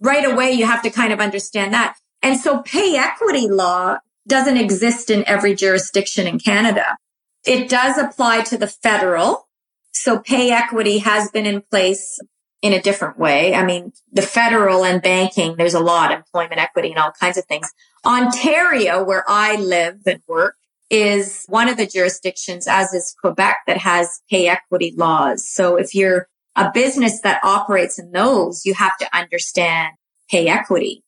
Right 0.00 0.24
away, 0.24 0.52
you 0.52 0.66
have 0.66 0.82
to 0.82 0.90
kind 0.90 1.12
of 1.12 1.20
understand 1.20 1.74
that. 1.74 1.96
And 2.22 2.38
so 2.38 2.62
pay 2.62 2.96
equity 2.96 3.48
law 3.48 3.98
doesn't 4.26 4.56
exist 4.56 5.10
in 5.10 5.24
every 5.26 5.54
jurisdiction 5.54 6.26
in 6.26 6.38
Canada. 6.38 6.98
It 7.46 7.68
does 7.68 7.96
apply 7.98 8.42
to 8.42 8.58
the 8.58 8.66
federal. 8.66 9.48
So 9.92 10.18
pay 10.18 10.50
equity 10.50 10.98
has 10.98 11.30
been 11.30 11.46
in 11.46 11.62
place 11.62 12.18
in 12.62 12.72
a 12.72 12.82
different 12.82 13.18
way. 13.18 13.54
I 13.54 13.64
mean, 13.64 13.92
the 14.12 14.22
federal 14.22 14.84
and 14.84 15.00
banking, 15.00 15.56
there's 15.56 15.74
a 15.74 15.80
lot, 15.80 16.10
employment 16.10 16.60
equity 16.60 16.90
and 16.90 16.98
all 16.98 17.12
kinds 17.18 17.38
of 17.38 17.44
things. 17.44 17.72
Ontario, 18.04 19.04
where 19.04 19.24
I 19.28 19.56
live 19.56 20.00
and 20.06 20.20
work, 20.26 20.56
is 20.90 21.44
one 21.48 21.68
of 21.68 21.76
the 21.76 21.86
jurisdictions, 21.86 22.66
as 22.66 22.92
is 22.92 23.14
Quebec, 23.20 23.58
that 23.66 23.78
has 23.78 24.20
pay 24.30 24.48
equity 24.48 24.94
laws. 24.96 25.48
So 25.48 25.76
if 25.76 25.94
you're 25.94 26.28
a 26.54 26.70
business 26.72 27.20
that 27.20 27.42
operates 27.44 27.98
in 27.98 28.12
those, 28.12 28.64
you 28.64 28.74
have 28.74 28.96
to 28.98 29.16
understand 29.16 29.94
pay 30.30 30.48
equity. 30.48 31.02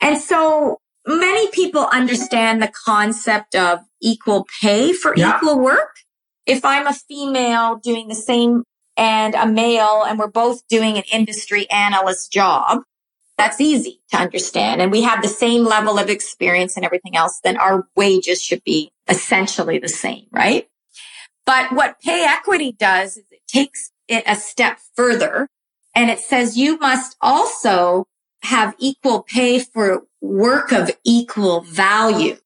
And 0.00 0.18
so 0.18 0.80
many 1.08 1.48
people 1.48 1.86
understand 1.92 2.62
the 2.62 2.68
concept 2.68 3.54
of 3.54 3.80
equal 4.00 4.46
pay 4.60 4.92
for 4.92 5.14
yeah. 5.16 5.36
equal 5.36 5.58
work. 5.58 5.96
If 6.46 6.64
I'm 6.64 6.86
a 6.86 6.92
female 6.92 7.76
doing 7.76 8.08
the 8.08 8.14
same 8.14 8.64
and 8.96 9.34
a 9.34 9.46
male 9.46 10.04
and 10.06 10.18
we're 10.18 10.28
both 10.28 10.66
doing 10.68 10.96
an 10.96 11.04
industry 11.12 11.68
analyst 11.70 12.32
job, 12.32 12.82
that's 13.36 13.60
easy 13.60 14.00
to 14.10 14.18
understand. 14.18 14.82
And 14.82 14.90
we 14.90 15.02
have 15.02 15.22
the 15.22 15.28
same 15.28 15.64
level 15.64 15.98
of 15.98 16.10
experience 16.10 16.76
and 16.76 16.84
everything 16.84 17.16
else, 17.16 17.40
then 17.42 17.56
our 17.56 17.86
wages 17.96 18.42
should 18.42 18.64
be 18.64 18.90
essentially 19.08 19.78
the 19.78 19.88
same, 19.88 20.26
right? 20.32 20.68
But 21.46 21.72
what 21.72 22.00
pay 22.00 22.24
equity 22.24 22.72
does 22.72 23.16
is 23.16 23.24
it 23.30 23.46
takes 23.46 23.92
it 24.08 24.24
a 24.26 24.34
step 24.34 24.78
further 24.96 25.48
and 25.94 26.10
it 26.10 26.18
says 26.18 26.58
you 26.58 26.78
must 26.78 27.16
also 27.20 28.06
have 28.42 28.74
equal 28.78 29.22
pay 29.22 29.58
for 29.58 30.02
work 30.20 30.72
of 30.72 30.90
equal 31.04 31.60
value. 31.62 32.36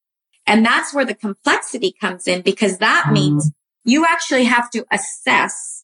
And 0.45 0.65
that's 0.65 0.93
where 0.93 1.05
the 1.05 1.15
complexity 1.15 1.93
comes 1.99 2.27
in 2.27 2.41
because 2.41 2.77
that 2.79 3.03
mm-hmm. 3.05 3.13
means 3.13 3.51
you 3.83 4.05
actually 4.05 4.45
have 4.45 4.69
to 4.71 4.85
assess 4.91 5.83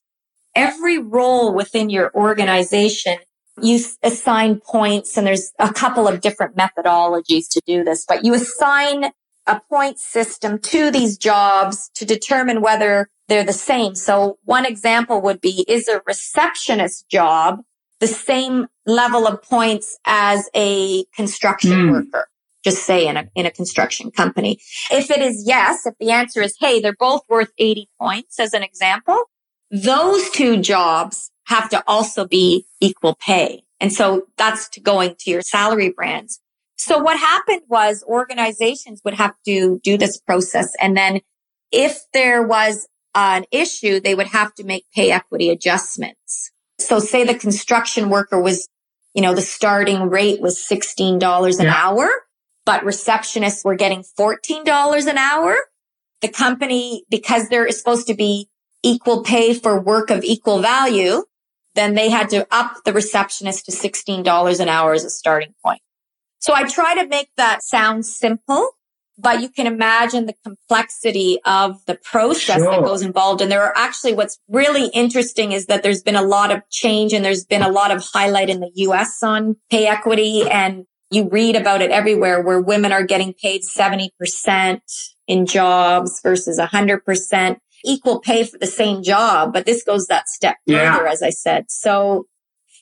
every 0.54 0.98
role 0.98 1.54
within 1.54 1.90
your 1.90 2.12
organization. 2.14 3.18
You 3.60 3.80
assign 4.02 4.60
points 4.60 5.16
and 5.16 5.26
there's 5.26 5.52
a 5.58 5.72
couple 5.72 6.08
of 6.08 6.20
different 6.20 6.56
methodologies 6.56 7.48
to 7.50 7.60
do 7.66 7.84
this, 7.84 8.04
but 8.06 8.24
you 8.24 8.34
assign 8.34 9.12
a 9.46 9.60
point 9.68 9.98
system 9.98 10.58
to 10.58 10.90
these 10.90 11.18
jobs 11.18 11.90
to 11.94 12.04
determine 12.04 12.60
whether 12.60 13.08
they're 13.28 13.44
the 13.44 13.52
same. 13.52 13.94
So 13.94 14.38
one 14.44 14.66
example 14.66 15.20
would 15.22 15.40
be, 15.40 15.64
is 15.68 15.88
a 15.88 16.02
receptionist 16.06 17.08
job 17.08 17.60
the 18.00 18.06
same 18.06 18.66
level 18.86 19.26
of 19.26 19.42
points 19.42 19.98
as 20.04 20.48
a 20.54 21.04
construction 21.14 21.70
mm. 21.70 21.92
worker. 21.92 22.26
just 22.64 22.84
say 22.84 23.06
in 23.06 23.16
a, 23.16 23.28
in 23.34 23.46
a 23.46 23.50
construction 23.50 24.10
company. 24.10 24.58
If 24.90 25.10
it 25.10 25.20
is 25.20 25.44
yes, 25.46 25.86
if 25.86 25.94
the 26.00 26.10
answer 26.10 26.42
is, 26.42 26.56
Hey, 26.58 26.80
they're 26.80 26.96
both 26.98 27.22
worth 27.28 27.52
80 27.58 27.88
points 27.98 28.40
as 28.40 28.52
an 28.54 28.62
example, 28.62 29.22
those 29.70 30.28
two 30.30 30.60
jobs 30.60 31.30
have 31.46 31.68
to 31.70 31.82
also 31.86 32.26
be 32.26 32.66
equal 32.80 33.16
pay. 33.20 33.62
And 33.80 33.92
so 33.92 34.26
that's 34.36 34.68
to 34.70 34.80
going 34.80 35.16
to 35.20 35.30
your 35.30 35.42
salary 35.42 35.94
bands. 35.96 36.40
So 36.76 36.98
what 36.98 37.18
happened 37.18 37.62
was 37.68 38.02
organizations 38.04 39.02
would 39.04 39.14
have 39.14 39.34
to 39.46 39.80
do 39.82 39.98
this 39.98 40.18
process. 40.18 40.72
And 40.80 40.96
then 40.96 41.20
if 41.70 42.00
there 42.12 42.42
was 42.42 42.88
an 43.14 43.44
issue, 43.50 44.00
they 44.00 44.14
would 44.14 44.28
have 44.28 44.54
to 44.54 44.64
make 44.64 44.84
pay 44.94 45.10
equity 45.10 45.50
adjustments. 45.50 46.50
So 46.80 46.98
say 46.98 47.24
the 47.24 47.34
construction 47.34 48.10
worker 48.10 48.40
was, 48.40 48.68
you 49.14 49.22
know, 49.22 49.34
the 49.34 49.42
starting 49.42 50.08
rate 50.08 50.40
was 50.40 50.58
$16 50.58 51.58
an 51.58 51.66
yeah. 51.66 51.74
hour, 51.74 52.08
but 52.64 52.82
receptionists 52.82 53.64
were 53.64 53.74
getting 53.74 54.04
$14 54.18 55.06
an 55.06 55.18
hour. 55.18 55.56
The 56.20 56.28
company, 56.28 57.04
because 57.10 57.48
there 57.48 57.66
is 57.66 57.78
supposed 57.78 58.06
to 58.08 58.14
be 58.14 58.48
equal 58.82 59.22
pay 59.22 59.54
for 59.54 59.80
work 59.80 60.10
of 60.10 60.22
equal 60.24 60.60
value, 60.60 61.24
then 61.74 61.94
they 61.94 62.10
had 62.10 62.30
to 62.30 62.46
up 62.50 62.76
the 62.84 62.92
receptionist 62.92 63.66
to 63.66 63.72
$16 63.72 64.60
an 64.60 64.68
hour 64.68 64.92
as 64.92 65.04
a 65.04 65.10
starting 65.10 65.54
point. 65.64 65.80
So 66.38 66.54
I 66.54 66.64
try 66.64 66.94
to 67.02 67.06
make 67.06 67.28
that 67.36 67.62
sound 67.62 68.06
simple, 68.06 68.70
but 69.20 69.40
you 69.40 69.48
can 69.48 69.66
imagine 69.66 70.26
the 70.26 70.34
complexity 70.44 71.38
of 71.44 71.84
the 71.86 71.94
process 71.94 72.56
sure. 72.56 72.70
that 72.70 72.84
goes 72.84 73.02
involved. 73.02 73.40
And 73.40 73.50
there 73.50 73.62
are 73.62 73.72
actually 73.76 74.14
what's 74.14 74.38
really 74.48 74.86
interesting 74.88 75.52
is 75.52 75.66
that 75.66 75.82
there's 75.82 76.02
been 76.02 76.16
a 76.16 76.22
lot 76.22 76.50
of 76.50 76.62
change 76.70 77.12
and 77.12 77.24
there's 77.24 77.44
been 77.44 77.62
a 77.62 77.68
lot 77.68 77.90
of 77.90 78.04
highlight 78.12 78.50
in 78.50 78.60
the 78.60 78.70
US 78.74 79.22
on 79.22 79.56
pay 79.70 79.86
equity. 79.86 80.48
And 80.48 80.86
you 81.10 81.28
read 81.28 81.56
about 81.56 81.82
it 81.82 81.90
everywhere 81.90 82.42
where 82.42 82.60
women 82.60 82.92
are 82.92 83.04
getting 83.04 83.34
paid 83.34 83.62
70% 83.62 84.80
in 85.26 85.46
jobs 85.46 86.20
versus 86.22 86.58
100% 86.58 87.56
equal 87.84 88.20
pay 88.20 88.44
for 88.44 88.58
the 88.58 88.66
same 88.66 89.02
job. 89.02 89.52
But 89.52 89.66
this 89.66 89.82
goes 89.82 90.06
that 90.06 90.28
step 90.28 90.56
further, 90.66 91.04
yeah. 91.04 91.08
as 91.10 91.22
I 91.22 91.30
said. 91.30 91.66
So 91.68 92.26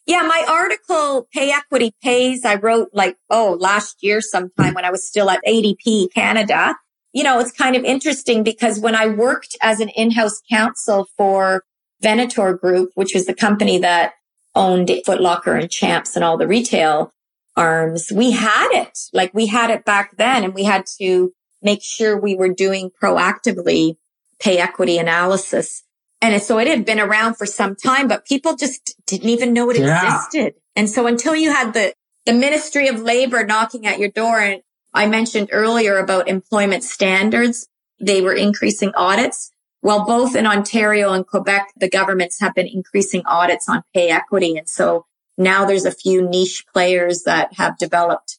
yeah, 0.08 0.22
my 0.22 0.42
article, 0.48 1.28
Pay 1.34 1.52
Equity 1.52 1.92
Pays, 2.02 2.42
I 2.42 2.54
wrote 2.54 2.88
like, 2.94 3.18
oh, 3.28 3.58
last 3.60 4.02
year 4.02 4.22
sometime 4.22 4.72
when 4.72 4.86
I 4.86 4.90
was 4.90 5.06
still 5.06 5.28
at 5.28 5.44
ADP 5.46 6.14
Canada. 6.14 6.76
You 7.12 7.24
know, 7.24 7.38
it's 7.40 7.52
kind 7.52 7.76
of 7.76 7.84
interesting 7.84 8.42
because 8.42 8.80
when 8.80 8.94
I 8.94 9.06
worked 9.08 9.54
as 9.60 9.80
an 9.80 9.90
in-house 9.90 10.40
counsel 10.50 11.08
for 11.18 11.62
Venator 12.00 12.54
Group, 12.54 12.92
which 12.94 13.12
was 13.12 13.26
the 13.26 13.34
company 13.34 13.76
that 13.80 14.14
owned 14.54 14.88
Footlocker 14.88 15.60
and 15.60 15.70
Champs 15.70 16.16
and 16.16 16.24
all 16.24 16.38
the 16.38 16.48
retail 16.48 17.12
arms, 17.54 18.10
we 18.10 18.30
had 18.30 18.70
it. 18.72 18.98
Like 19.12 19.34
we 19.34 19.44
had 19.46 19.68
it 19.68 19.84
back 19.84 20.16
then 20.16 20.42
and 20.42 20.54
we 20.54 20.64
had 20.64 20.86
to 21.00 21.34
make 21.60 21.82
sure 21.82 22.18
we 22.18 22.34
were 22.34 22.48
doing 22.48 22.90
proactively 23.02 23.96
pay 24.40 24.56
equity 24.56 24.96
analysis 24.96 25.82
and 26.20 26.42
so 26.42 26.58
it 26.58 26.66
had 26.66 26.84
been 26.84 26.98
around 27.00 27.34
for 27.34 27.46
some 27.46 27.76
time, 27.76 28.08
but 28.08 28.24
people 28.24 28.56
just 28.56 28.94
didn't 29.06 29.28
even 29.28 29.52
know 29.52 29.70
it 29.70 29.78
yeah. 29.78 30.16
existed. 30.16 30.54
And 30.74 30.90
so 30.90 31.06
until 31.06 31.34
you 31.34 31.52
had 31.52 31.74
the, 31.74 31.94
the 32.26 32.32
Ministry 32.32 32.88
of 32.88 33.00
Labor 33.00 33.44
knocking 33.44 33.86
at 33.86 33.98
your 33.98 34.10
door, 34.10 34.40
and 34.40 34.62
I 34.92 35.06
mentioned 35.06 35.50
earlier 35.52 35.98
about 35.98 36.28
employment 36.28 36.82
standards, 36.82 37.68
they 38.00 38.20
were 38.20 38.34
increasing 38.34 38.92
audits. 38.96 39.52
Well, 39.80 40.04
both 40.04 40.34
in 40.34 40.46
Ontario 40.46 41.12
and 41.12 41.24
Quebec, 41.26 41.72
the 41.76 41.88
governments 41.88 42.40
have 42.40 42.54
been 42.54 42.66
increasing 42.66 43.22
audits 43.26 43.68
on 43.68 43.82
pay 43.94 44.08
equity. 44.08 44.56
And 44.56 44.68
so 44.68 45.06
now 45.36 45.64
there's 45.64 45.84
a 45.84 45.92
few 45.92 46.28
niche 46.28 46.64
players 46.72 47.22
that 47.22 47.54
have 47.54 47.78
developed. 47.78 48.37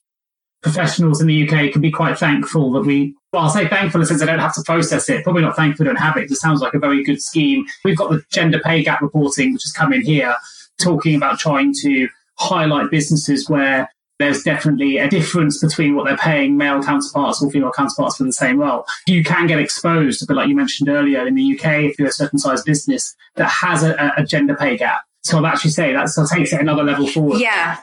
Professionals 0.62 1.22
in 1.22 1.28
the 1.28 1.48
UK 1.48 1.72
can 1.72 1.82
be 1.82 1.92
quite 1.92 2.18
thankful 2.18 2.72
that 2.74 2.82
we 2.82 3.16
well, 3.32 3.44
I'll 3.44 3.50
say 3.50 3.68
thankful 3.68 4.04
since 4.06 4.22
I 4.22 4.26
don't 4.26 4.40
have 4.40 4.56
to 4.56 4.64
process 4.64 5.08
it. 5.10 5.24
Probably 5.24 5.44
not 5.44 5.56
thankful 5.56 5.86
I 5.86 5.90
don't 5.90 5.98
have 5.98 6.18
it. 6.18 6.32
It 6.32 6.36
sounds 6.36 6.62
like 6.62 6.74
a 6.74 6.80
very 6.80 7.04
good 7.04 7.22
scheme. 7.22 7.66
We've 7.84 7.98
got 7.98 8.10
the 8.10 8.24
gender 8.32 8.60
pay 8.60 8.84
gap 8.84 9.02
reporting, 9.02 9.54
which 9.54 9.64
has 9.64 9.72
come 9.72 9.94
in 9.94 10.02
here, 10.02 10.36
talking 10.80 11.16
about 11.16 11.38
trying 11.38 11.74
to 11.82 12.10
highlight 12.40 12.90
businesses 12.90 13.48
where 13.48 13.90
there's 14.18 14.44
definitely 14.44 14.98
a 14.98 15.10
difference 15.10 15.60
between 15.60 15.96
what 15.96 16.06
they're 16.06 16.18
paying 16.18 16.58
male 16.58 16.84
counterparts 16.84 17.42
or 17.42 17.50
female 17.50 17.72
counterparts 17.72 18.18
for 18.18 18.26
the 18.26 18.34
same 18.34 18.60
role. 18.60 18.86
You 19.08 19.24
can 19.24 19.48
get 19.48 19.60
exposed, 19.60 20.26
but 20.28 20.36
like 20.36 20.50
you 20.50 20.56
mentioned 20.56 20.90
earlier, 20.90 21.26
in 21.26 21.36
the 21.36 21.58
UK, 21.58 21.84
if 21.84 22.00
you're 22.00 22.10
a 22.10 22.12
certain 22.12 22.38
size 22.40 22.64
business 22.64 23.16
that 23.36 23.50
has 23.50 23.84
a, 23.84 24.14
a 24.18 24.26
gender 24.26 24.56
pay 24.56 24.78
gap. 24.78 25.02
So 25.24 25.38
I'll 25.38 25.46
actually 25.46 25.72
say 25.72 25.94
that 25.94 26.10
takes 26.32 26.52
it 26.52 26.60
another 26.60 26.84
level 26.84 27.08
forward. 27.08 27.40
Yeah. 27.40 27.78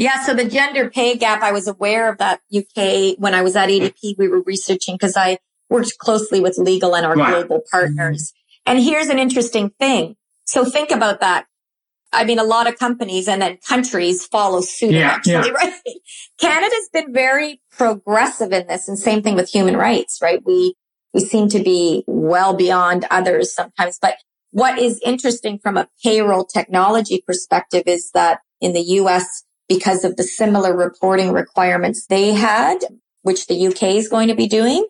Yeah. 0.00 0.22
So 0.24 0.32
the 0.32 0.46
gender 0.46 0.88
pay 0.88 1.18
gap, 1.18 1.42
I 1.42 1.52
was 1.52 1.68
aware 1.68 2.10
of 2.10 2.16
that 2.18 2.40
UK 2.56 3.18
when 3.18 3.34
I 3.34 3.42
was 3.42 3.54
at 3.54 3.68
ADP. 3.68 4.16
We 4.16 4.28
were 4.28 4.40
researching 4.40 4.94
because 4.94 5.14
I 5.14 5.36
worked 5.68 5.98
closely 5.98 6.40
with 6.40 6.56
legal 6.56 6.96
and 6.96 7.04
our 7.04 7.14
right. 7.14 7.28
global 7.34 7.58
mm-hmm. 7.58 7.76
partners. 7.76 8.32
And 8.64 8.78
here's 8.82 9.08
an 9.08 9.18
interesting 9.18 9.68
thing. 9.78 10.16
So 10.46 10.64
think 10.64 10.90
about 10.90 11.20
that. 11.20 11.44
I 12.14 12.24
mean, 12.24 12.38
a 12.38 12.44
lot 12.44 12.66
of 12.66 12.78
companies 12.78 13.28
and 13.28 13.42
then 13.42 13.58
countries 13.68 14.24
follow 14.24 14.62
suit 14.62 14.92
yeah, 14.92 15.10
actually, 15.10 15.32
yeah. 15.34 15.48
right? 15.50 15.74
Canada's 16.40 16.88
been 16.94 17.12
very 17.12 17.60
progressive 17.70 18.52
in 18.52 18.68
this 18.68 18.88
and 18.88 18.98
same 18.98 19.20
thing 19.20 19.34
with 19.34 19.50
human 19.50 19.76
rights, 19.76 20.20
right? 20.22 20.40
We, 20.46 20.76
we 21.12 21.20
seem 21.20 21.50
to 21.50 21.62
be 21.62 22.04
well 22.06 22.54
beyond 22.54 23.04
others 23.10 23.54
sometimes, 23.54 23.98
but 24.00 24.14
what 24.50 24.78
is 24.78 24.98
interesting 25.04 25.58
from 25.58 25.76
a 25.76 25.88
payroll 26.02 26.46
technology 26.46 27.22
perspective 27.24 27.82
is 27.84 28.10
that 28.12 28.40
in 28.62 28.72
the 28.72 28.80
US, 28.80 29.44
because 29.70 30.02
of 30.02 30.16
the 30.16 30.24
similar 30.24 30.76
reporting 30.76 31.30
requirements 31.30 32.06
they 32.06 32.32
had, 32.32 32.78
which 33.22 33.46
the 33.46 33.68
UK 33.68 33.84
is 33.94 34.08
going 34.08 34.26
to 34.26 34.34
be 34.34 34.48
doing. 34.48 34.84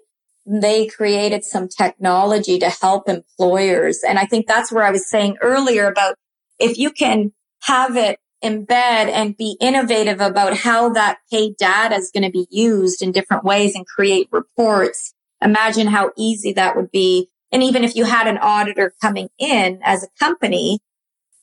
They 0.46 0.86
created 0.86 1.44
some 1.44 1.68
technology 1.68 2.58
to 2.58 2.70
help 2.70 3.06
employers. 3.06 4.00
And 4.02 4.18
I 4.18 4.24
think 4.24 4.46
that's 4.46 4.72
where 4.72 4.82
I 4.82 4.90
was 4.90 5.06
saying 5.06 5.36
earlier 5.42 5.86
about 5.86 6.14
if 6.58 6.78
you 6.78 6.92
can 6.92 7.32
have 7.64 7.94
it 7.94 8.18
embed 8.42 8.70
and 8.70 9.36
be 9.36 9.58
innovative 9.60 10.22
about 10.22 10.56
how 10.56 10.88
that 10.88 11.18
paid 11.30 11.58
data 11.58 11.96
is 11.96 12.10
going 12.10 12.24
to 12.24 12.30
be 12.30 12.46
used 12.50 13.02
in 13.02 13.12
different 13.12 13.44
ways 13.44 13.74
and 13.74 13.86
create 13.86 14.28
reports. 14.32 15.12
Imagine 15.42 15.88
how 15.88 16.10
easy 16.16 16.54
that 16.54 16.74
would 16.74 16.90
be. 16.90 17.28
And 17.52 17.62
even 17.62 17.84
if 17.84 17.94
you 17.94 18.06
had 18.06 18.26
an 18.26 18.38
auditor 18.38 18.94
coming 19.02 19.28
in 19.38 19.80
as 19.84 20.02
a 20.02 20.08
company 20.18 20.80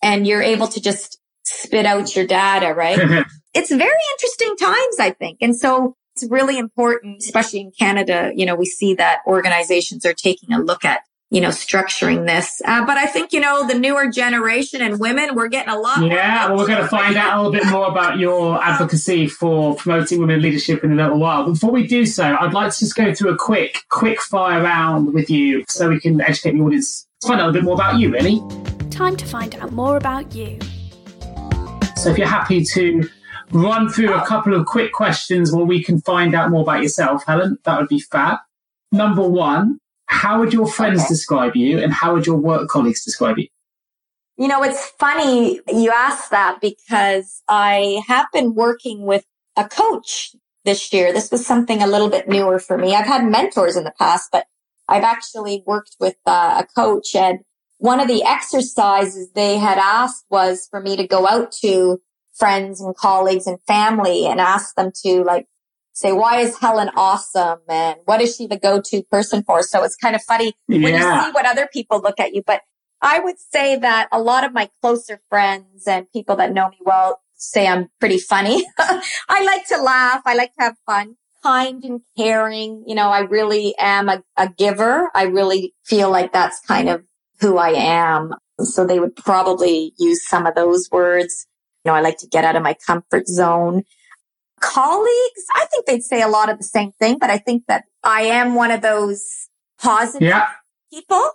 and 0.01 0.25
you're 0.25 0.41
able 0.41 0.67
to 0.69 0.81
just 0.81 1.19
spit 1.47 1.85
out 1.85 2.15
your 2.15 2.25
data, 2.25 2.73
right? 2.73 2.97
it's 3.53 3.69
very 3.69 3.99
interesting 4.13 4.55
times, 4.57 4.99
I 4.99 5.11
think. 5.11 5.39
And 5.41 5.55
so 5.55 5.95
it's 6.15 6.29
really 6.29 6.57
important, 6.57 7.23
especially 7.23 7.61
in 7.61 7.71
Canada. 7.77 8.31
You 8.35 8.45
know, 8.45 8.55
we 8.55 8.65
see 8.65 8.95
that 8.95 9.19
organizations 9.27 10.05
are 10.05 10.13
taking 10.13 10.53
a 10.53 10.59
look 10.59 10.85
at 10.85 11.01
you 11.29 11.41
know, 11.41 11.49
structuring 11.49 12.25
this. 12.25 12.61
Uh, 12.63 12.85
but 12.85 12.97
I 12.97 13.05
think, 13.05 13.33
you 13.33 13.41
know, 13.41 13.67
the 13.67 13.77
newer 13.77 14.09
generation 14.09 14.81
and 14.81 14.97
women, 14.97 15.35
we're 15.35 15.49
getting 15.49 15.73
a 15.73 15.77
lot. 15.77 16.01
Yeah, 16.01 16.47
well, 16.47 16.57
we're 16.57 16.67
going 16.67 16.81
to 16.81 16.87
find 16.87 17.17
out 17.17 17.37
a 17.37 17.41
little 17.41 17.51
bit 17.51 17.69
more 17.69 17.87
about 17.87 18.17
your 18.17 18.63
advocacy 18.63 19.27
for 19.27 19.75
promoting 19.75 20.21
women 20.21 20.41
leadership 20.41 20.85
in 20.85 20.93
a 20.93 20.95
little 20.95 21.19
while. 21.19 21.43
Before 21.51 21.71
we 21.71 21.85
do 21.85 22.05
so, 22.05 22.23
I'd 22.39 22.53
like 22.53 22.71
to 22.71 22.79
just 22.79 22.95
go 22.95 23.13
through 23.13 23.31
a 23.31 23.37
quick, 23.37 23.83
quick 23.89 24.21
fire 24.21 24.63
round 24.63 25.13
with 25.13 25.29
you 25.29 25.65
so 25.67 25.89
we 25.89 25.99
can 25.99 26.21
educate 26.21 26.53
the 26.53 26.61
audience 26.61 27.07
find 27.21 27.41
out 27.41 27.45
a 27.45 27.51
little 27.51 27.53
bit 27.53 27.63
more 27.63 27.73
about 27.73 27.99
you, 27.99 28.11
really. 28.11 28.41
Time 28.89 29.15
to 29.17 29.25
find 29.25 29.55
out 29.55 29.71
more 29.71 29.97
about 29.97 30.33
you. 30.33 30.59
So 31.97 32.11
if 32.11 32.17
you're 32.19 32.27
happy 32.27 32.63
to 32.63 33.09
run 33.51 33.89
through 33.89 34.13
a 34.13 34.23
couple 34.23 34.53
of 34.53 34.67
quick 34.67 34.93
questions 34.93 35.51
where 35.51 35.65
we 35.65 35.83
can 35.83 35.99
find 36.01 36.35
out 36.35 36.51
more 36.51 36.61
about 36.61 36.83
yourself, 36.83 37.25
Helen, 37.25 37.57
that 37.65 37.79
would 37.79 37.89
be 37.89 37.99
fab. 37.99 38.37
Number 38.91 39.27
one, 39.27 39.79
how 40.05 40.39
would 40.39 40.53
your 40.53 40.67
friends 40.67 41.01
okay. 41.01 41.09
describe 41.09 41.55
you 41.55 41.79
and 41.79 41.91
how 41.91 42.13
would 42.13 42.27
your 42.27 42.37
work 42.37 42.69
colleagues 42.69 43.03
describe 43.03 43.39
you? 43.39 43.47
You 44.37 44.47
know, 44.47 44.61
it's 44.61 44.91
funny 44.99 45.59
you 45.67 45.91
asked 45.91 46.29
that 46.29 46.61
because 46.61 47.41
I 47.47 48.03
have 48.07 48.27
been 48.31 48.53
working 48.53 49.01
with 49.01 49.25
a 49.55 49.67
coach 49.67 50.35
this 50.65 50.93
year. 50.93 51.11
This 51.11 51.31
was 51.31 51.45
something 51.47 51.81
a 51.81 51.87
little 51.87 52.09
bit 52.09 52.29
newer 52.29 52.59
for 52.59 52.77
me. 52.77 52.93
I've 52.93 53.07
had 53.07 53.25
mentors 53.25 53.75
in 53.75 53.85
the 53.85 53.93
past, 53.97 54.29
but 54.31 54.45
I've 54.87 55.03
actually 55.03 55.63
worked 55.65 55.95
with 55.99 56.15
uh, 56.27 56.61
a 56.63 56.67
coach 56.79 57.15
and 57.15 57.39
one 57.78 57.99
of 57.99 58.07
the 58.07 58.23
exercises 58.23 59.32
they 59.34 59.57
had 59.57 59.78
asked 59.78 60.25
was 60.30 60.67
for 60.69 60.82
me 60.82 60.95
to 60.97 61.07
go 61.07 61.28
out 61.28 61.51
to 61.61 62.01
friends 62.36 62.82
and 62.82 62.95
colleagues 62.95 63.47
and 63.47 63.61
family 63.63 64.25
and 64.25 64.39
ask 64.39 64.75
them 64.75 64.91
to 65.03 65.23
like 65.23 65.47
say, 65.93 66.11
why 66.11 66.41
is 66.41 66.57
Helen 66.59 66.89
awesome? 66.95 67.59
And 67.67 67.99
what 68.05 68.21
is 68.21 68.36
she 68.36 68.45
the 68.45 68.57
go-to 68.57 69.03
person 69.03 69.43
for? 69.43 69.63
So 69.63 69.84
it's 69.84 69.95
kind 69.95 70.15
of 70.15 70.21
funny 70.23 70.53
yeah. 70.67 70.82
when 70.82 70.93
you 70.93 71.01
see 71.01 71.32
what 71.32 71.45
other 71.45 71.67
people 71.71 71.99
look 72.01 72.19
at 72.19 72.34
you. 72.34 72.43
But 72.45 72.61
I 73.01 73.19
would 73.19 73.39
say 73.39 73.75
that 73.78 74.07
a 74.11 74.19
lot 74.19 74.43
of 74.43 74.53
my 74.53 74.69
closer 74.82 75.19
friends 75.30 75.88
and 75.88 76.11
people 76.11 76.36
that 76.38 76.53
know 76.53 76.69
me 76.69 76.78
well 76.82 77.21
say 77.36 77.67
I'm 77.67 77.89
pretty 77.99 78.19
funny. 78.19 78.65
I 78.80 79.43
like 79.43 79.67
to 79.67 79.82
laugh. 79.82 80.21
I 80.25 80.36
like 80.36 80.53
to 80.55 80.63
have 80.63 80.75
fun, 80.86 81.15
kind 81.43 81.84
and 81.84 82.01
caring. 82.17 82.84
You 82.88 82.95
know, 82.95 83.09
I 83.09 83.19
really 83.19 83.75
am 83.78 84.09
a, 84.09 84.23
a 84.36 84.49
giver. 84.49 85.09
I 85.13 85.23
really 85.23 85.73
feel 85.84 86.09
like 86.09 86.34
that's 86.34 86.59
kind 86.61 86.89
of 86.89 87.03
who 87.39 87.57
I 87.57 87.69
am. 87.69 88.33
So 88.59 88.85
they 88.85 88.99
would 88.99 89.15
probably 89.15 89.93
use 89.97 90.27
some 90.27 90.45
of 90.45 90.55
those 90.55 90.89
words. 90.91 91.47
You 91.85 91.91
know, 91.91 91.95
I 91.95 92.01
like 92.01 92.17
to 92.19 92.27
get 92.27 92.43
out 92.43 92.55
of 92.55 92.63
my 92.63 92.75
comfort 92.85 93.27
zone. 93.27 93.83
Colleagues, 94.59 95.43
I 95.55 95.65
think 95.71 95.85
they'd 95.85 96.03
say 96.03 96.21
a 96.21 96.27
lot 96.27 96.49
of 96.49 96.57
the 96.57 96.63
same 96.63 96.91
thing, 96.93 97.17
but 97.19 97.29
I 97.29 97.38
think 97.38 97.63
that 97.67 97.83
I 98.03 98.23
am 98.23 98.55
one 98.55 98.71
of 98.71 98.81
those 98.81 99.49
positive 99.79 100.27
Yeah. 100.27 100.47
people. 100.91 101.31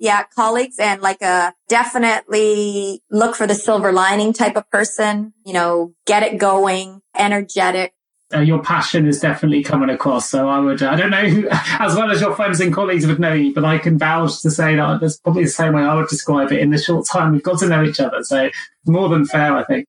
Yeah, 0.00 0.24
colleagues 0.36 0.78
and 0.78 1.00
like 1.02 1.22
a 1.22 1.54
definitely 1.68 3.02
look 3.10 3.34
for 3.34 3.46
the 3.48 3.54
silver 3.54 3.90
lining 3.90 4.32
type 4.32 4.56
of 4.56 4.70
person, 4.70 5.32
you 5.44 5.52
know, 5.52 5.94
get 6.06 6.22
it 6.22 6.38
going, 6.38 7.00
energetic. 7.16 7.94
Uh, 8.34 8.40
your 8.40 8.62
passion 8.62 9.06
is 9.06 9.20
definitely 9.20 9.62
coming 9.62 9.88
across. 9.88 10.28
So 10.28 10.48
I 10.48 10.58
would, 10.58 10.82
I 10.82 10.96
don't 10.96 11.10
know 11.10 11.26
who, 11.26 11.48
as 11.50 11.96
well 11.96 12.10
as 12.10 12.20
your 12.20 12.34
friends 12.34 12.60
and 12.60 12.74
colleagues 12.74 13.06
would 13.06 13.18
know 13.18 13.32
you, 13.32 13.54
but 13.54 13.64
I 13.64 13.78
can 13.78 13.98
vouch 13.98 14.42
to 14.42 14.50
say 14.50 14.76
that 14.76 15.00
that's 15.00 15.16
probably 15.18 15.44
the 15.44 15.50
same 15.50 15.72
way 15.72 15.82
I 15.82 15.94
would 15.94 16.08
describe 16.08 16.52
it 16.52 16.60
in 16.60 16.70
the 16.70 16.78
short 16.78 17.06
time 17.06 17.32
we've 17.32 17.42
got 17.42 17.58
to 17.60 17.68
know 17.68 17.82
each 17.82 18.00
other. 18.00 18.22
So 18.22 18.50
more 18.86 19.08
than 19.08 19.24
fair, 19.24 19.56
I 19.56 19.64
think. 19.64 19.86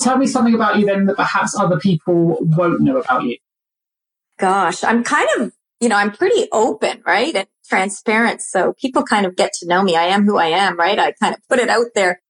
Tell 0.00 0.16
me 0.16 0.26
something 0.26 0.54
about 0.54 0.78
you 0.78 0.86
then 0.86 1.06
that 1.06 1.16
perhaps 1.16 1.58
other 1.58 1.78
people 1.78 2.38
won't 2.40 2.80
know 2.80 2.98
about 2.98 3.24
you. 3.24 3.36
Gosh, 4.38 4.82
I'm 4.84 5.02
kind 5.04 5.28
of, 5.38 5.52
you 5.80 5.88
know, 5.88 5.96
I'm 5.96 6.12
pretty 6.12 6.48
open, 6.52 7.02
right? 7.04 7.34
And 7.34 7.46
transparent. 7.68 8.42
So 8.42 8.74
people 8.74 9.02
kind 9.02 9.26
of 9.26 9.36
get 9.36 9.52
to 9.54 9.66
know 9.66 9.82
me. 9.82 9.96
I 9.96 10.04
am 10.04 10.24
who 10.24 10.36
I 10.36 10.46
am, 10.46 10.78
right? 10.78 10.98
I 10.98 11.12
kind 11.12 11.34
of 11.34 11.40
put 11.48 11.58
it 11.58 11.68
out 11.68 11.86
there. 11.94 12.20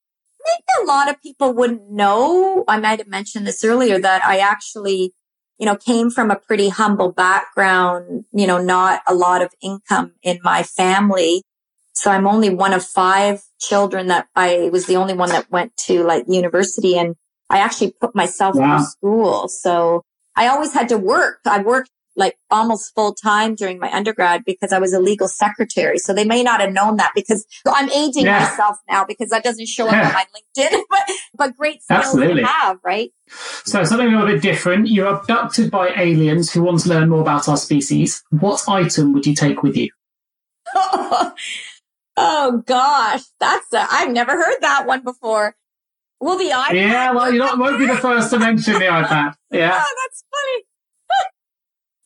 Think 0.45 0.65
a 0.83 0.87
lot 0.87 1.09
of 1.09 1.21
people 1.23 1.53
wouldn't 1.53 1.91
know. 1.91 2.65
I 2.67 2.81
might 2.81 2.99
have 2.99 3.09
mentioned 3.09 3.47
this 3.47 3.65
earlier 3.65 3.99
that 3.99 4.25
I 4.25 4.39
actually, 4.39 5.15
you 5.59 5.67
know, 5.67 5.77
came 5.77 6.11
from 6.11 6.31
a 6.31 6.37
pretty 6.37 6.69
humble 6.69 7.13
background, 7.13 8.25
you 8.33 8.47
know, 8.47 8.59
not 8.61 9.03
a 9.07 9.15
lot 9.15 9.43
of 9.43 9.53
income 9.63 10.15
in 10.23 10.39
my 10.43 10.63
family. 10.63 11.43
So 11.95 12.11
I'm 12.11 12.27
only 12.27 12.51
one 12.51 12.73
of 12.73 12.85
five 12.85 13.43
children 13.61 14.09
that 14.09 14.27
I 14.35 14.71
was 14.73 14.87
the 14.87 14.97
only 14.97 15.15
one 15.15 15.29
that 15.29 15.51
went 15.51 15.77
to 15.89 16.03
like 16.05 16.25
university 16.27 16.97
and 16.97 17.15
I 17.51 17.59
actually 17.59 17.93
put 18.01 18.15
myself 18.15 18.57
Wow. 18.57 18.79
through 18.79 18.87
school. 18.87 19.49
So 19.49 20.03
I 20.35 20.49
always 20.49 20.73
had 20.73 20.89
to 20.89 20.99
work. 20.99 21.41
I 21.47 21.61
worked 21.61 21.91
like 22.17 22.37
almost 22.51 22.95
full 22.95 23.15
time 23.15 23.55
during 23.55 23.79
my 23.79 23.91
undergrad 23.93 24.45
because 24.45 24.73
I 24.73 24.79
was 24.79 24.93
a 24.93 25.01
legal 25.01 25.29
secretary. 25.29 25.99
So 25.99 26.13
they 26.13 26.25
may 26.25 26.43
not 26.43 26.61
have 26.61 26.73
known 26.73 26.97
that 26.97 27.13
because 27.15 27.47
I'm 27.67 27.91
aging 27.91 28.27
Yeah. 28.27 28.41
myself 28.41 28.77
now 28.91 29.05
because 29.05 29.31
that 29.31 29.43
doesn't 29.43 29.67
show 29.69 29.87
up 29.87 29.93
Yeah. 29.95 30.09
on 30.09 30.13
my 30.13 30.25
LinkedIn, 30.37 30.83
but, 30.91 31.01
but 31.35 31.57
great 31.57 31.83
skills 31.83 32.05
Absolutely. 32.05 32.43
to 32.43 32.47
have, 32.47 32.79
right? 32.85 33.11
So 33.65 33.83
something 33.85 34.09
a 34.09 34.11
little 34.11 34.27
bit 34.27 34.43
different. 34.43 34.89
You're 34.89 35.07
abducted 35.17 35.71
by 35.71 35.89
aliens 35.97 36.53
who 36.53 36.63
want 36.63 36.81
to 36.81 36.89
learn 36.91 37.09
more 37.09 37.23
about 37.23 37.49
our 37.49 37.57
species. 37.57 38.23
What 38.31 38.63
item 38.69 39.13
would 39.15 39.25
you 39.27 39.35
take 39.35 39.63
with 39.63 39.77
you? 39.77 39.89
oh 42.17 42.63
gosh, 42.67 43.23
that's 43.41 43.73
a, 43.73 43.87
I've 43.91 44.11
never 44.11 44.33
heard 44.33 44.57
that 44.61 44.87
one 44.87 45.03
before. 45.03 45.57
Will 46.21 46.39
the 46.39 46.51
iPad? 46.51 46.75
Yeah, 46.75 47.13
well, 47.13 47.33
you 47.33 47.39
know, 47.41 47.57
won't 47.57 47.79
be 47.79 47.87
the 47.87 47.97
first 47.97 48.31
to 48.31 48.39
mention 48.39 48.75
the 48.75 48.81
iPad. 48.87 49.35
Oh, 49.55 49.59
yeah. 49.59 49.73
Oh, 49.85 49.95
that's 50.03 50.25
funny. 50.33 50.65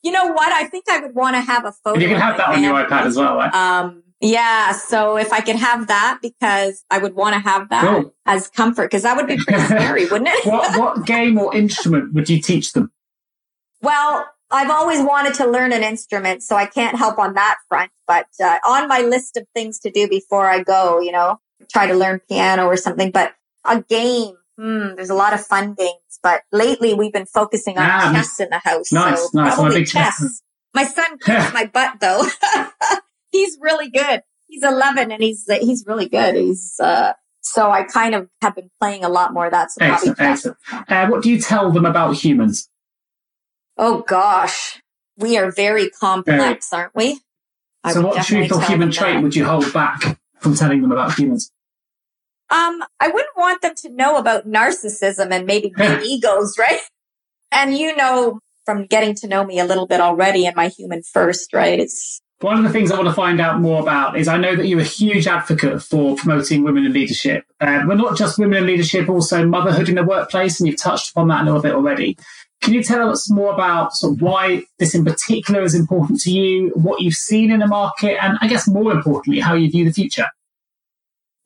You 0.03 0.11
know 0.11 0.27
what? 0.27 0.51
I 0.51 0.65
think 0.65 0.85
I 0.89 0.99
would 0.99 1.15
want 1.15 1.35
to 1.35 1.41
have 1.41 1.65
a 1.65 1.71
photo. 1.71 1.93
And 1.93 2.01
you 2.01 2.07
can 2.09 2.19
have 2.19 2.37
that 2.37 2.49
on 2.49 2.63
your 2.63 2.73
iPad 2.73 3.05
as 3.05 3.15
well, 3.17 3.35
right? 3.35 3.53
Um, 3.53 4.03
yeah. 4.19 4.71
So 4.71 5.17
if 5.17 5.31
I 5.31 5.41
could 5.41 5.55
have 5.55 5.87
that, 5.87 6.19
because 6.21 6.83
I 6.89 6.97
would 6.97 7.15
want 7.15 7.33
to 7.33 7.39
have 7.39 7.69
that 7.69 7.83
Cool. 7.83 8.13
as 8.25 8.47
comfort, 8.47 8.83
because 8.89 9.03
that 9.03 9.15
would 9.15 9.27
be 9.27 9.37
pretty 9.47 9.61
scary, 9.63 10.05
wouldn't 10.05 10.29
it? 10.29 10.45
What 10.45 10.77
what 10.77 11.05
game 11.05 11.37
or 11.37 11.55
instrument 11.55 12.13
would 12.13 12.29
you 12.29 12.41
teach 12.41 12.73
them? 12.73 12.91
Well, 13.81 14.25
I've 14.49 14.69
always 14.71 15.01
wanted 15.01 15.33
to 15.35 15.47
learn 15.47 15.73
an 15.73 15.83
instrument, 15.83 16.41
so 16.41 16.55
I 16.55 16.65
can't 16.65 16.97
help 16.97 17.19
on 17.19 17.33
that 17.33 17.57
front. 17.67 17.91
But 18.07 18.27
uh, 18.41 18.59
on 18.65 18.87
my 18.87 19.01
list 19.01 19.37
of 19.37 19.45
things 19.53 19.79
to 19.79 19.91
do 19.91 20.07
before 20.07 20.47
I 20.49 20.63
go, 20.63 20.99
you 20.99 21.11
know, 21.11 21.39
try 21.71 21.85
to 21.87 21.93
learn 21.93 22.21
piano 22.29 22.65
or 22.65 22.77
something. 22.77 23.11
But 23.11 23.33
a 23.65 23.81
game, 23.81 24.35
hmm, 24.57 24.95
there's 24.95 25.09
a 25.09 25.15
lot 25.15 25.33
of 25.33 25.45
fun 25.45 25.73
games. 25.73 25.91
But 26.23 26.41
lately, 26.51 26.93
we've 26.93 27.13
been 27.13 27.25
focusing 27.25 27.77
on 27.77 27.85
Ah, 27.89 28.11
chess 28.13 28.39
in 28.39 28.49
the 28.49 28.59
house. 28.59 28.91
nice, 28.91 29.19
so 29.21 29.29
nice. 29.33 29.55
Probably 29.55 29.79
big 29.79 29.87
chess- 29.87 30.19
chess. 30.19 30.41
My 30.73 30.83
son 30.83 31.17
kicks 31.19 31.53
my 31.53 31.65
butt 31.65 31.99
though. 31.99 32.23
he's 33.31 33.57
really 33.61 33.89
good. 33.89 34.21
He's 34.47 34.63
11 34.63 35.11
and 35.11 35.21
he's 35.21 35.45
he's 35.61 35.85
really 35.87 36.07
good. 36.07 36.35
He's 36.35 36.79
uh, 36.79 37.13
so 37.41 37.69
I 37.71 37.83
kind 37.83 38.15
of 38.15 38.29
have 38.41 38.55
been 38.55 38.69
playing 38.79 39.03
a 39.03 39.09
lot 39.09 39.33
more 39.33 39.45
of 39.45 39.51
that. 39.51 39.71
So 39.71 39.83
Excellent, 39.83 40.19
excellent. 40.19 40.57
Uh, 40.87 41.07
what 41.07 41.23
do 41.23 41.29
you 41.29 41.39
tell 41.39 41.71
them 41.71 41.85
about 41.85 42.15
humans? 42.15 42.69
Oh 43.77 44.01
gosh, 44.07 44.81
we 45.17 45.37
are 45.37 45.51
very 45.51 45.89
complex, 45.89 46.71
aren't 46.73 46.95
we? 46.95 47.19
I 47.83 47.93
so 47.93 48.01
what 48.01 48.15
definitely 48.15 48.47
truth 48.49 48.63
or 48.63 48.65
human 48.67 48.91
trait 48.91 49.15
that. 49.15 49.23
would 49.23 49.35
you 49.35 49.45
hold 49.45 49.71
back 49.71 50.19
from 50.39 50.55
telling 50.55 50.81
them 50.81 50.91
about 50.91 51.13
humans? 51.17 51.51
Um, 52.49 52.83
I 52.99 53.07
wouldn't 53.07 53.37
want 53.37 53.61
them 53.61 53.75
to 53.75 53.89
know 53.89 54.17
about 54.17 54.47
narcissism 54.47 55.31
and 55.31 55.45
maybe 55.45 55.71
big 55.77 56.03
egos, 56.03 56.57
right? 56.57 56.81
And 57.51 57.77
you 57.77 57.95
know 57.95 58.39
from 58.67 58.85
getting 58.85 59.15
to 59.15 59.27
know 59.27 59.45
me 59.45 59.59
a 59.59 59.65
little 59.65 59.87
bit 59.87 60.01
already 60.01 60.45
and 60.45 60.53
my 60.55 60.67
human 60.67 61.01
first, 61.01 61.53
right? 61.53 61.79
It's 61.79 62.21
One 62.41 62.57
of 62.57 62.63
the 62.63 62.69
things 62.69 62.91
I 62.91 62.97
want 62.97 63.07
to 63.07 63.13
find 63.13 63.39
out 63.39 63.61
more 63.61 63.81
about 63.81 64.17
is 64.17 64.27
I 64.27 64.35
know 64.35 64.57
that 64.57 64.67
you're 64.67 64.81
a 64.81 64.83
huge 64.83 65.25
advocate 65.25 65.81
for 65.81 66.17
promoting 66.17 66.63
women 66.63 66.85
in 66.85 66.91
leadership. 66.91 67.45
Uh, 67.61 67.85
but 67.85 67.95
not 67.95 68.17
just 68.17 68.37
women 68.37 68.57
in 68.57 68.67
leadership, 68.67 69.07
also 69.07 69.45
motherhood 69.45 69.87
in 69.87 69.95
the 69.95 70.03
workplace, 70.03 70.59
and 70.59 70.67
you've 70.67 70.81
touched 70.81 71.11
upon 71.11 71.29
that 71.29 71.43
a 71.43 71.45
little 71.45 71.61
bit 71.61 71.75
already. 71.75 72.17
Can 72.61 72.73
you 72.73 72.83
tell 72.83 73.09
us 73.09 73.31
more 73.31 73.53
about 73.53 73.93
sort 73.93 74.15
of 74.15 74.21
why 74.21 74.63
this 74.79 74.93
in 74.93 75.05
particular 75.05 75.61
is 75.61 75.73
important 75.73 76.19
to 76.21 76.31
you, 76.31 76.71
what 76.75 77.01
you've 77.01 77.13
seen 77.13 77.51
in 77.51 77.61
the 77.61 77.67
market, 77.67 78.21
and 78.21 78.37
I 78.41 78.47
guess 78.47 78.67
more 78.67 78.91
importantly, 78.91 79.39
how 79.39 79.53
you 79.53 79.71
view 79.71 79.85
the 79.85 79.93
future? 79.93 80.27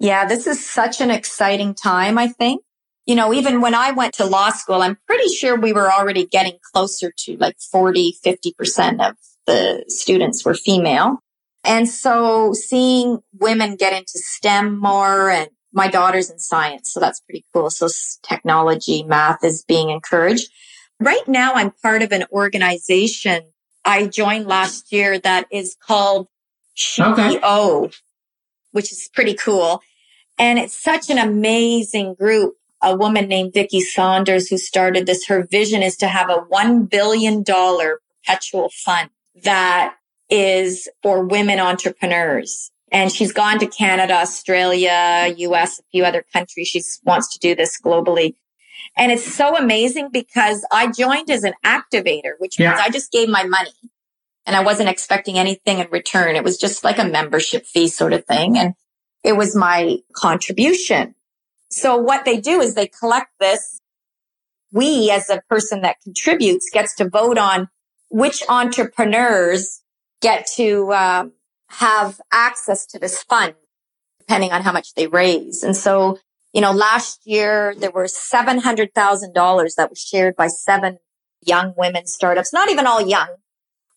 Yeah, 0.02 0.26
this 0.26 0.47
is 0.47 0.66
such 0.66 0.99
an 0.99 1.12
exciting 1.12 1.76
time, 1.76 2.18
I 2.18 2.28
think. 2.28 2.64
You 3.06 3.14
know, 3.14 3.34
even 3.34 3.62
when 3.62 3.76
I 3.76 3.91
went 3.91 4.16
to 4.16 4.26
law 4.26 4.49
school, 4.49 4.82
I'm 4.82 4.97
pretty 5.06 5.28
sure 5.30 5.56
we 5.56 5.74
were 5.74 5.91
already 5.91 6.26
getting 6.26 6.58
closer 6.74 7.14
to 7.20 7.38
like 7.38 7.56
40, 7.72 8.16
50% 8.26 9.08
of 9.08 9.16
the 9.45 9.84
students 9.88 10.43
were 10.43 10.56
female. 10.56 11.20
And 11.64 11.88
so 11.88 12.54
seeing 12.54 13.20
women 13.39 13.76
get 13.76 13.93
into 13.93 14.14
STEM 14.18 14.80
more 14.80 15.30
and 15.30 15.49
my 15.72 15.88
daughter's 15.88 16.32
in 16.32 16.39
science. 16.39 16.91
So 16.91 16.99
that's 16.99 17.20
pretty 17.20 17.45
cool. 17.54 17.70
So 17.70 17.88
technology, 18.24 19.04
math 19.04 19.43
is 19.43 19.64
being 19.64 19.91
encouraged. 19.91 20.49
Right 20.99 21.28
now, 21.28 21.54
I'm 21.54 21.72
part 21.84 22.02
of 22.02 22.12
an 22.12 22.26
organization 22.32 23.43
I 23.86 24.08
joined 24.08 24.47
last 24.47 24.91
year 24.91 25.20
that 25.20 25.45
is 25.52 25.76
called 25.80 26.28
Okay. 26.99 27.38
SheEO, 27.38 27.93
which 28.72 28.91
is 28.91 29.10
pretty 29.14 29.36
cool. 29.36 29.82
And 30.38 30.57
it's 30.59 30.75
such 30.75 31.09
an 31.09 31.17
amazing 31.17 32.15
group. 32.15 32.55
A 32.84 32.95
woman 32.95 33.27
named 33.27 33.53
Vicki 33.53 33.79
Saunders 33.79 34.47
who 34.47 34.57
started 34.57 35.05
this. 35.05 35.27
Her 35.27 35.43
vision 35.43 35.84
is 35.84 35.95
to 35.97 36.07
have 36.07 36.32
a 36.32 36.45
$1 36.51 36.89
billion 36.89 37.43
perpetual 37.43 38.69
fund 38.69 39.09
that 39.43 39.95
is 40.29 40.89
for 41.03 41.23
women 41.25 41.59
entrepreneurs. 41.59 42.71
And 42.91 43.11
she's 43.11 43.32
gone 43.32 43.59
to 43.59 43.67
Canada, 43.67 44.15
Australia, 44.15 45.34
US, 45.38 45.79
a 45.79 45.84
few 45.91 46.03
other 46.03 46.25
countries. 46.34 46.67
She 46.67 46.82
wants 47.05 47.32
to 47.34 47.39
do 47.39 47.55
this 47.55 47.79
globally. 47.79 48.36
And 48.97 49.11
it's 49.11 49.32
so 49.32 49.55
amazing 49.55 50.09
because 50.11 50.65
I 50.71 50.91
joined 50.91 51.29
as 51.29 51.43
an 51.43 51.53
activator, 51.63 52.34
which 52.39 52.59
means 52.59 52.73
Yeah. 52.77 52.82
I 52.84 52.89
just 52.89 53.11
gave 53.11 53.29
my 53.29 53.43
money 53.43 53.71
and 54.45 54.55
I 54.55 54.63
wasn't 54.63 54.89
expecting 54.89 55.38
anything 55.38 55.79
in 55.79 55.88
return. 55.91 56.36
It 56.36 56.43
was 56.43 56.57
just 56.57 56.84
like 56.84 56.97
a 56.97 57.05
membership 57.05 57.65
fee 57.65 57.88
sort 57.88 58.13
of 58.13 58.25
thing. 58.25 58.57
And 58.57 58.73
it 59.24 59.34
was 59.34 59.55
my 59.55 59.99
contribution. 60.13 61.15
So 61.69 61.97
what 61.97 62.26
they 62.26 62.39
do 62.39 62.59
is 62.59 62.76
they 62.76 62.88
collect 62.88 63.32
this. 63.39 63.80
We, 64.74 65.11
as 65.11 65.30
a 65.30 65.41
person 65.49 65.82
that 65.82 65.97
contributes, 66.01 66.69
gets 66.72 66.95
to 66.95 67.09
vote 67.09 67.38
on 67.38 67.69
which 68.09 68.43
entrepreneurs 68.49 69.82
get 70.22 70.47
to 70.55 70.93
um, 70.93 71.34
have 71.69 72.19
access 72.32 72.86
to 72.88 72.99
this 72.99 73.24
fund, 73.24 73.55
depending 74.19 74.51
on 74.51 74.61
how 74.61 74.72
much 74.72 74.93
they 74.93 75.07
raise. 75.07 75.63
And 75.63 75.76
so, 75.76 76.19
you 76.53 76.61
know, 76.61 76.72
last 76.72 77.22
year 77.26 77.74
there 77.78 77.91
were 77.91 78.07
seven 78.07 78.59
hundred 78.59 78.93
thousand 78.93 79.34
dollars 79.34 79.76
that 79.76 79.89
was 79.89 79.99
shared 79.99 80.36
by 80.36 80.47
seven 80.47 80.99
young 81.45 81.74
women 81.78 82.05
startups. 82.05 82.53
Not 82.53 82.69
even 82.69 82.86
all 82.86 83.01
young. 83.07 83.30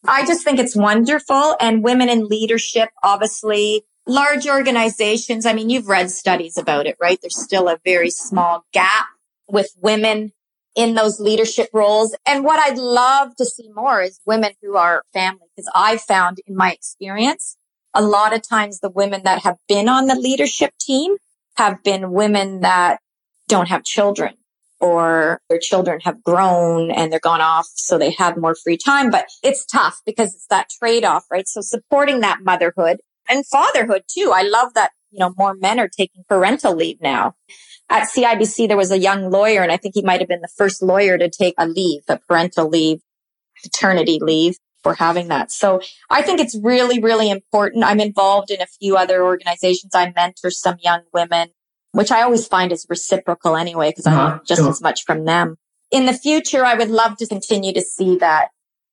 I 0.06 0.26
just 0.26 0.44
think 0.44 0.58
it's 0.58 0.76
wonderful. 0.76 1.56
And 1.60 1.82
women 1.82 2.08
in 2.08 2.26
leadership, 2.28 2.90
obviously, 3.02 3.84
large 4.06 4.46
organizations. 4.46 5.46
I 5.46 5.52
mean, 5.52 5.70
you've 5.70 5.88
read 5.88 6.10
studies 6.10 6.58
about 6.58 6.86
it, 6.86 6.96
right? 7.00 7.18
There's 7.20 7.42
still 7.42 7.68
a 7.68 7.78
very 7.84 8.10
small 8.10 8.64
gap 8.72 9.06
with 9.48 9.70
women 9.80 10.32
in 10.74 10.94
those 10.94 11.20
leadership 11.20 11.68
roles. 11.72 12.16
And 12.26 12.44
what 12.44 12.58
I'd 12.58 12.78
love 12.78 13.36
to 13.36 13.44
see 13.44 13.70
more 13.74 14.02
is 14.02 14.20
women 14.26 14.52
who 14.60 14.76
are 14.76 15.02
family, 15.12 15.46
because 15.54 15.70
I 15.74 15.96
found 15.96 16.38
in 16.46 16.56
my 16.56 16.72
experience, 16.72 17.56
a 17.94 18.02
lot 18.02 18.34
of 18.34 18.46
times 18.46 18.80
the 18.80 18.90
women 18.90 19.22
that 19.24 19.42
have 19.42 19.56
been 19.68 19.88
on 19.88 20.06
the 20.06 20.16
leadership 20.16 20.72
team 20.80 21.16
have 21.56 21.82
been 21.84 22.10
women 22.10 22.60
that 22.60 22.98
don't 23.46 23.68
have 23.68 23.84
children 23.84 24.34
or 24.80 25.40
their 25.48 25.60
children 25.60 26.00
have 26.00 26.22
grown 26.24 26.90
and 26.90 27.12
they're 27.12 27.20
gone 27.20 27.40
off 27.40 27.66
so 27.74 27.96
they 27.96 28.10
have 28.10 28.36
more 28.36 28.56
free 28.56 28.76
time. 28.76 29.10
But 29.10 29.26
it's 29.42 29.64
tough 29.64 30.02
because 30.04 30.34
it's 30.34 30.48
that 30.48 30.68
trade 30.68 31.04
off, 31.04 31.24
right? 31.30 31.46
So 31.46 31.60
supporting 31.60 32.20
that 32.20 32.40
motherhood 32.42 32.98
and 33.28 33.46
fatherhood 33.46 34.02
too. 34.08 34.32
I 34.34 34.42
love 34.42 34.74
that 34.74 34.92
you 35.14 35.20
know, 35.20 35.32
more 35.38 35.54
men 35.54 35.78
are 35.78 35.88
taking 35.88 36.24
parental 36.28 36.74
leave 36.74 37.00
now. 37.00 37.36
At 37.88 38.08
CIBC, 38.08 38.66
there 38.66 38.76
was 38.76 38.90
a 38.90 38.98
young 38.98 39.30
lawyer, 39.30 39.62
and 39.62 39.70
I 39.70 39.76
think 39.76 39.94
he 39.94 40.02
might 40.02 40.20
have 40.20 40.28
been 40.28 40.40
the 40.40 40.48
first 40.48 40.82
lawyer 40.82 41.16
to 41.16 41.30
take 41.30 41.54
a 41.56 41.68
leave, 41.68 42.02
a 42.08 42.18
parental 42.18 42.68
leave, 42.68 43.00
paternity 43.62 44.18
leave 44.20 44.56
for 44.82 44.94
having 44.94 45.28
that. 45.28 45.52
So 45.52 45.80
I 46.10 46.22
think 46.22 46.40
it's 46.40 46.58
really, 46.60 47.00
really 47.00 47.30
important. 47.30 47.84
I'm 47.84 48.00
involved 48.00 48.50
in 48.50 48.60
a 48.60 48.66
few 48.66 48.96
other 48.96 49.22
organizations. 49.22 49.94
I 49.94 50.12
mentor 50.16 50.50
some 50.50 50.76
young 50.82 51.02
women, 51.12 51.50
which 51.92 52.10
I 52.10 52.22
always 52.22 52.48
find 52.48 52.72
is 52.72 52.84
reciprocal 52.88 53.56
anyway, 53.56 53.90
because 53.90 54.06
uh-huh, 54.06 54.20
I 54.20 54.28
learn 54.30 54.40
just 54.46 54.62
sure. 54.62 54.70
as 54.70 54.82
much 54.82 55.04
from 55.04 55.24
them. 55.24 55.56
In 55.92 56.06
the 56.06 56.12
future, 56.12 56.64
I 56.64 56.74
would 56.74 56.90
love 56.90 57.18
to 57.18 57.26
continue 57.26 57.72
to 57.72 57.82
see 57.82 58.16
that 58.16 58.48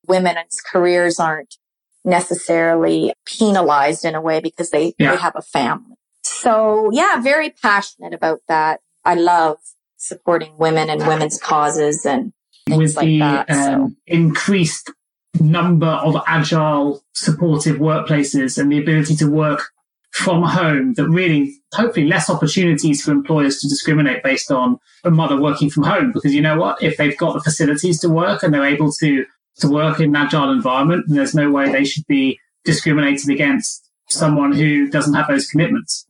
women's 0.08 0.62
careers 0.62 1.20
aren't 1.20 1.56
necessarily 2.04 3.14
penalized 3.26 4.06
in 4.06 4.16
a 4.16 4.22
way 4.22 4.40
because 4.40 4.70
they, 4.72 4.94
yeah. 4.98 5.12
they 5.12 5.18
have 5.18 5.36
a 5.36 5.42
family. 5.42 5.96
So 6.24 6.90
yeah, 6.92 7.22
very 7.22 7.50
passionate 7.50 8.14
about 8.14 8.42
that. 8.48 8.82
I 9.06 9.16
love 9.16 9.58
supporting 9.98 10.58
women 10.58 10.90
and 10.90 11.06
women's 11.08 11.40
causes 11.40 12.06
and 12.06 12.34
things 12.68 12.78
With 12.78 12.96
like 12.96 13.06
the, 13.06 13.20
that. 13.20 13.50
Um, 13.50 13.90
so. 13.90 13.96
increased 14.08 14.92
number 15.40 15.88
of 15.88 16.16
agile 16.28 17.04
supportive 17.14 17.78
workplaces 17.78 18.58
and 18.58 18.72
the 18.72 18.80
ability 18.80 19.16
to 19.16 19.26
work 19.30 19.70
from 20.12 20.44
home 20.44 20.94
that 20.96 21.08
really 21.08 21.56
hopefully 21.74 22.06
less 22.06 22.30
opportunities 22.30 23.02
for 23.02 23.12
employers 23.12 23.60
to 23.60 23.70
discriminate 23.70 24.22
based 24.24 24.52
on 24.52 24.78
a 25.06 25.12
mother 25.12 25.40
working 25.40 25.70
from 25.70 25.84
home 25.84 26.12
because 26.12 26.34
you 26.34 26.42
know 26.42 26.58
what 26.58 26.82
if 26.84 26.98
they've 26.98 27.18
got 27.18 27.34
the 27.34 27.40
facilities 27.40 28.00
to 28.00 28.10
work 28.10 28.44
and 28.44 28.54
they're 28.54 28.66
able 28.66 28.92
to 28.92 29.26
to 29.62 29.68
work 29.70 30.00
in 30.00 30.10
an 30.10 30.16
agile 30.16 30.52
environment 30.52 31.06
then 31.08 31.18
there's 31.18 31.36
no 31.36 31.50
way 31.50 31.72
they 31.72 31.86
should 31.86 32.06
be 32.08 32.40
discriminated 32.66 33.30
against 33.30 33.90
someone 34.10 34.52
who 34.52 34.90
doesn't 34.90 35.14
have 35.14 35.28
those 35.28 35.48
commitments 35.48 36.06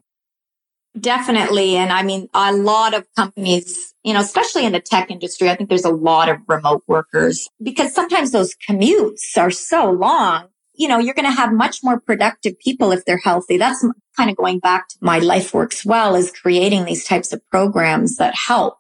Definitely. 1.00 1.78
And 1.78 1.92
I 1.92 2.04
mean, 2.04 2.28
a 2.34 2.52
lot 2.52 2.94
of 2.94 3.08
companies, 3.16 3.94
you 4.04 4.14
know, 4.14 4.20
especially 4.20 4.66
in 4.66 4.74
the 4.74 4.82
tech 4.82 5.10
industry, 5.10 5.50
I 5.50 5.56
think 5.56 5.70
there's 5.70 5.86
a 5.86 5.90
lot 5.90 6.28
of 6.28 6.40
remote 6.48 6.84
workers 6.86 7.48
because 7.64 7.94
sometimes 7.94 8.32
those 8.32 8.56
commutes 8.70 9.38
are 9.38 9.52
so 9.52 9.90
long. 9.90 10.48
You 10.74 10.90
know, 10.90 11.00
you're 11.00 11.14
going 11.14 11.30
to 11.30 11.32
have 11.32 11.54
much 11.54 11.78
more 11.82 12.00
productive 12.00 12.60
people 12.60 12.92
if 12.92 13.06
they're 13.06 13.22
healthy. 13.24 13.58
That's 13.58 13.86
kind 14.18 14.30
of 14.30 14.36
going 14.36 14.60
back 14.60 14.90
to 14.90 14.98
my 15.00 15.20
life 15.20 15.54
works 15.54 15.86
well 15.86 16.16
is 16.16 16.32
creating 16.32 16.86
these 16.86 17.06
types 17.06 17.32
of 17.32 17.42
programs 17.50 18.18
that 18.18 18.36
help 18.36 18.78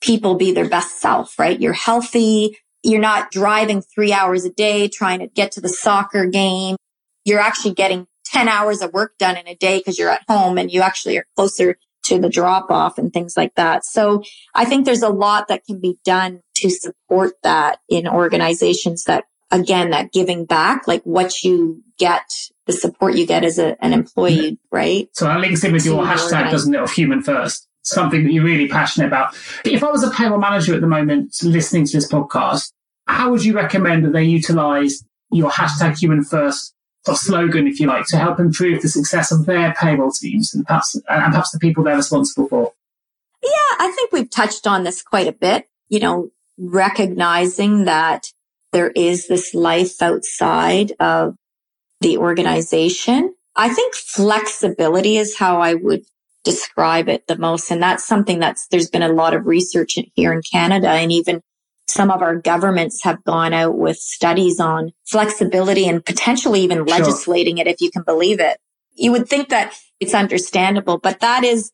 people 0.00 0.34
be 0.34 0.52
their 0.52 0.68
best 0.68 1.00
self, 1.00 1.38
right? 1.38 1.60
You're 1.60 1.72
healthy. 1.74 2.58
You're 2.82 3.00
not 3.00 3.30
driving 3.30 3.82
three 3.82 4.12
hours 4.12 4.44
a 4.44 4.50
day 4.50 4.88
trying 4.88 5.20
to 5.20 5.26
get 5.26 5.52
to 5.52 5.60
the 5.60 5.68
soccer 5.68 6.26
game. 6.26 6.76
You're 7.24 7.40
actually 7.40 7.74
getting 7.74 8.06
10 8.26 8.48
hours 8.48 8.82
of 8.82 8.92
work 8.92 9.18
done 9.18 9.36
in 9.36 9.46
a 9.46 9.54
day 9.54 9.78
because 9.78 9.98
you're 9.98 10.10
at 10.10 10.24
home 10.28 10.58
and 10.58 10.70
you 10.70 10.80
actually 10.80 11.18
are 11.18 11.26
closer 11.36 11.76
to 12.04 12.18
the 12.18 12.28
drop 12.28 12.70
off 12.70 12.98
and 12.98 13.12
things 13.12 13.36
like 13.36 13.54
that. 13.54 13.84
So 13.84 14.22
I 14.54 14.64
think 14.64 14.84
there's 14.84 15.02
a 15.02 15.08
lot 15.08 15.48
that 15.48 15.64
can 15.64 15.80
be 15.80 15.98
done 16.04 16.40
to 16.56 16.70
support 16.70 17.34
that 17.42 17.78
in 17.88 18.08
organizations 18.08 19.04
that 19.04 19.24
again, 19.52 19.90
that 19.90 20.12
giving 20.12 20.46
back, 20.46 20.88
like 20.88 21.02
what 21.04 21.44
you 21.44 21.84
get, 21.98 22.24
the 22.66 22.72
support 22.72 23.14
you 23.14 23.26
get 23.26 23.44
as 23.44 23.58
a, 23.58 23.76
an 23.84 23.92
employee, 23.92 24.58
right? 24.72 25.08
So 25.12 25.26
that 25.26 25.40
links 25.40 25.62
in 25.62 25.72
with 25.72 25.84
your 25.84 26.02
hashtag, 26.02 26.50
doesn't 26.50 26.74
it, 26.74 26.80
of 26.80 26.90
human 26.90 27.22
first? 27.22 27.68
Something 27.84 28.24
that 28.24 28.32
you're 28.32 28.44
really 28.44 28.68
passionate 28.68 29.08
about. 29.08 29.34
If 29.64 29.82
I 29.82 29.90
was 29.90 30.04
a 30.04 30.10
payroll 30.10 30.38
manager 30.38 30.74
at 30.74 30.80
the 30.80 30.86
moment 30.86 31.36
listening 31.42 31.84
to 31.86 31.96
this 31.96 32.10
podcast, 32.10 32.72
how 33.06 33.30
would 33.30 33.44
you 33.44 33.54
recommend 33.54 34.04
that 34.04 34.12
they 34.12 34.22
utilize 34.22 35.04
your 35.32 35.50
hashtag 35.50 35.98
human 35.98 36.22
first 36.22 36.74
of 37.08 37.16
slogan, 37.16 37.66
if 37.66 37.80
you 37.80 37.88
like, 37.88 38.06
to 38.06 38.16
help 38.16 38.38
improve 38.38 38.80
the 38.82 38.88
success 38.88 39.32
of 39.32 39.46
their 39.46 39.74
payroll 39.74 40.12
teams 40.12 40.54
and 40.54 40.64
perhaps, 40.64 40.94
and 40.94 41.04
perhaps 41.32 41.50
the 41.50 41.58
people 41.58 41.82
they're 41.82 41.96
responsible 41.96 42.46
for? 42.48 42.72
Yeah, 43.42 43.76
I 43.80 43.90
think 43.90 44.12
we've 44.12 44.30
touched 44.30 44.68
on 44.68 44.84
this 44.84 45.02
quite 45.02 45.26
a 45.26 45.32
bit. 45.32 45.66
You 45.88 45.98
know, 45.98 46.30
recognizing 46.56 47.86
that 47.86 48.28
there 48.72 48.90
is 48.90 49.26
this 49.26 49.54
life 49.54 50.00
outside 50.00 50.92
of 51.00 51.34
the 52.00 52.18
organization. 52.18 53.34
I 53.56 53.68
think 53.70 53.94
flexibility 53.94 55.16
is 55.16 55.36
how 55.36 55.60
I 55.60 55.74
would 55.74 56.04
describe 56.44 57.08
it 57.08 57.26
the 57.26 57.38
most. 57.38 57.70
And 57.70 57.82
that's 57.82 58.04
something 58.04 58.38
that's, 58.38 58.66
there's 58.68 58.90
been 58.90 59.02
a 59.02 59.12
lot 59.12 59.34
of 59.34 59.46
research 59.46 59.98
here 60.14 60.32
in 60.32 60.42
Canada 60.42 60.88
and 60.88 61.12
even 61.12 61.40
some 61.88 62.10
of 62.10 62.22
our 62.22 62.36
governments 62.36 63.02
have 63.04 63.22
gone 63.24 63.52
out 63.52 63.76
with 63.76 63.96
studies 63.96 64.60
on 64.60 64.92
flexibility 65.04 65.86
and 65.86 66.04
potentially 66.04 66.60
even 66.60 66.78
sure. 66.78 66.86
legislating 66.86 67.58
it, 67.58 67.66
if 67.66 67.80
you 67.80 67.90
can 67.90 68.02
believe 68.02 68.40
it. 68.40 68.58
You 68.94 69.12
would 69.12 69.28
think 69.28 69.48
that 69.50 69.74
it's 70.00 70.14
understandable, 70.14 70.98
but 70.98 71.20
that 71.20 71.44
is, 71.44 71.72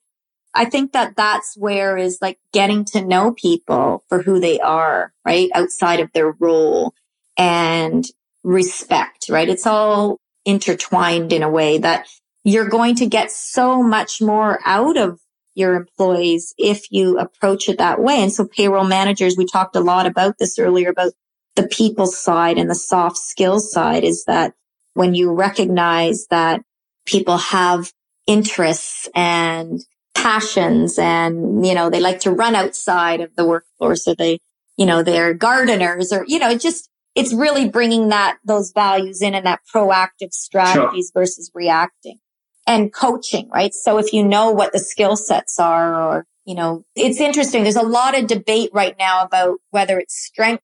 I 0.55 0.65
think 0.65 0.93
that 0.93 1.17
that's 1.17 1.57
where 1.57 1.97
is 1.97 2.19
like 2.21 2.39
getting 2.53 2.85
to 2.87 3.05
know 3.05 3.33
people 3.33 4.05
for 4.09 4.23
who 4.23 4.41
they 4.41 4.59
are, 4.61 5.13
right? 5.25 5.51
Outside 5.55 6.01
of 6.01 6.11
their 6.13 6.33
role 6.33 6.95
and 7.37 8.05
respect, 8.43 9.27
right? 9.29 9.49
It's 9.49 9.67
all 9.67 10.19
intertwined 10.45 11.33
in 11.33 11.43
a 11.43 11.51
way 11.51 11.79
that 11.79 12.07
you're 12.45 12.69
going 12.69 12.95
to 12.97 13.07
get 13.07 13.31
so 13.31 13.83
much 13.83 14.21
more 14.21 14.59
out 14.65 14.97
of 14.97 15.21
your 15.55 15.75
employees 15.75 16.55
if 16.57 16.91
you 16.93 17.19
approach 17.19 17.69
it 17.69 17.79
that 17.79 18.01
way. 18.01 18.23
And 18.23 18.33
so 18.33 18.47
payroll 18.47 18.85
managers, 18.85 19.37
we 19.37 19.45
talked 19.45 19.75
a 19.75 19.81
lot 19.81 20.07
about 20.07 20.39
this 20.39 20.59
earlier 20.59 20.91
about 20.91 21.13
the 21.57 21.67
people 21.67 22.07
side 22.07 22.59
and 22.59 22.71
the 22.71 22.77
soft 22.77 23.19
skills 23.19 23.73
side 23.73 24.05
is 24.05 24.25
that 24.27 24.55
when 24.95 25.15
you 25.15 25.33
recognize 25.33 26.27
that 26.31 26.63
people 27.05 27.39
have 27.39 27.93
interests 28.29 29.09
and 29.17 29.81
passions 30.15 30.99
and, 30.99 31.67
you 31.67 31.75
know, 31.75 31.91
they 31.91 32.01
like 32.01 32.21
to 32.21 32.31
run 32.31 32.55
outside 32.55 33.21
of 33.21 33.35
the 33.35 33.45
workforce 33.45 34.07
or 34.07 34.15
they, 34.15 34.39
you 34.77 34.87
know, 34.87 35.03
they're 35.03 35.35
gardeners 35.35 36.13
or, 36.13 36.25
you 36.29 36.39
know, 36.39 36.51
it 36.51 36.61
just, 36.61 36.89
it's 37.17 37.35
really 37.35 37.69
bringing 37.69 38.11
that, 38.11 38.39
those 38.45 38.71
values 38.71 39.23
in 39.23 39.35
and 39.35 39.47
that 39.47 39.61
proactive 39.75 40.33
strategies 40.33 41.11
sure. 41.13 41.23
versus 41.23 41.51
reacting 41.53 42.21
and 42.69 42.93
coaching, 42.93 43.49
right? 43.49 43.73
So 43.73 43.99
if 43.99 44.13
you 44.13 44.23
know 44.23 44.51
what 44.51 44.73
the 44.73 44.79
skill 44.79 45.17
sets 45.17 45.59
are 45.59 45.95
or, 45.95 46.27
you 46.45 46.55
know, 46.55 46.85
it's 46.95 47.19
interesting. 47.19 47.63
There's 47.63 47.77
a 47.77 47.83
lot 47.83 48.17
of 48.17 48.27
debate 48.27 48.71
right 48.75 48.95
now 48.99 49.23
about 49.23 49.59
whether 49.71 49.99
it's 49.99 50.15
strength 50.15 50.63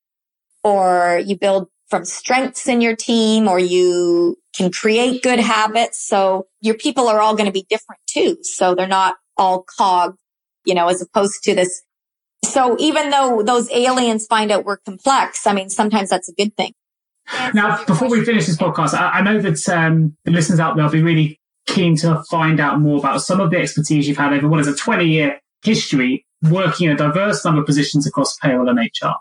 or 0.62 1.20
you 1.24 1.36
build 1.36 1.68
from 1.88 2.04
strengths 2.04 2.68
in 2.68 2.82
your 2.82 2.94
team 2.94 3.48
or 3.48 3.58
you 3.58 4.36
can 4.54 4.70
create 4.70 5.22
good 5.22 5.40
habits. 5.40 6.06
So 6.06 6.46
your 6.60 6.74
people 6.74 7.08
are 7.08 7.20
all 7.20 7.34
going 7.34 7.46
to 7.46 7.52
be 7.52 7.66
different 7.70 8.02
too. 8.06 8.36
So 8.42 8.74
they're 8.74 8.86
not 8.86 9.16
all 9.38 9.64
cog, 9.78 10.16
you 10.66 10.74
know, 10.74 10.88
as 10.88 11.00
opposed 11.00 11.42
to 11.44 11.54
this. 11.54 11.82
So 12.44 12.76
even 12.78 13.08
though 13.08 13.42
those 13.42 13.70
aliens 13.70 14.26
find 14.26 14.52
out 14.52 14.66
we're 14.66 14.76
complex, 14.76 15.46
I 15.46 15.54
mean, 15.54 15.70
sometimes 15.70 16.10
that's 16.10 16.28
a 16.28 16.34
good 16.34 16.54
thing. 16.54 16.74
Now, 17.54 17.82
before 17.86 18.10
we 18.10 18.22
finish 18.22 18.44
this 18.44 18.58
podcast, 18.58 18.92
I, 18.92 19.20
I 19.20 19.22
know 19.22 19.40
that 19.40 19.66
um, 19.70 20.14
the 20.26 20.30
listeners 20.30 20.60
out 20.60 20.76
there 20.76 20.84
will 20.84 20.92
be 20.92 21.02
really 21.02 21.40
keen 21.66 21.96
to 21.96 22.22
find 22.30 22.60
out 22.60 22.80
more 22.80 22.98
about 22.98 23.22
some 23.22 23.40
of 23.40 23.50
the 23.50 23.58
expertise 23.58 24.06
you've 24.06 24.16
had 24.16 24.32
over 24.32 24.48
what 24.48 24.60
is 24.60 24.68
a 24.68 24.74
20 24.74 25.06
year 25.06 25.40
history 25.62 26.24
working 26.50 26.88
in 26.88 26.94
a 26.94 26.96
diverse 26.96 27.44
number 27.44 27.60
of 27.60 27.66
positions 27.66 28.06
across 28.06 28.36
payroll 28.38 28.68
and 28.68 28.78
HR. 28.78 29.14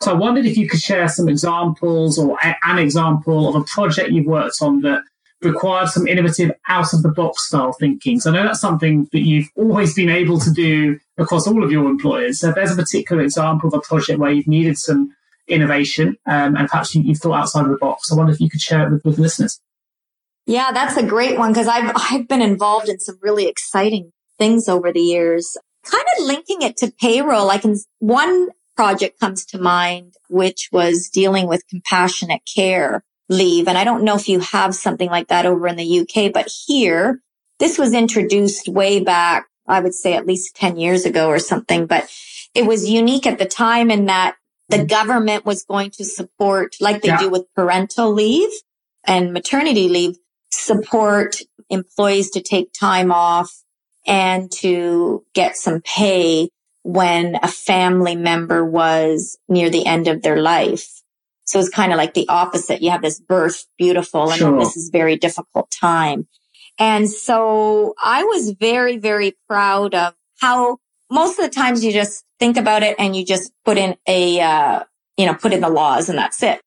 So 0.00 0.10
I 0.10 0.14
wondered 0.14 0.46
if 0.46 0.56
you 0.56 0.68
could 0.68 0.80
share 0.80 1.08
some 1.08 1.28
examples 1.28 2.18
or 2.18 2.38
a, 2.42 2.56
an 2.64 2.78
example 2.78 3.48
of 3.48 3.54
a 3.54 3.64
project 3.64 4.10
you've 4.10 4.26
worked 4.26 4.56
on 4.62 4.80
that 4.82 5.02
required 5.42 5.88
some 5.88 6.06
innovative 6.06 6.52
out 6.68 6.92
of 6.92 7.02
the 7.02 7.08
box 7.08 7.46
style 7.46 7.72
thinking. 7.72 8.20
So 8.20 8.30
I 8.30 8.34
know 8.34 8.42
that's 8.44 8.60
something 8.60 9.08
that 9.12 9.20
you've 9.20 9.48
always 9.56 9.94
been 9.94 10.10
able 10.10 10.38
to 10.40 10.50
do 10.50 10.98
across 11.18 11.46
all 11.46 11.64
of 11.64 11.72
your 11.72 11.86
employers. 11.88 12.40
So 12.40 12.50
if 12.50 12.54
there's 12.54 12.72
a 12.72 12.76
particular 12.76 13.22
example 13.22 13.68
of 13.68 13.74
a 13.74 13.80
project 13.80 14.18
where 14.18 14.30
you've 14.30 14.46
needed 14.46 14.78
some 14.78 15.14
innovation 15.48 16.16
um, 16.26 16.56
and 16.56 16.68
perhaps 16.68 16.94
you, 16.94 17.02
have 17.08 17.18
thought 17.18 17.40
outside 17.40 17.64
of 17.64 17.70
the 17.70 17.78
box, 17.78 18.12
I 18.12 18.16
wonder 18.16 18.32
if 18.32 18.40
you 18.40 18.50
could 18.50 18.60
share 18.60 18.86
it 18.86 18.92
with, 18.92 19.04
with 19.04 19.18
listeners. 19.18 19.60
Yeah, 20.50 20.72
that's 20.72 20.96
a 20.96 21.06
great 21.06 21.38
one 21.38 21.52
because 21.52 21.68
I've 21.68 21.92
I've 21.94 22.26
been 22.26 22.42
involved 22.42 22.88
in 22.88 22.98
some 22.98 23.18
really 23.22 23.46
exciting 23.46 24.10
things 24.36 24.68
over 24.68 24.92
the 24.92 25.00
years. 25.00 25.56
Kind 25.84 26.04
of 26.18 26.24
linking 26.24 26.62
it 26.62 26.76
to 26.78 26.92
payroll, 27.00 27.50
I 27.50 27.58
can 27.58 27.76
one 28.00 28.48
project 28.74 29.20
comes 29.20 29.44
to 29.44 29.58
mind 29.58 30.14
which 30.28 30.68
was 30.72 31.08
dealing 31.08 31.46
with 31.46 31.68
compassionate 31.68 32.40
care 32.52 33.04
leave 33.28 33.68
and 33.68 33.78
I 33.78 33.84
don't 33.84 34.02
know 34.02 34.16
if 34.16 34.28
you 34.28 34.40
have 34.40 34.74
something 34.74 35.08
like 35.08 35.28
that 35.28 35.46
over 35.46 35.68
in 35.68 35.76
the 35.76 36.00
UK, 36.00 36.32
but 36.32 36.50
here 36.66 37.20
this 37.60 37.78
was 37.78 37.94
introduced 37.94 38.68
way 38.68 39.04
back, 39.04 39.46
I 39.68 39.78
would 39.78 39.94
say 39.94 40.14
at 40.14 40.26
least 40.26 40.56
10 40.56 40.78
years 40.78 41.04
ago 41.04 41.28
or 41.28 41.38
something, 41.38 41.86
but 41.86 42.10
it 42.54 42.66
was 42.66 42.90
unique 42.90 43.26
at 43.26 43.38
the 43.38 43.44
time 43.44 43.90
in 43.90 44.06
that 44.06 44.34
the 44.68 44.84
government 44.84 45.44
was 45.44 45.62
going 45.62 45.90
to 45.92 46.04
support 46.04 46.74
like 46.80 47.02
they 47.02 47.08
yeah. 47.08 47.20
do 47.20 47.28
with 47.28 47.44
parental 47.54 48.12
leave 48.12 48.50
and 49.04 49.32
maternity 49.32 49.88
leave 49.88 50.16
support 50.60 51.36
employees 51.68 52.30
to 52.30 52.42
take 52.42 52.72
time 52.72 53.12
off 53.12 53.62
and 54.06 54.50
to 54.50 55.24
get 55.34 55.56
some 55.56 55.80
pay 55.82 56.48
when 56.82 57.38
a 57.42 57.48
family 57.48 58.16
member 58.16 58.64
was 58.64 59.38
near 59.48 59.70
the 59.70 59.86
end 59.86 60.08
of 60.08 60.22
their 60.22 60.40
life. 60.40 61.02
So 61.44 61.58
it's 61.58 61.68
kind 61.68 61.92
of 61.92 61.98
like 61.98 62.14
the 62.14 62.28
opposite. 62.28 62.80
You 62.80 62.90
have 62.90 63.02
this 63.02 63.20
birth, 63.20 63.66
beautiful, 63.76 64.30
and 64.30 64.38
sure. 64.38 64.58
this 64.58 64.76
is 64.76 64.90
very 64.90 65.16
difficult 65.16 65.70
time. 65.70 66.28
And 66.78 67.10
so 67.10 67.94
I 68.02 68.24
was 68.24 68.50
very, 68.52 68.98
very 68.98 69.36
proud 69.48 69.94
of 69.94 70.14
how 70.40 70.78
most 71.10 71.38
of 71.38 71.44
the 71.44 71.50
times 71.50 71.84
you 71.84 71.92
just 71.92 72.24
think 72.38 72.56
about 72.56 72.82
it 72.82 72.96
and 72.98 73.14
you 73.14 73.24
just 73.24 73.52
put 73.64 73.76
in 73.76 73.96
a, 74.06 74.40
uh, 74.40 74.84
you 75.16 75.26
know, 75.26 75.34
put 75.34 75.52
in 75.52 75.60
the 75.60 75.68
laws 75.68 76.08
and 76.08 76.16
that's 76.16 76.42
it. 76.42 76.62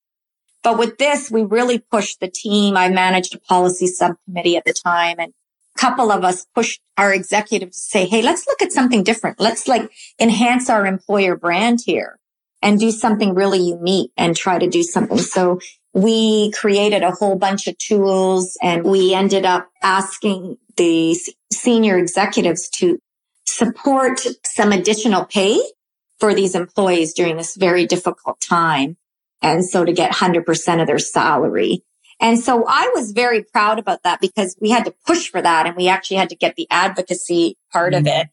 But 0.63 0.77
with 0.77 0.97
this, 0.97 1.29
we 1.29 1.43
really 1.43 1.79
pushed 1.79 2.19
the 2.19 2.29
team. 2.29 2.77
I 2.77 2.89
managed 2.89 3.35
a 3.35 3.39
policy 3.39 3.87
subcommittee 3.87 4.57
at 4.57 4.65
the 4.65 4.73
time 4.73 5.17
and 5.19 5.33
a 5.75 5.79
couple 5.79 6.11
of 6.11 6.23
us 6.23 6.45
pushed 6.55 6.81
our 6.97 7.13
executive 7.13 7.71
to 7.71 7.77
say, 7.77 8.05
Hey, 8.05 8.21
let's 8.21 8.47
look 8.47 8.61
at 8.61 8.71
something 8.71 9.03
different. 9.03 9.39
Let's 9.39 9.67
like 9.67 9.91
enhance 10.19 10.69
our 10.69 10.85
employer 10.85 11.35
brand 11.35 11.79
here 11.85 12.17
and 12.61 12.79
do 12.79 12.91
something 12.91 13.35
really 13.35 13.59
unique 13.59 14.11
and 14.15 14.35
try 14.35 14.57
to 14.57 14.69
do 14.69 14.83
something. 14.83 15.17
So 15.17 15.59
we 15.93 16.51
created 16.51 17.03
a 17.03 17.11
whole 17.11 17.35
bunch 17.35 17.67
of 17.67 17.77
tools 17.77 18.57
and 18.61 18.83
we 18.83 19.13
ended 19.13 19.45
up 19.45 19.69
asking 19.83 20.57
the 20.77 21.15
senior 21.51 21.97
executives 21.97 22.69
to 22.69 22.99
support 23.45 24.21
some 24.45 24.71
additional 24.71 25.25
pay 25.25 25.61
for 26.19 26.33
these 26.33 26.55
employees 26.55 27.13
during 27.13 27.37
this 27.37 27.55
very 27.55 27.85
difficult 27.85 28.39
time. 28.39 28.97
And 29.43 29.63
so 29.63 29.85
to 29.85 29.93
get 29.93 30.11
100% 30.11 30.81
of 30.81 30.87
their 30.87 30.99
salary. 30.99 31.83
And 32.19 32.39
so 32.39 32.65
I 32.67 32.91
was 32.95 33.11
very 33.11 33.43
proud 33.43 33.79
about 33.79 34.03
that 34.03 34.21
because 34.21 34.55
we 34.61 34.69
had 34.69 34.85
to 34.85 34.95
push 35.05 35.29
for 35.29 35.41
that 35.41 35.67
and 35.67 35.75
we 35.75 35.89
actually 35.89 36.17
had 36.17 36.29
to 36.29 36.35
get 36.35 36.55
the 36.55 36.67
advocacy 36.71 37.57
part 37.71 37.93
mm-hmm. 37.93 38.01
of 38.01 38.07
it. 38.07 38.27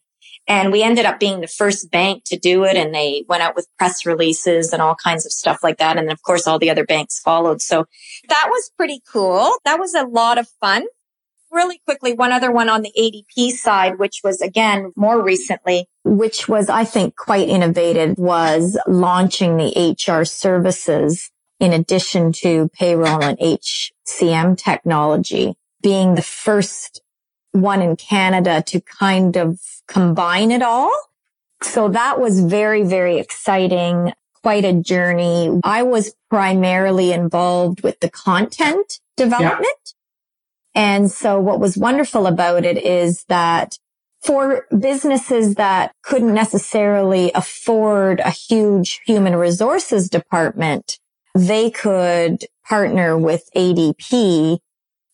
And 0.47 0.71
we 0.71 0.81
ended 0.81 1.05
up 1.05 1.19
being 1.19 1.41
the 1.41 1.47
first 1.47 1.91
bank 1.91 2.23
to 2.25 2.37
do 2.37 2.63
it. 2.63 2.75
And 2.75 2.95
they 2.95 3.25
went 3.27 3.43
out 3.43 3.55
with 3.55 3.67
press 3.77 4.05
releases 4.05 4.73
and 4.73 4.81
all 4.81 4.95
kinds 4.95 5.25
of 5.25 5.31
stuff 5.31 5.59
like 5.61 5.77
that. 5.77 5.97
And 5.97 6.11
of 6.11 6.21
course, 6.23 6.47
all 6.47 6.57
the 6.57 6.69
other 6.69 6.85
banks 6.85 7.19
followed. 7.19 7.61
So 7.61 7.85
that 8.27 8.47
was 8.49 8.71
pretty 8.75 9.01
cool. 9.11 9.53
That 9.65 9.79
was 9.79 9.93
a 9.93 10.05
lot 10.05 10.37
of 10.37 10.47
fun. 10.59 10.85
Really 11.51 11.81
quickly, 11.85 12.13
one 12.13 12.31
other 12.31 12.51
one 12.51 12.69
on 12.69 12.81
the 12.81 12.93
ADP 12.97 13.51
side, 13.51 13.99
which 13.99 14.21
was 14.23 14.41
again 14.41 14.93
more 14.95 15.21
recently, 15.21 15.87
which 16.03 16.47
was, 16.47 16.69
I 16.69 16.85
think, 16.85 17.15
quite 17.15 17.49
innovative 17.49 18.17
was 18.17 18.79
launching 18.87 19.57
the 19.57 19.95
HR 19.97 20.23
services 20.23 21.29
in 21.59 21.73
addition 21.73 22.31
to 22.31 22.69
payroll 22.73 23.21
and 23.21 23.37
HCM 23.37 24.57
technology 24.57 25.55
being 25.81 26.15
the 26.15 26.21
first 26.21 27.01
one 27.51 27.81
in 27.81 27.95
Canada 27.95 28.63
to 28.67 28.79
kind 28.81 29.35
of 29.35 29.59
combine 29.87 30.51
it 30.51 30.61
all. 30.61 30.91
So 31.61 31.89
that 31.89 32.19
was 32.19 32.39
very, 32.39 32.83
very 32.83 33.19
exciting. 33.19 34.13
Quite 34.41 34.65
a 34.65 34.73
journey. 34.73 35.59
I 35.63 35.83
was 35.83 36.15
primarily 36.29 37.11
involved 37.11 37.83
with 37.83 37.99
the 37.99 38.09
content 38.09 38.99
development. 39.15 39.61
Yeah. 39.61 40.00
And 40.73 41.11
so 41.11 41.39
what 41.39 41.59
was 41.59 41.77
wonderful 41.77 42.27
about 42.27 42.65
it 42.65 42.77
is 42.77 43.25
that 43.27 43.77
for 44.23 44.67
businesses 44.77 45.55
that 45.55 45.93
couldn't 46.03 46.33
necessarily 46.33 47.31
afford 47.33 48.19
a 48.19 48.29
huge 48.29 49.01
human 49.05 49.35
resources 49.35 50.09
department, 50.09 50.99
they 51.35 51.71
could 51.71 52.45
partner 52.67 53.17
with 53.17 53.49
ADP 53.55 54.59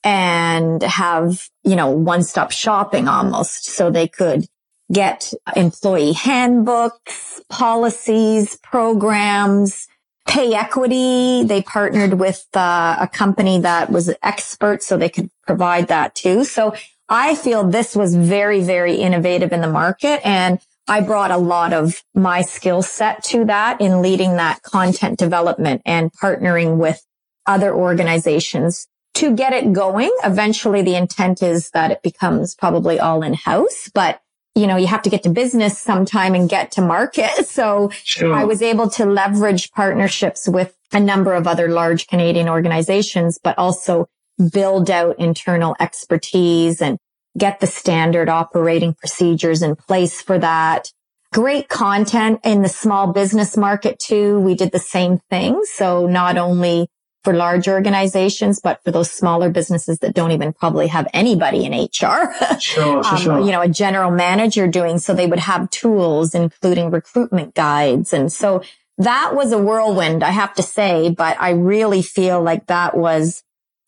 and 0.04 0.84
have, 0.84 1.48
you 1.64 1.76
know, 1.76 1.90
one 1.90 2.24
stop 2.24 2.52
shopping 2.52 3.08
almost. 3.08 3.66
So 3.66 3.90
they 3.90 4.08
could 4.08 4.46
get 4.92 5.34
employee 5.56 6.14
handbooks, 6.14 7.42
policies, 7.50 8.58
programs, 8.64 9.88
pay 10.28 10.54
equity. 10.54 11.44
They 11.44 11.62
partnered 11.62 12.16
with 12.16 12.46
uh, 12.54 12.98
a 13.00 13.08
company 13.08 13.60
that 13.62 13.92
was 13.92 14.14
expert 14.22 14.84
so 14.84 14.98
they 14.98 15.10
could 15.10 15.30
provide 15.46 15.88
that 15.88 16.16
too. 16.16 16.44
So 16.44 16.76
I 17.10 17.36
feel 17.36 17.64
this 17.64 17.96
was 17.96 18.16
very, 18.16 18.62
very 18.62 18.96
innovative 18.96 19.52
in 19.54 19.62
the 19.62 19.70
market. 19.70 20.26
And 20.28 20.60
I 20.88 21.02
brought 21.02 21.32
a 21.32 21.38
lot 21.38 21.74
of 21.74 22.04
my 22.14 22.42
skill 22.42 22.82
set 22.82 23.24
to 23.26 23.46
that 23.46 23.82
in 23.82 24.02
leading 24.02 24.38
that 24.38 24.62
content 24.62 25.18
development 25.18 25.82
and 25.86 26.12
partnering 26.14 26.78
with 26.78 27.04
other 27.46 27.74
organizations 27.74 28.88
to 29.16 29.36
get 29.36 29.54
it 29.54 29.74
going. 29.74 30.12
Eventually 30.24 30.82
the 30.82 30.96
intent 30.96 31.42
is 31.42 31.72
that 31.72 31.92
it 31.92 32.04
becomes 32.04 32.56
probably 32.56 33.00
all 33.00 33.24
in 33.24 33.34
house, 33.34 33.90
but 33.94 34.22
you 34.58 34.66
know, 34.66 34.76
you 34.76 34.88
have 34.88 35.04
to 35.04 35.10
get 35.10 35.22
to 35.24 35.30
business 35.30 35.78
sometime 35.78 36.34
and 36.34 36.50
get 36.50 36.72
to 36.72 36.82
market. 36.82 37.30
So 37.58 37.90
sure. 38.04 38.36
I 38.36 38.44
was 38.44 38.62
able 38.62 38.88
to 38.92 39.06
leverage 39.06 39.72
partnerships 39.72 40.48
with 40.48 40.76
a 40.94 41.00
number 41.00 41.34
of 41.34 41.48
other 41.48 41.70
large 41.70 42.06
Canadian 42.08 42.48
organizations, 42.48 43.40
but 43.44 43.58
also 43.58 44.08
build 44.54 44.92
out 44.92 45.18
internal 45.18 45.76
expertise 45.80 46.80
and 46.80 47.00
get 47.36 47.60
the 47.60 47.66
standard 47.66 48.30
operating 48.30 48.94
procedures 48.94 49.64
in 49.64 49.76
place 49.76 50.22
for 50.22 50.38
that. 50.38 50.92
Great 51.34 51.68
content 51.68 52.40
in 52.44 52.62
the 52.62 52.70
small 52.70 53.12
business 53.12 53.58
market 53.58 53.98
too. 53.98 54.40
We 54.40 54.54
did 54.54 54.72
the 54.72 54.80
same 54.80 55.18
thing. 55.32 55.64
So 55.66 56.06
not 56.06 56.38
only 56.38 56.88
for 57.24 57.34
large 57.34 57.68
organizations, 57.68 58.60
but 58.60 58.84
for 58.84 58.92
those 58.92 59.12
smaller 59.12 59.50
businesses 59.50 60.00
that 60.00 60.14
don't 60.14 60.32
even 60.32 60.54
probably 60.54 60.88
have 60.88 61.08
anybody 61.14 61.66
in 61.66 61.74
HR, 61.74 62.34
sure, 62.60 62.98
um, 63.06 63.18
sure. 63.18 63.40
you 63.40 63.52
know, 63.52 63.62
a 63.62 63.68
general 63.68 64.12
manager 64.12 64.68
doing. 64.68 64.98
So 64.98 65.14
they 65.14 65.28
would 65.28 65.40
have 65.40 65.70
tools, 65.70 66.34
including 66.34 66.92
recruitment 66.92 67.54
guides. 67.54 68.14
And 68.14 68.32
so 68.32 68.62
that 68.98 69.36
was 69.36 69.52
a 69.52 69.58
whirlwind, 69.58 70.24
I 70.24 70.32
have 70.32 70.54
to 70.56 70.64
say, 70.64 71.10
but 71.10 71.40
I 71.40 71.52
really 71.52 72.02
feel 72.02 72.42
like 72.42 72.68
that 72.68 72.98
was, 72.98 73.44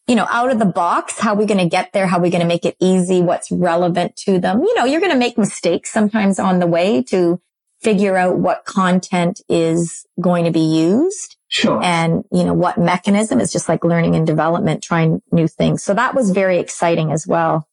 you 0.07 0.15
know, 0.15 0.27
out 0.29 0.51
of 0.51 0.59
the 0.59 0.65
box. 0.65 1.19
How 1.19 1.33
are 1.33 1.37
we 1.37 1.45
going 1.45 1.59
to 1.59 1.69
get 1.69 1.93
there? 1.93 2.07
How 2.07 2.17
are 2.17 2.21
we 2.21 2.29
going 2.29 2.41
to 2.41 2.47
make 2.47 2.65
it 2.65 2.75
easy? 2.79 3.21
What's 3.21 3.51
relevant 3.51 4.15
to 4.17 4.39
them? 4.39 4.61
You 4.61 4.75
know, 4.75 4.85
you're 4.85 5.01
going 5.01 5.11
to 5.11 5.17
make 5.17 5.37
mistakes 5.37 5.91
sometimes 5.91 6.39
on 6.39 6.59
the 6.59 6.67
way 6.67 7.01
to 7.03 7.41
figure 7.81 8.17
out 8.17 8.37
what 8.37 8.65
content 8.65 9.41
is 9.49 10.05
going 10.19 10.45
to 10.45 10.51
be 10.51 10.59
used. 10.59 11.37
Sure. 11.49 11.83
And, 11.83 12.23
you 12.31 12.43
know, 12.43 12.53
what 12.53 12.77
mechanism 12.77 13.39
is 13.39 13.51
just 13.51 13.67
like 13.67 13.83
learning 13.83 14.15
and 14.15 14.25
development, 14.25 14.83
trying 14.83 15.21
new 15.31 15.47
things. 15.47 15.83
So 15.83 15.95
that 15.95 16.13
was 16.13 16.29
very 16.29 16.59
exciting 16.59 17.11
as 17.11 17.25
well. 17.25 17.67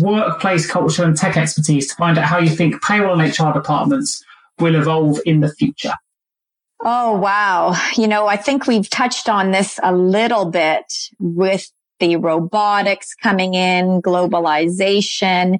Workplace 0.00 0.66
culture 0.68 1.04
and 1.04 1.14
tech 1.14 1.36
expertise 1.36 1.88
to 1.88 1.94
find 1.96 2.16
out 2.16 2.24
how 2.24 2.38
you 2.38 2.48
think 2.48 2.82
payroll 2.82 3.20
and 3.20 3.38
HR 3.38 3.52
departments 3.52 4.24
will 4.58 4.74
evolve 4.74 5.20
in 5.26 5.40
the 5.40 5.52
future. 5.52 5.92
Oh, 6.80 7.18
wow. 7.18 7.76
You 7.96 8.08
know, 8.08 8.26
I 8.26 8.36
think 8.36 8.66
we've 8.66 8.88
touched 8.88 9.28
on 9.28 9.50
this 9.50 9.78
a 9.82 9.94
little 9.94 10.46
bit 10.46 10.84
with 11.20 11.70
the 12.00 12.16
robotics 12.16 13.14
coming 13.14 13.52
in, 13.52 14.00
globalization. 14.00 15.58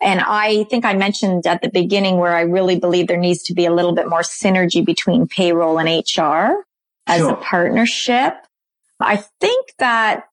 And 0.00 0.20
I 0.20 0.64
think 0.64 0.84
I 0.84 0.94
mentioned 0.94 1.46
at 1.46 1.62
the 1.62 1.70
beginning 1.70 2.18
where 2.18 2.34
I 2.34 2.40
really 2.40 2.78
believe 2.78 3.06
there 3.06 3.16
needs 3.16 3.44
to 3.44 3.54
be 3.54 3.66
a 3.66 3.72
little 3.72 3.94
bit 3.94 4.08
more 4.08 4.22
synergy 4.22 4.84
between 4.84 5.28
payroll 5.28 5.78
and 5.78 5.88
HR 5.88 6.64
as 7.08 7.20
sure. 7.20 7.30
a 7.30 7.36
partnership. 7.36 8.34
I 9.00 9.16
think 9.40 9.72
that 9.78 10.24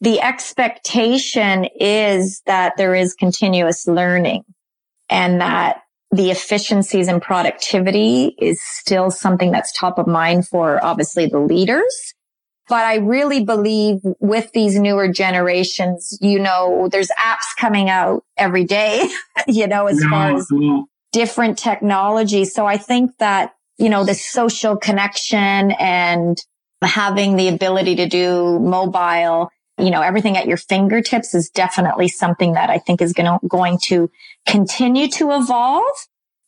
the 0.00 0.20
expectation 0.20 1.66
is 1.78 2.42
that 2.46 2.76
there 2.76 2.94
is 2.94 3.14
continuous 3.14 3.86
learning 3.86 4.44
and 5.08 5.40
that 5.40 5.82
the 6.10 6.30
efficiencies 6.30 7.08
and 7.08 7.20
productivity 7.20 8.34
is 8.38 8.60
still 8.62 9.10
something 9.10 9.50
that's 9.50 9.72
top 9.72 9.98
of 9.98 10.06
mind 10.06 10.46
for 10.46 10.82
obviously 10.84 11.26
the 11.26 11.38
leaders. 11.38 12.14
But 12.68 12.84
I 12.84 12.96
really 12.96 13.44
believe 13.44 13.98
with 14.18 14.50
these 14.52 14.78
newer 14.78 15.08
generations, 15.08 16.18
you 16.20 16.40
know, 16.40 16.88
there's 16.90 17.10
apps 17.18 17.56
coming 17.58 17.88
out 17.88 18.24
every 18.36 18.64
day, 18.64 19.08
you 19.46 19.66
know, 19.66 19.86
as 19.86 20.02
far 20.04 20.34
as 20.34 20.48
different 21.12 21.58
technology. 21.58 22.44
So 22.44 22.66
I 22.66 22.76
think 22.76 23.16
that 23.18 23.55
you 23.78 23.88
know, 23.88 24.04
the 24.04 24.14
social 24.14 24.76
connection 24.76 25.72
and 25.72 26.38
having 26.82 27.36
the 27.36 27.48
ability 27.48 27.96
to 27.96 28.06
do 28.06 28.58
mobile, 28.60 29.50
you 29.78 29.90
know, 29.90 30.02
everything 30.02 30.36
at 30.36 30.46
your 30.46 30.56
fingertips 30.56 31.34
is 31.34 31.50
definitely 31.50 32.08
something 32.08 32.54
that 32.54 32.70
I 32.70 32.78
think 32.78 33.02
is 33.02 33.12
going 33.12 33.26
to, 33.26 33.46
going 33.46 33.78
to 33.84 34.10
continue 34.46 35.08
to 35.08 35.32
evolve. 35.32 35.84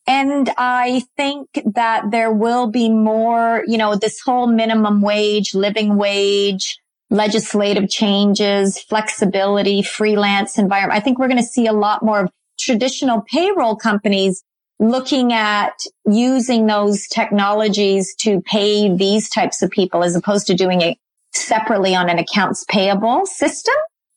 And 0.07 0.51
I 0.57 1.03
think 1.19 1.49
that 1.75 2.11
there 2.11 2.33
will 2.33 2.69
be 2.69 2.89
more, 2.89 3.63
you 3.67 3.77
know, 3.77 3.95
this 3.95 4.21
whole 4.21 4.47
minimum 4.47 5.03
wage, 5.03 5.55
living 5.55 5.97
wage, 5.97 6.79
legislative 7.11 7.91
changes, 7.91 8.79
flexibility, 8.79 9.83
freelance 9.83 10.57
environment. 10.59 10.99
I 10.99 11.03
think 11.03 11.19
we're 11.19 11.29
going 11.29 11.39
to 11.39 11.45
see 11.45 11.67
a 11.67 11.73
lot 11.73 12.03
more 12.03 12.21
of 12.25 12.31
traditional 12.59 13.23
payroll 13.23 13.77
companies 13.77 14.43
looking 14.79 15.33
at 15.33 15.81
using 16.07 16.67
those 16.67 17.07
technologies 17.09 18.15
to 18.17 18.41
pay 18.43 18.95
these 18.95 19.29
types 19.29 19.63
of 19.63 19.71
people 19.71 20.05
as 20.05 20.15
opposed 20.15 20.47
to 20.47 20.55
doing 20.55 20.81
it 20.81 20.99
separately 21.33 21.95
on 21.95 22.09
an 22.09 22.19
accounts 22.19 22.65
payable 22.69 23.27
system. 23.27 23.75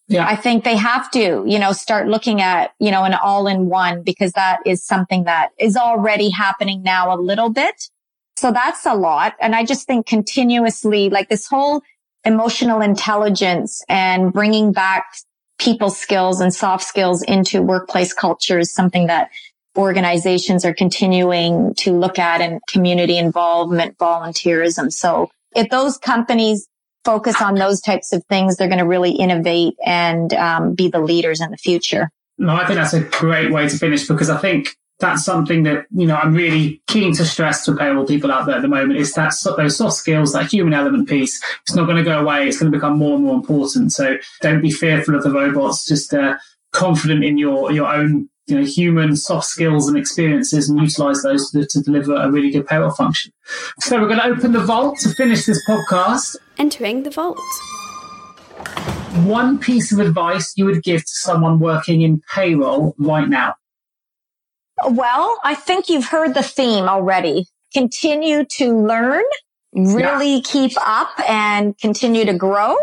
Yeah. 0.08 0.28
I 0.28 0.36
think 0.36 0.64
they 0.64 0.76
have 0.76 1.10
to, 1.12 1.46
you 1.48 1.58
know, 1.58 1.72
start 1.72 2.08
looking 2.08 2.42
at, 2.42 2.74
you 2.80 2.92
know, 2.92 3.04
an 3.06 3.14
all 3.14 3.48
in 3.48 3.68
one 3.68 4.04
because 4.04 4.34
that 4.34 4.60
is 4.66 4.86
something 4.86 5.24
that 5.24 5.50
is 5.58 5.78
already 5.78 6.30
happening 6.30 6.84
now 6.84 7.14
a 7.14 7.18
little 7.18 7.50
bit. 7.50 7.90
So 8.36 8.52
that's 8.52 8.86
a 8.86 8.94
lot. 8.94 9.36
And 9.40 9.56
I 9.56 9.64
just 9.64 9.88
think 9.88 10.06
continuously 10.06 11.10
like 11.10 11.30
this 11.30 11.48
whole 11.48 11.82
emotional 12.26 12.82
intelligence 12.82 13.84
and 13.88 14.34
bringing 14.34 14.74
back 14.74 15.06
people 15.60 15.90
skills 15.90 16.42
and 16.42 16.54
soft 16.54 16.84
skills 16.84 17.22
into 17.24 17.62
workplace 17.62 18.14
culture 18.14 18.60
is 18.60 18.74
something 18.74 19.08
that 19.08 19.30
organizations 19.78 20.66
are 20.66 20.74
continuing 20.74 21.74
to 21.76 21.98
look 21.98 22.20
at 22.20 22.42
and 22.42 22.60
community 22.68 23.18
involvement, 23.18 23.98
volunteerism. 23.98 24.92
So 24.92 25.30
if 25.56 25.70
those 25.70 25.98
companies 25.98 26.68
focus 27.04 27.42
on 27.42 27.56
those 27.56 27.82
types 27.82 28.14
of 28.14 28.24
things, 28.26 28.58
they're 28.58 28.68
going 28.68 28.80
to 28.80 28.86
really 28.86 29.12
innovate 29.12 29.76
and 29.86 30.34
um, 30.34 30.74
be 30.74 30.88
the 30.88 31.00
leaders 31.00 31.42
in 31.42 31.52
the 31.52 31.58
future. 31.58 32.10
No, 32.38 32.56
I 32.56 32.66
think 32.66 32.78
that's 32.80 32.94
a 32.94 33.02
great 33.02 33.52
way 33.52 33.68
to 33.68 33.78
finish 33.78 34.08
because 34.08 34.30
I 34.30 34.38
think 34.38 34.76
that's 35.00 35.26
something 35.26 35.64
that 35.64 35.86
you 35.92 36.06
know 36.06 36.16
I'm 36.16 36.34
really 36.34 36.82
keen 36.88 37.14
to 37.16 37.26
stress 37.26 37.66
to 37.66 37.76
payroll 37.76 38.06
people 38.06 38.32
out 38.32 38.46
there 38.46 38.56
at 38.56 38.62
the 38.62 38.68
moment 38.68 39.00
is 39.00 39.14
that 39.14 39.34
those 39.58 39.78
soft 39.78 39.96
skills, 39.96 40.34
that 40.34 40.52
human 40.52 40.74
element 40.74 41.10
piece. 41.10 41.44
It's 41.64 41.76
not 41.76 41.86
going 41.86 41.98
to 41.98 42.04
go 42.04 42.20
away. 42.20 42.48
It's 42.48 42.60
going 42.60 42.72
to 42.72 42.78
become 42.78 42.98
more 42.98 43.16
and 43.16 43.24
more 43.24 43.36
important. 43.36 43.92
So 43.92 44.18
don't 44.42 44.62
be 44.62 44.72
fearful 44.72 45.16
of 45.16 45.24
the 45.24 45.32
robots. 45.32 45.88
Just 45.88 46.14
uh, 46.14 46.38
confident 46.72 47.24
in 47.24 47.38
your 47.38 47.72
your 47.72 47.88
own 47.88 48.30
you 48.48 48.60
know 48.60 48.66
human 48.66 49.16
soft 49.16 49.48
skills 49.48 49.88
and 49.88 49.98
experiences 49.98 50.70
and 50.70 50.80
utilize 50.80 51.22
those 51.22 51.52
to, 51.52 51.66
to 51.66 51.82
deliver 51.82 52.16
a 52.16 52.30
really 52.30 52.52
good 52.52 52.68
payroll 52.68 52.92
function. 52.92 53.32
So 53.80 54.00
we're 54.00 54.08
going 54.08 54.20
to 54.20 54.26
open 54.26 54.52
the 54.52 54.60
vault 54.60 55.00
to 55.00 55.10
finish 55.10 55.46
this 55.46 55.64
podcast. 55.68 56.36
Entering 56.58 57.04
the 57.04 57.12
vault. 57.12 57.40
One 59.24 59.60
piece 59.60 59.92
of 59.92 60.00
advice 60.00 60.54
you 60.56 60.66
would 60.66 60.84
give 60.84 61.02
to 61.02 61.12
someone 61.12 61.60
working 61.60 62.02
in 62.02 62.22
payroll 62.34 62.96
right 62.98 63.28
now. 63.28 63.56
Well, 64.90 65.38
I 65.44 65.54
think 65.54 65.90
you've 65.90 66.08
heard 66.08 66.34
the 66.34 66.44
theme 66.44 66.86
already. 66.86 67.46
Continue 67.74 68.46
to 68.46 68.76
learn, 68.76 69.24
really 69.74 70.36
yeah. 70.36 70.42
keep 70.44 70.72
up 70.86 71.12
and 71.30 71.78
continue 71.78 72.26
to 72.26 72.34
grow 72.34 72.76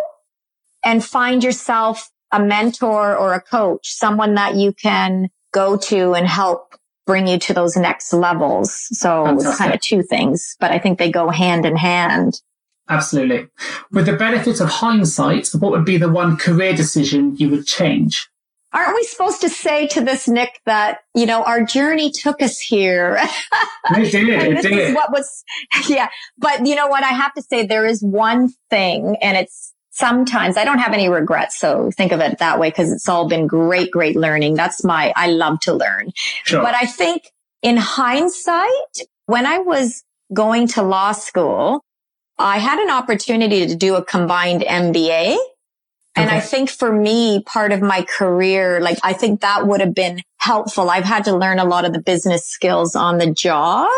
and 0.85 1.05
find 1.05 1.43
yourself 1.43 2.11
a 2.31 2.41
mentor 2.41 3.17
or 3.17 3.35
a 3.35 3.41
coach, 3.41 3.91
someone 3.91 4.35
that 4.35 4.55
you 4.55 4.73
can 4.73 5.29
go 5.53 5.77
to 5.77 6.15
and 6.15 6.27
help 6.27 6.75
bring 7.07 7.27
you 7.27 7.39
to 7.39 7.55
those 7.55 7.77
next 7.77 8.13
levels. 8.13 8.87
So 8.99 9.25
Fantastic. 9.25 9.49
it's 9.49 9.59
kind 9.59 9.75
of 9.75 9.81
two 9.81 10.03
things, 10.03 10.57
but 10.61 10.71
I 10.71 10.79
think 10.79 10.99
they 10.99 11.11
go 11.11 11.31
hand 11.31 11.65
in 11.65 11.77
hand. 11.77 12.43
Absolutely. 12.89 13.49
With 13.91 14.07
the 14.07 14.15
benefit 14.15 14.61
of 14.61 14.69
hindsight, 14.69 15.49
what 15.59 15.73
would 15.73 15.85
be 15.85 15.97
the 15.99 16.09
one 16.09 16.37
career 16.37 16.75
decision 16.75 17.37
you 17.37 17.51
would 17.51 17.67
change? 17.67 18.29
Aren't 18.73 18.95
we 18.95 19.05
supposed 19.05 19.41
to 19.41 19.49
say 19.49 19.87
to 19.89 20.03
this, 20.03 20.29
Nick, 20.29 20.61
that, 20.67 20.99
you 21.15 21.25
know, 21.25 21.43
our 21.45 21.63
journey 21.63 22.11
took 22.11 22.43
us 22.43 22.59
here? 22.61 23.19
It 23.91 24.13
did. 24.13 24.29
It 24.29 24.55
this 24.57 24.63
did. 24.63 24.79
is 24.91 24.95
what 24.95 25.11
was, 25.11 25.43
yeah. 25.89 26.09
But 26.37 26.67
you 26.67 26.75
know 26.75 26.89
what? 26.89 27.03
I 27.05 27.09
have 27.09 27.33
to 27.35 27.43
say 27.43 27.65
there 27.67 27.87
is 27.87 28.03
one 28.03 28.53
thing 28.69 29.17
and 29.23 29.35
it's 29.39 29.73
sometimes 29.99 30.57
I 30.57 30.65
don't 30.65 30.79
have 30.79 30.93
any 30.93 31.09
regrets. 31.09 31.59
So 31.59 31.91
think 31.91 32.13
of 32.13 32.21
it 32.21 32.39
that 32.39 32.61
way 32.61 32.71
because 32.71 32.93
it's 32.93 33.09
all 33.09 33.29
been 33.29 33.47
great, 33.47 33.91
great 33.91 34.17
learning. 34.17 34.55
That's 34.55 34.85
my, 34.85 35.13
I 35.17 35.29
love 35.29 35.59
to 35.61 35.75
learn. 35.75 36.13
Sure. 36.45 36.63
But 36.63 36.75
I 36.75 36.87
think 36.87 37.33
in 37.63 37.77
hindsight, 37.77 38.69
when 39.27 39.45
I 39.45 39.59
was 39.59 40.05
going 40.33 40.69
to 40.69 40.83
law 40.83 41.13
school, 41.13 41.85
I 42.39 42.59
had 42.59 42.79
an 42.79 42.91
opportunity 42.91 43.67
to 43.67 43.75
do 43.75 43.97
a 43.97 44.05
combined 44.05 44.63
MBA. 44.63 45.37
And 46.15 46.31
I 46.31 46.41
think 46.41 46.71
for 46.71 46.91
me, 46.91 47.43
part 47.43 47.73
of 47.73 47.81
my 47.81 48.03
career, 48.03 48.81
like 48.81 48.99
I 49.03 49.13
think 49.13 49.41
that 49.41 49.67
would 49.67 49.81
have 49.81 49.95
been 49.95 50.23
helpful. 50.37 50.91
I've 50.91 51.05
had 51.05 51.25
to 51.25 51.37
learn 51.37 51.59
a 51.59 51.65
lot 51.65 51.85
of 51.85 51.93
the 51.93 52.01
business 52.01 52.47
skills 52.47 52.97
on 52.97 53.19
the 53.19 53.33
job, 53.33 53.91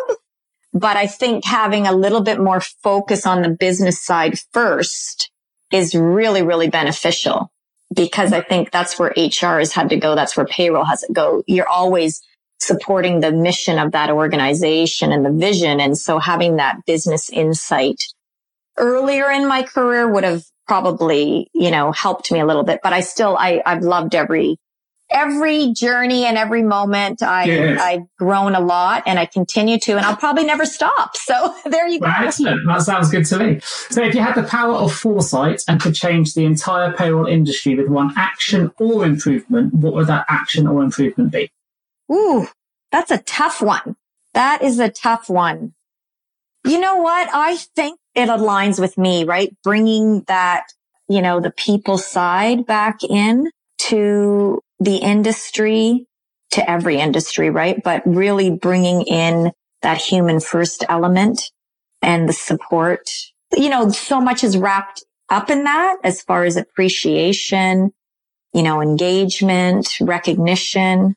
but 0.72 0.96
I 0.96 1.06
think 1.06 1.44
having 1.44 1.86
a 1.86 1.92
little 1.92 2.22
bit 2.22 2.38
more 2.38 2.60
focus 2.60 3.26
on 3.26 3.42
the 3.42 3.48
business 3.48 4.02
side 4.02 4.38
first 4.52 5.30
is 5.72 5.94
really, 5.94 6.42
really 6.42 6.68
beneficial 6.68 7.50
because 7.94 8.32
I 8.32 8.40
think 8.40 8.70
that's 8.70 8.98
where 8.98 9.12
HR 9.16 9.58
has 9.58 9.72
had 9.72 9.90
to 9.90 9.96
go. 9.96 10.14
That's 10.14 10.36
where 10.36 10.46
payroll 10.46 10.84
has 10.84 11.02
to 11.02 11.12
go. 11.12 11.42
You're 11.46 11.68
always 11.68 12.22
supporting 12.60 13.20
the 13.20 13.32
mission 13.32 13.78
of 13.78 13.92
that 13.92 14.10
organization 14.10 15.12
and 15.12 15.24
the 15.24 15.32
vision. 15.32 15.80
And 15.80 15.96
so 15.96 16.18
having 16.18 16.56
that 16.56 16.84
business 16.86 17.30
insight 17.30 18.04
earlier 18.76 19.30
in 19.30 19.48
my 19.48 19.62
career 19.62 20.08
would 20.08 20.24
have 20.24 20.44
probably, 20.66 21.48
you 21.52 21.70
know, 21.70 21.90
helped 21.90 22.30
me 22.30 22.38
a 22.38 22.46
little 22.46 22.62
bit, 22.62 22.80
but 22.82 22.92
I 22.92 23.00
still, 23.00 23.36
I, 23.36 23.62
I've 23.64 23.82
loved 23.82 24.14
every 24.14 24.56
every 25.10 25.72
journey 25.72 26.24
and 26.24 26.38
every 26.38 26.62
moment 26.62 27.22
I, 27.22 27.44
yes. 27.44 27.80
I've 27.80 28.16
grown 28.18 28.54
a 28.54 28.60
lot 28.60 29.02
and 29.06 29.18
I 29.18 29.26
continue 29.26 29.78
to, 29.80 29.96
and 29.96 30.06
I'll 30.06 30.16
probably 30.16 30.44
never 30.44 30.64
stop. 30.64 31.16
So 31.16 31.54
there 31.66 31.88
you 31.88 32.00
go. 32.00 32.06
Well, 32.06 32.26
excellent. 32.26 32.66
That 32.66 32.82
sounds 32.82 33.10
good 33.10 33.26
to 33.26 33.38
me. 33.38 33.60
So 33.60 34.02
if 34.02 34.14
you 34.14 34.22
had 34.22 34.34
the 34.34 34.44
power 34.44 34.74
of 34.74 34.92
foresight 34.92 35.62
and 35.68 35.80
could 35.80 35.94
change 35.94 36.34
the 36.34 36.44
entire 36.44 36.92
payroll 36.92 37.26
industry 37.26 37.74
with 37.74 37.88
one 37.88 38.12
action 38.16 38.72
or 38.78 39.04
improvement, 39.04 39.74
what 39.74 39.94
would 39.94 40.06
that 40.06 40.26
action 40.28 40.66
or 40.66 40.82
improvement 40.82 41.32
be? 41.32 41.50
Ooh, 42.10 42.48
that's 42.92 43.10
a 43.10 43.18
tough 43.18 43.60
one. 43.60 43.96
That 44.34 44.62
is 44.62 44.78
a 44.78 44.88
tough 44.88 45.28
one. 45.28 45.74
You 46.64 46.78
know 46.78 46.96
what? 46.96 47.28
I 47.32 47.56
think 47.56 47.98
it 48.14 48.28
aligns 48.28 48.78
with 48.78 48.98
me, 48.98 49.24
right? 49.24 49.54
Bringing 49.64 50.22
that, 50.22 50.64
you 51.08 51.22
know, 51.22 51.40
the 51.40 51.50
people 51.50 51.98
side 51.98 52.66
back 52.66 53.02
in 53.02 53.50
to 53.78 54.60
the 54.80 54.96
industry 54.96 56.06
to 56.52 56.68
every 56.68 56.98
industry, 56.98 57.50
right? 57.50 57.80
But 57.82 58.02
really 58.04 58.50
bringing 58.50 59.02
in 59.02 59.52
that 59.82 59.98
human 59.98 60.40
first 60.40 60.84
element 60.88 61.50
and 62.02 62.28
the 62.28 62.32
support. 62.32 63.08
You 63.56 63.68
know, 63.68 63.90
so 63.90 64.20
much 64.20 64.42
is 64.42 64.56
wrapped 64.56 65.04
up 65.28 65.50
in 65.50 65.64
that 65.64 65.98
as 66.02 66.22
far 66.22 66.44
as 66.44 66.56
appreciation, 66.56 67.92
you 68.52 68.62
know, 68.62 68.80
engagement, 68.80 69.94
recognition. 70.00 71.14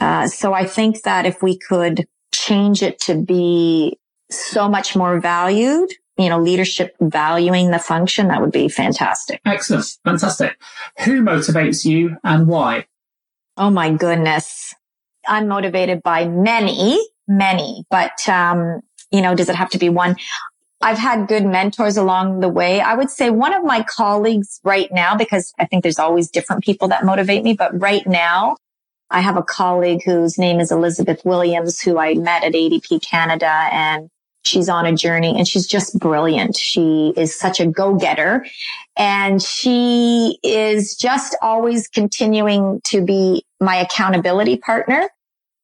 Uh, 0.00 0.26
so 0.26 0.52
I 0.52 0.66
think 0.66 1.02
that 1.02 1.26
if 1.26 1.42
we 1.42 1.58
could 1.58 2.06
change 2.34 2.82
it 2.82 2.98
to 3.00 3.14
be 3.14 3.98
so 4.30 4.68
much 4.68 4.96
more 4.96 5.20
valued 5.20 5.92
you 6.16 6.28
know, 6.28 6.40
leadership 6.40 6.96
valuing 7.00 7.70
the 7.70 7.78
function, 7.78 8.28
that 8.28 8.40
would 8.40 8.52
be 8.52 8.68
fantastic. 8.68 9.40
Excellent. 9.44 9.86
Fantastic. 10.04 10.56
Who 11.04 11.22
motivates 11.22 11.84
you 11.84 12.16
and 12.24 12.46
why? 12.46 12.86
Oh 13.56 13.70
my 13.70 13.92
goodness. 13.92 14.74
I'm 15.28 15.48
motivated 15.48 16.02
by 16.02 16.26
many, 16.28 16.98
many, 17.26 17.84
but, 17.90 18.28
um, 18.28 18.80
you 19.10 19.20
know, 19.20 19.34
does 19.34 19.48
it 19.48 19.56
have 19.56 19.70
to 19.70 19.78
be 19.78 19.88
one? 19.88 20.16
I've 20.80 20.98
had 20.98 21.26
good 21.26 21.44
mentors 21.44 21.96
along 21.96 22.40
the 22.40 22.48
way. 22.48 22.80
I 22.80 22.94
would 22.94 23.10
say 23.10 23.30
one 23.30 23.54
of 23.54 23.64
my 23.64 23.82
colleagues 23.82 24.60
right 24.62 24.88
now, 24.92 25.16
because 25.16 25.52
I 25.58 25.64
think 25.64 25.82
there's 25.82 25.98
always 25.98 26.30
different 26.30 26.62
people 26.62 26.88
that 26.88 27.04
motivate 27.04 27.42
me, 27.42 27.54
but 27.54 27.78
right 27.80 28.06
now 28.06 28.56
I 29.10 29.20
have 29.20 29.36
a 29.36 29.42
colleague 29.42 30.02
whose 30.04 30.38
name 30.38 30.60
is 30.60 30.70
Elizabeth 30.70 31.24
Williams, 31.24 31.80
who 31.80 31.98
I 31.98 32.14
met 32.14 32.44
at 32.44 32.52
ADP 32.52 33.02
Canada 33.02 33.68
and 33.72 34.10
She's 34.46 34.68
on 34.68 34.86
a 34.86 34.94
journey 34.94 35.34
and 35.36 35.46
she's 35.46 35.66
just 35.66 35.98
brilliant. 35.98 36.56
She 36.56 37.12
is 37.16 37.38
such 37.38 37.60
a 37.60 37.66
go-getter 37.66 38.46
and 38.96 39.42
she 39.42 40.38
is 40.42 40.96
just 40.96 41.36
always 41.42 41.88
continuing 41.88 42.80
to 42.84 43.04
be 43.04 43.44
my 43.60 43.76
accountability 43.76 44.56
partner. 44.58 45.08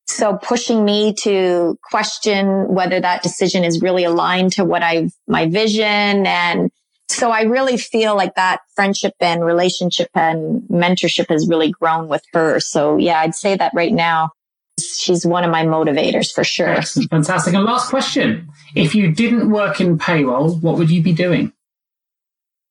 So 0.07 0.37
pushing 0.37 0.85
me 0.85 1.15
to 1.21 1.79
question 1.85 2.69
whether 2.69 3.01
that 3.01 3.23
decision 3.23 3.65
is 3.65 3.81
really 3.81 4.05
aligned 4.05 4.53
to 4.55 4.65
what 4.65 4.83
I've, 4.83 5.13
my 5.27 5.47
vision. 5.49 6.27
And 6.27 6.71
so 7.09 7.31
I 7.31 7.43
really 7.43 7.77
feel 7.77 8.17
like 8.17 8.35
that 8.35 8.61
friendship 8.75 9.15
and 9.21 9.45
relationship 9.45 10.09
and 10.15 10.63
mentorship 10.63 11.29
has 11.31 11.49
really 11.49 11.71
grown 11.71 12.09
with 12.09 12.25
her. 12.33 12.59
So 12.61 12.97
yeah, 12.97 13.21
I'd 13.21 13.35
say 13.35 13.57
that 13.57 13.73
right 13.75 13.93
now 13.93 14.33
she's 14.81 15.27
one 15.27 15.45
of 15.45 15.51
my 15.51 15.65
motivators 15.65 16.33
for 16.33 16.45
sure. 16.45 16.69
Excellent. 16.69 17.11
Fantastic. 17.11 17.55
And 17.55 17.65
last 17.65 17.91
question. 17.91 18.49
If 18.75 18.95
you 18.95 19.13
didn't 19.13 19.51
work 19.51 19.81
in 19.81 19.99
payroll, 19.99 20.57
what 20.57 20.79
would 20.79 20.91
you 20.91 21.03
be 21.03 21.13
doing? 21.13 21.53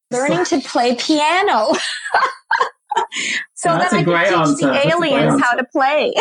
Learning 0.10 0.43
to 0.45 0.60
play 0.62 0.95
piano. 0.95 1.74
so 3.54 3.70
That's 3.70 3.91
that 3.91 3.99
I 3.99 4.04
can 4.04 4.28
teach 4.28 4.38
answer. 4.38 4.68
the 4.68 4.88
aliens 4.89 5.41
how 5.41 5.54
to 5.54 5.64
play. 5.66 6.14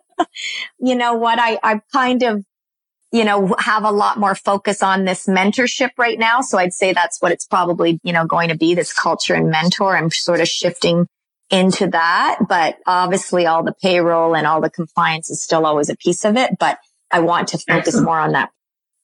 you 0.80 0.94
know 0.94 1.14
what? 1.14 1.38
I, 1.38 1.58
I 1.62 1.80
kind 1.92 2.22
of, 2.22 2.44
you 3.12 3.24
know, 3.24 3.54
have 3.58 3.84
a 3.84 3.92
lot 3.92 4.18
more 4.18 4.34
focus 4.34 4.82
on 4.82 5.04
this 5.04 5.26
mentorship 5.26 5.90
right 5.98 6.18
now. 6.18 6.40
So 6.40 6.58
I'd 6.58 6.72
say 6.72 6.92
that's 6.92 7.20
what 7.20 7.30
it's 7.30 7.46
probably, 7.46 8.00
you 8.02 8.12
know, 8.12 8.26
going 8.26 8.48
to 8.48 8.56
be 8.56 8.74
this 8.74 8.92
culture 8.92 9.34
and 9.34 9.50
mentor. 9.50 9.96
I'm 9.96 10.10
sort 10.10 10.40
of 10.40 10.48
shifting 10.48 11.06
into 11.52 11.88
that, 11.88 12.38
but 12.48 12.78
obviously 12.86 13.46
all 13.46 13.62
the 13.62 13.74
payroll 13.74 14.34
and 14.34 14.46
all 14.46 14.60
the 14.60 14.70
compliance 14.70 15.30
is 15.30 15.42
still 15.42 15.66
always 15.66 15.90
a 15.90 15.96
piece 15.96 16.24
of 16.24 16.36
it. 16.36 16.52
But 16.58 16.78
I 17.10 17.20
want 17.20 17.48
to 17.48 17.58
focus 17.58 17.88
Excellent. 17.88 18.06
more 18.06 18.18
on 18.18 18.32
that 18.32 18.50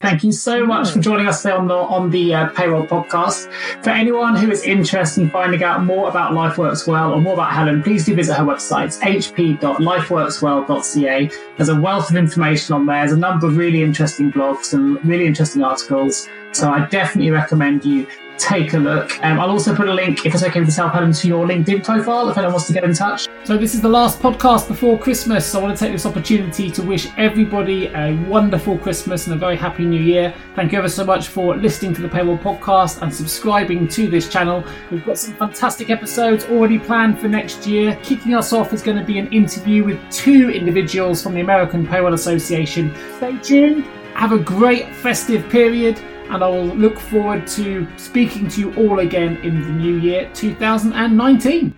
Thank 0.01 0.22
you 0.22 0.30
so 0.30 0.64
much 0.64 0.92
for 0.92 1.01
joining 1.01 1.26
us 1.26 1.42
today 1.42 1.57
on 1.57 1.66
the 1.66 1.74
on 1.74 2.11
the 2.11 2.32
uh, 2.32 2.51
payroll 2.51 2.86
podcast. 2.86 3.53
For 3.82 3.90
anyone 3.90 4.36
who 4.36 4.49
is 4.49 4.62
interested 4.62 5.22
in 5.22 5.30
finding 5.30 5.64
out 5.64 5.82
more 5.82 6.09
about 6.09 6.34
Life 6.34 6.57
Works 6.57 6.86
Well 6.86 7.12
or 7.12 7.20
more 7.20 7.32
about 7.32 7.53
Helen, 7.53 7.82
please 7.82 8.07
do 8.07 8.14
visit 8.14 8.34
her 8.34 8.44
website, 8.44 8.96
hp.lifeworkswell.ca. 9.03 11.30
There's 11.57 11.68
a 11.68 11.80
wealth 11.80 12.11
of 12.11 12.16
information 12.16 12.76
on 12.76 12.86
there. 12.86 13.01
There's 13.01 13.11
a 13.11 13.16
number 13.16 13.49
of 13.49 13.57
really 13.57 13.82
interesting 13.82 14.30
blogs 14.30 14.72
and 14.72 15.05
really 15.05 15.26
interesting 15.26 15.64
articles. 15.64 16.28
So 16.53 16.70
I 16.70 16.86
definitely 16.86 17.32
recommend 17.32 17.84
you 17.84 18.07
take 18.39 18.74
a 18.74 18.78
look. 18.78 19.22
Um, 19.24 19.41
I'll 19.41 19.51
also 19.51 19.74
put 19.74 19.89
a 19.89 19.93
link, 19.93 20.24
if 20.24 20.34
it's 20.34 20.43
okay 20.43 20.61
with 20.61 20.68
yourself, 20.68 20.93
Helen, 20.93 21.12
to 21.12 21.28
your 21.28 21.47
LinkedIn 21.47 21.84
profile 21.84 22.28
if 22.28 22.36
anyone 22.36 22.55
wants 22.55 22.66
to 22.68 22.72
get 22.72 22.84
in 22.84 22.95
touch. 22.95 23.28
So 23.45 23.57
this 23.57 23.74
is 23.74 23.80
the 23.80 23.89
last 23.89 24.20
podcast 24.20 24.68
before 24.68 24.99
Christmas. 24.99 25.47
So 25.47 25.59
I 25.59 25.62
want 25.62 25.76
to 25.76 25.84
take 25.84 25.93
this 25.93 26.07
opportunity 26.07 26.70
to 26.70 26.82
wish 26.82 27.09
everybody 27.16 27.86
a 27.89 28.14
wonderful 28.28 28.78
Christmas 28.78 29.26
and 29.26 29.34
a 29.34 29.39
very 29.39 29.57
happy 29.57 29.84
New 29.84 30.01
Year. 30.01 30.34
Thank 30.55 30.72
you 30.72 30.78
ever 30.78 30.89
so 30.89 31.05
much 31.05 31.28
for 31.28 31.57
listening 31.57 31.95
to 31.95 32.03
the 32.03 32.09
Payroll 32.09 32.39
Podcast 32.39 33.03
and 33.03 33.12
subscribing 33.12 33.89
to 33.89 34.09
this 34.09 34.28
channel. 34.28 34.64
We've 34.91 35.05
got 35.05 35.18
some 35.18 35.34
fantastic 35.34 35.91
episodes 35.91 36.45
already 36.47 36.78
planned 36.78 37.20
for 37.20 37.28
next 37.28 37.66
year. 37.66 37.99
Kicking 38.03 38.34
us 38.34 38.53
off 38.53 38.72
is 38.72 38.82
going 38.82 38.99
to 38.99 39.05
be 39.05 39.18
an 39.18 39.32
interview 39.32 39.84
with 39.84 39.99
two 40.11 40.51
individuals 40.51 41.22
from 41.22 41.34
the 41.34 41.41
American 41.41 41.86
Payroll 41.86 42.14
Association. 42.14 42.95
Stay 43.16 43.36
tuned. 43.39 43.84
Have 44.14 44.32
a 44.32 44.39
great 44.39 44.93
festive 44.97 45.49
period 45.49 46.01
and 46.31 46.45
I 46.45 46.49
will 46.49 46.66
look 46.66 46.99
forward 46.99 47.47
to 47.49 47.87
speaking 47.97 48.49
to 48.49 48.61
you 48.61 48.74
all 48.74 49.01
again 49.01 49.37
in 49.39 49.62
the 49.62 49.68
new 49.68 49.97
year 49.97 50.31
2019. 50.35 51.74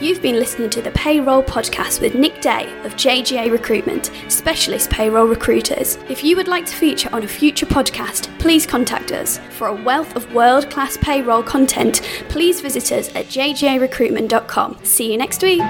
You've 0.00 0.22
been 0.22 0.36
listening 0.36 0.70
to 0.70 0.80
the 0.80 0.92
Payroll 0.92 1.42
Podcast 1.42 2.00
with 2.00 2.14
Nick 2.14 2.40
Day 2.40 2.72
of 2.84 2.94
JGA 2.94 3.50
Recruitment, 3.50 4.12
specialist 4.28 4.90
payroll 4.90 5.26
recruiters. 5.26 5.96
If 6.08 6.22
you 6.22 6.36
would 6.36 6.46
like 6.46 6.66
to 6.66 6.74
feature 6.74 7.10
on 7.12 7.24
a 7.24 7.28
future 7.28 7.66
podcast, 7.66 8.38
please 8.38 8.64
contact 8.64 9.10
us. 9.10 9.38
For 9.50 9.66
a 9.66 9.74
wealth 9.74 10.14
of 10.14 10.32
world 10.32 10.70
class 10.70 10.96
payroll 10.96 11.42
content, 11.42 12.00
please 12.28 12.60
visit 12.60 12.92
us 12.92 13.08
at 13.16 13.26
jgarecruitment.com. 13.26 14.78
See 14.84 15.10
you 15.10 15.18
next 15.18 15.42
week. 15.42 15.62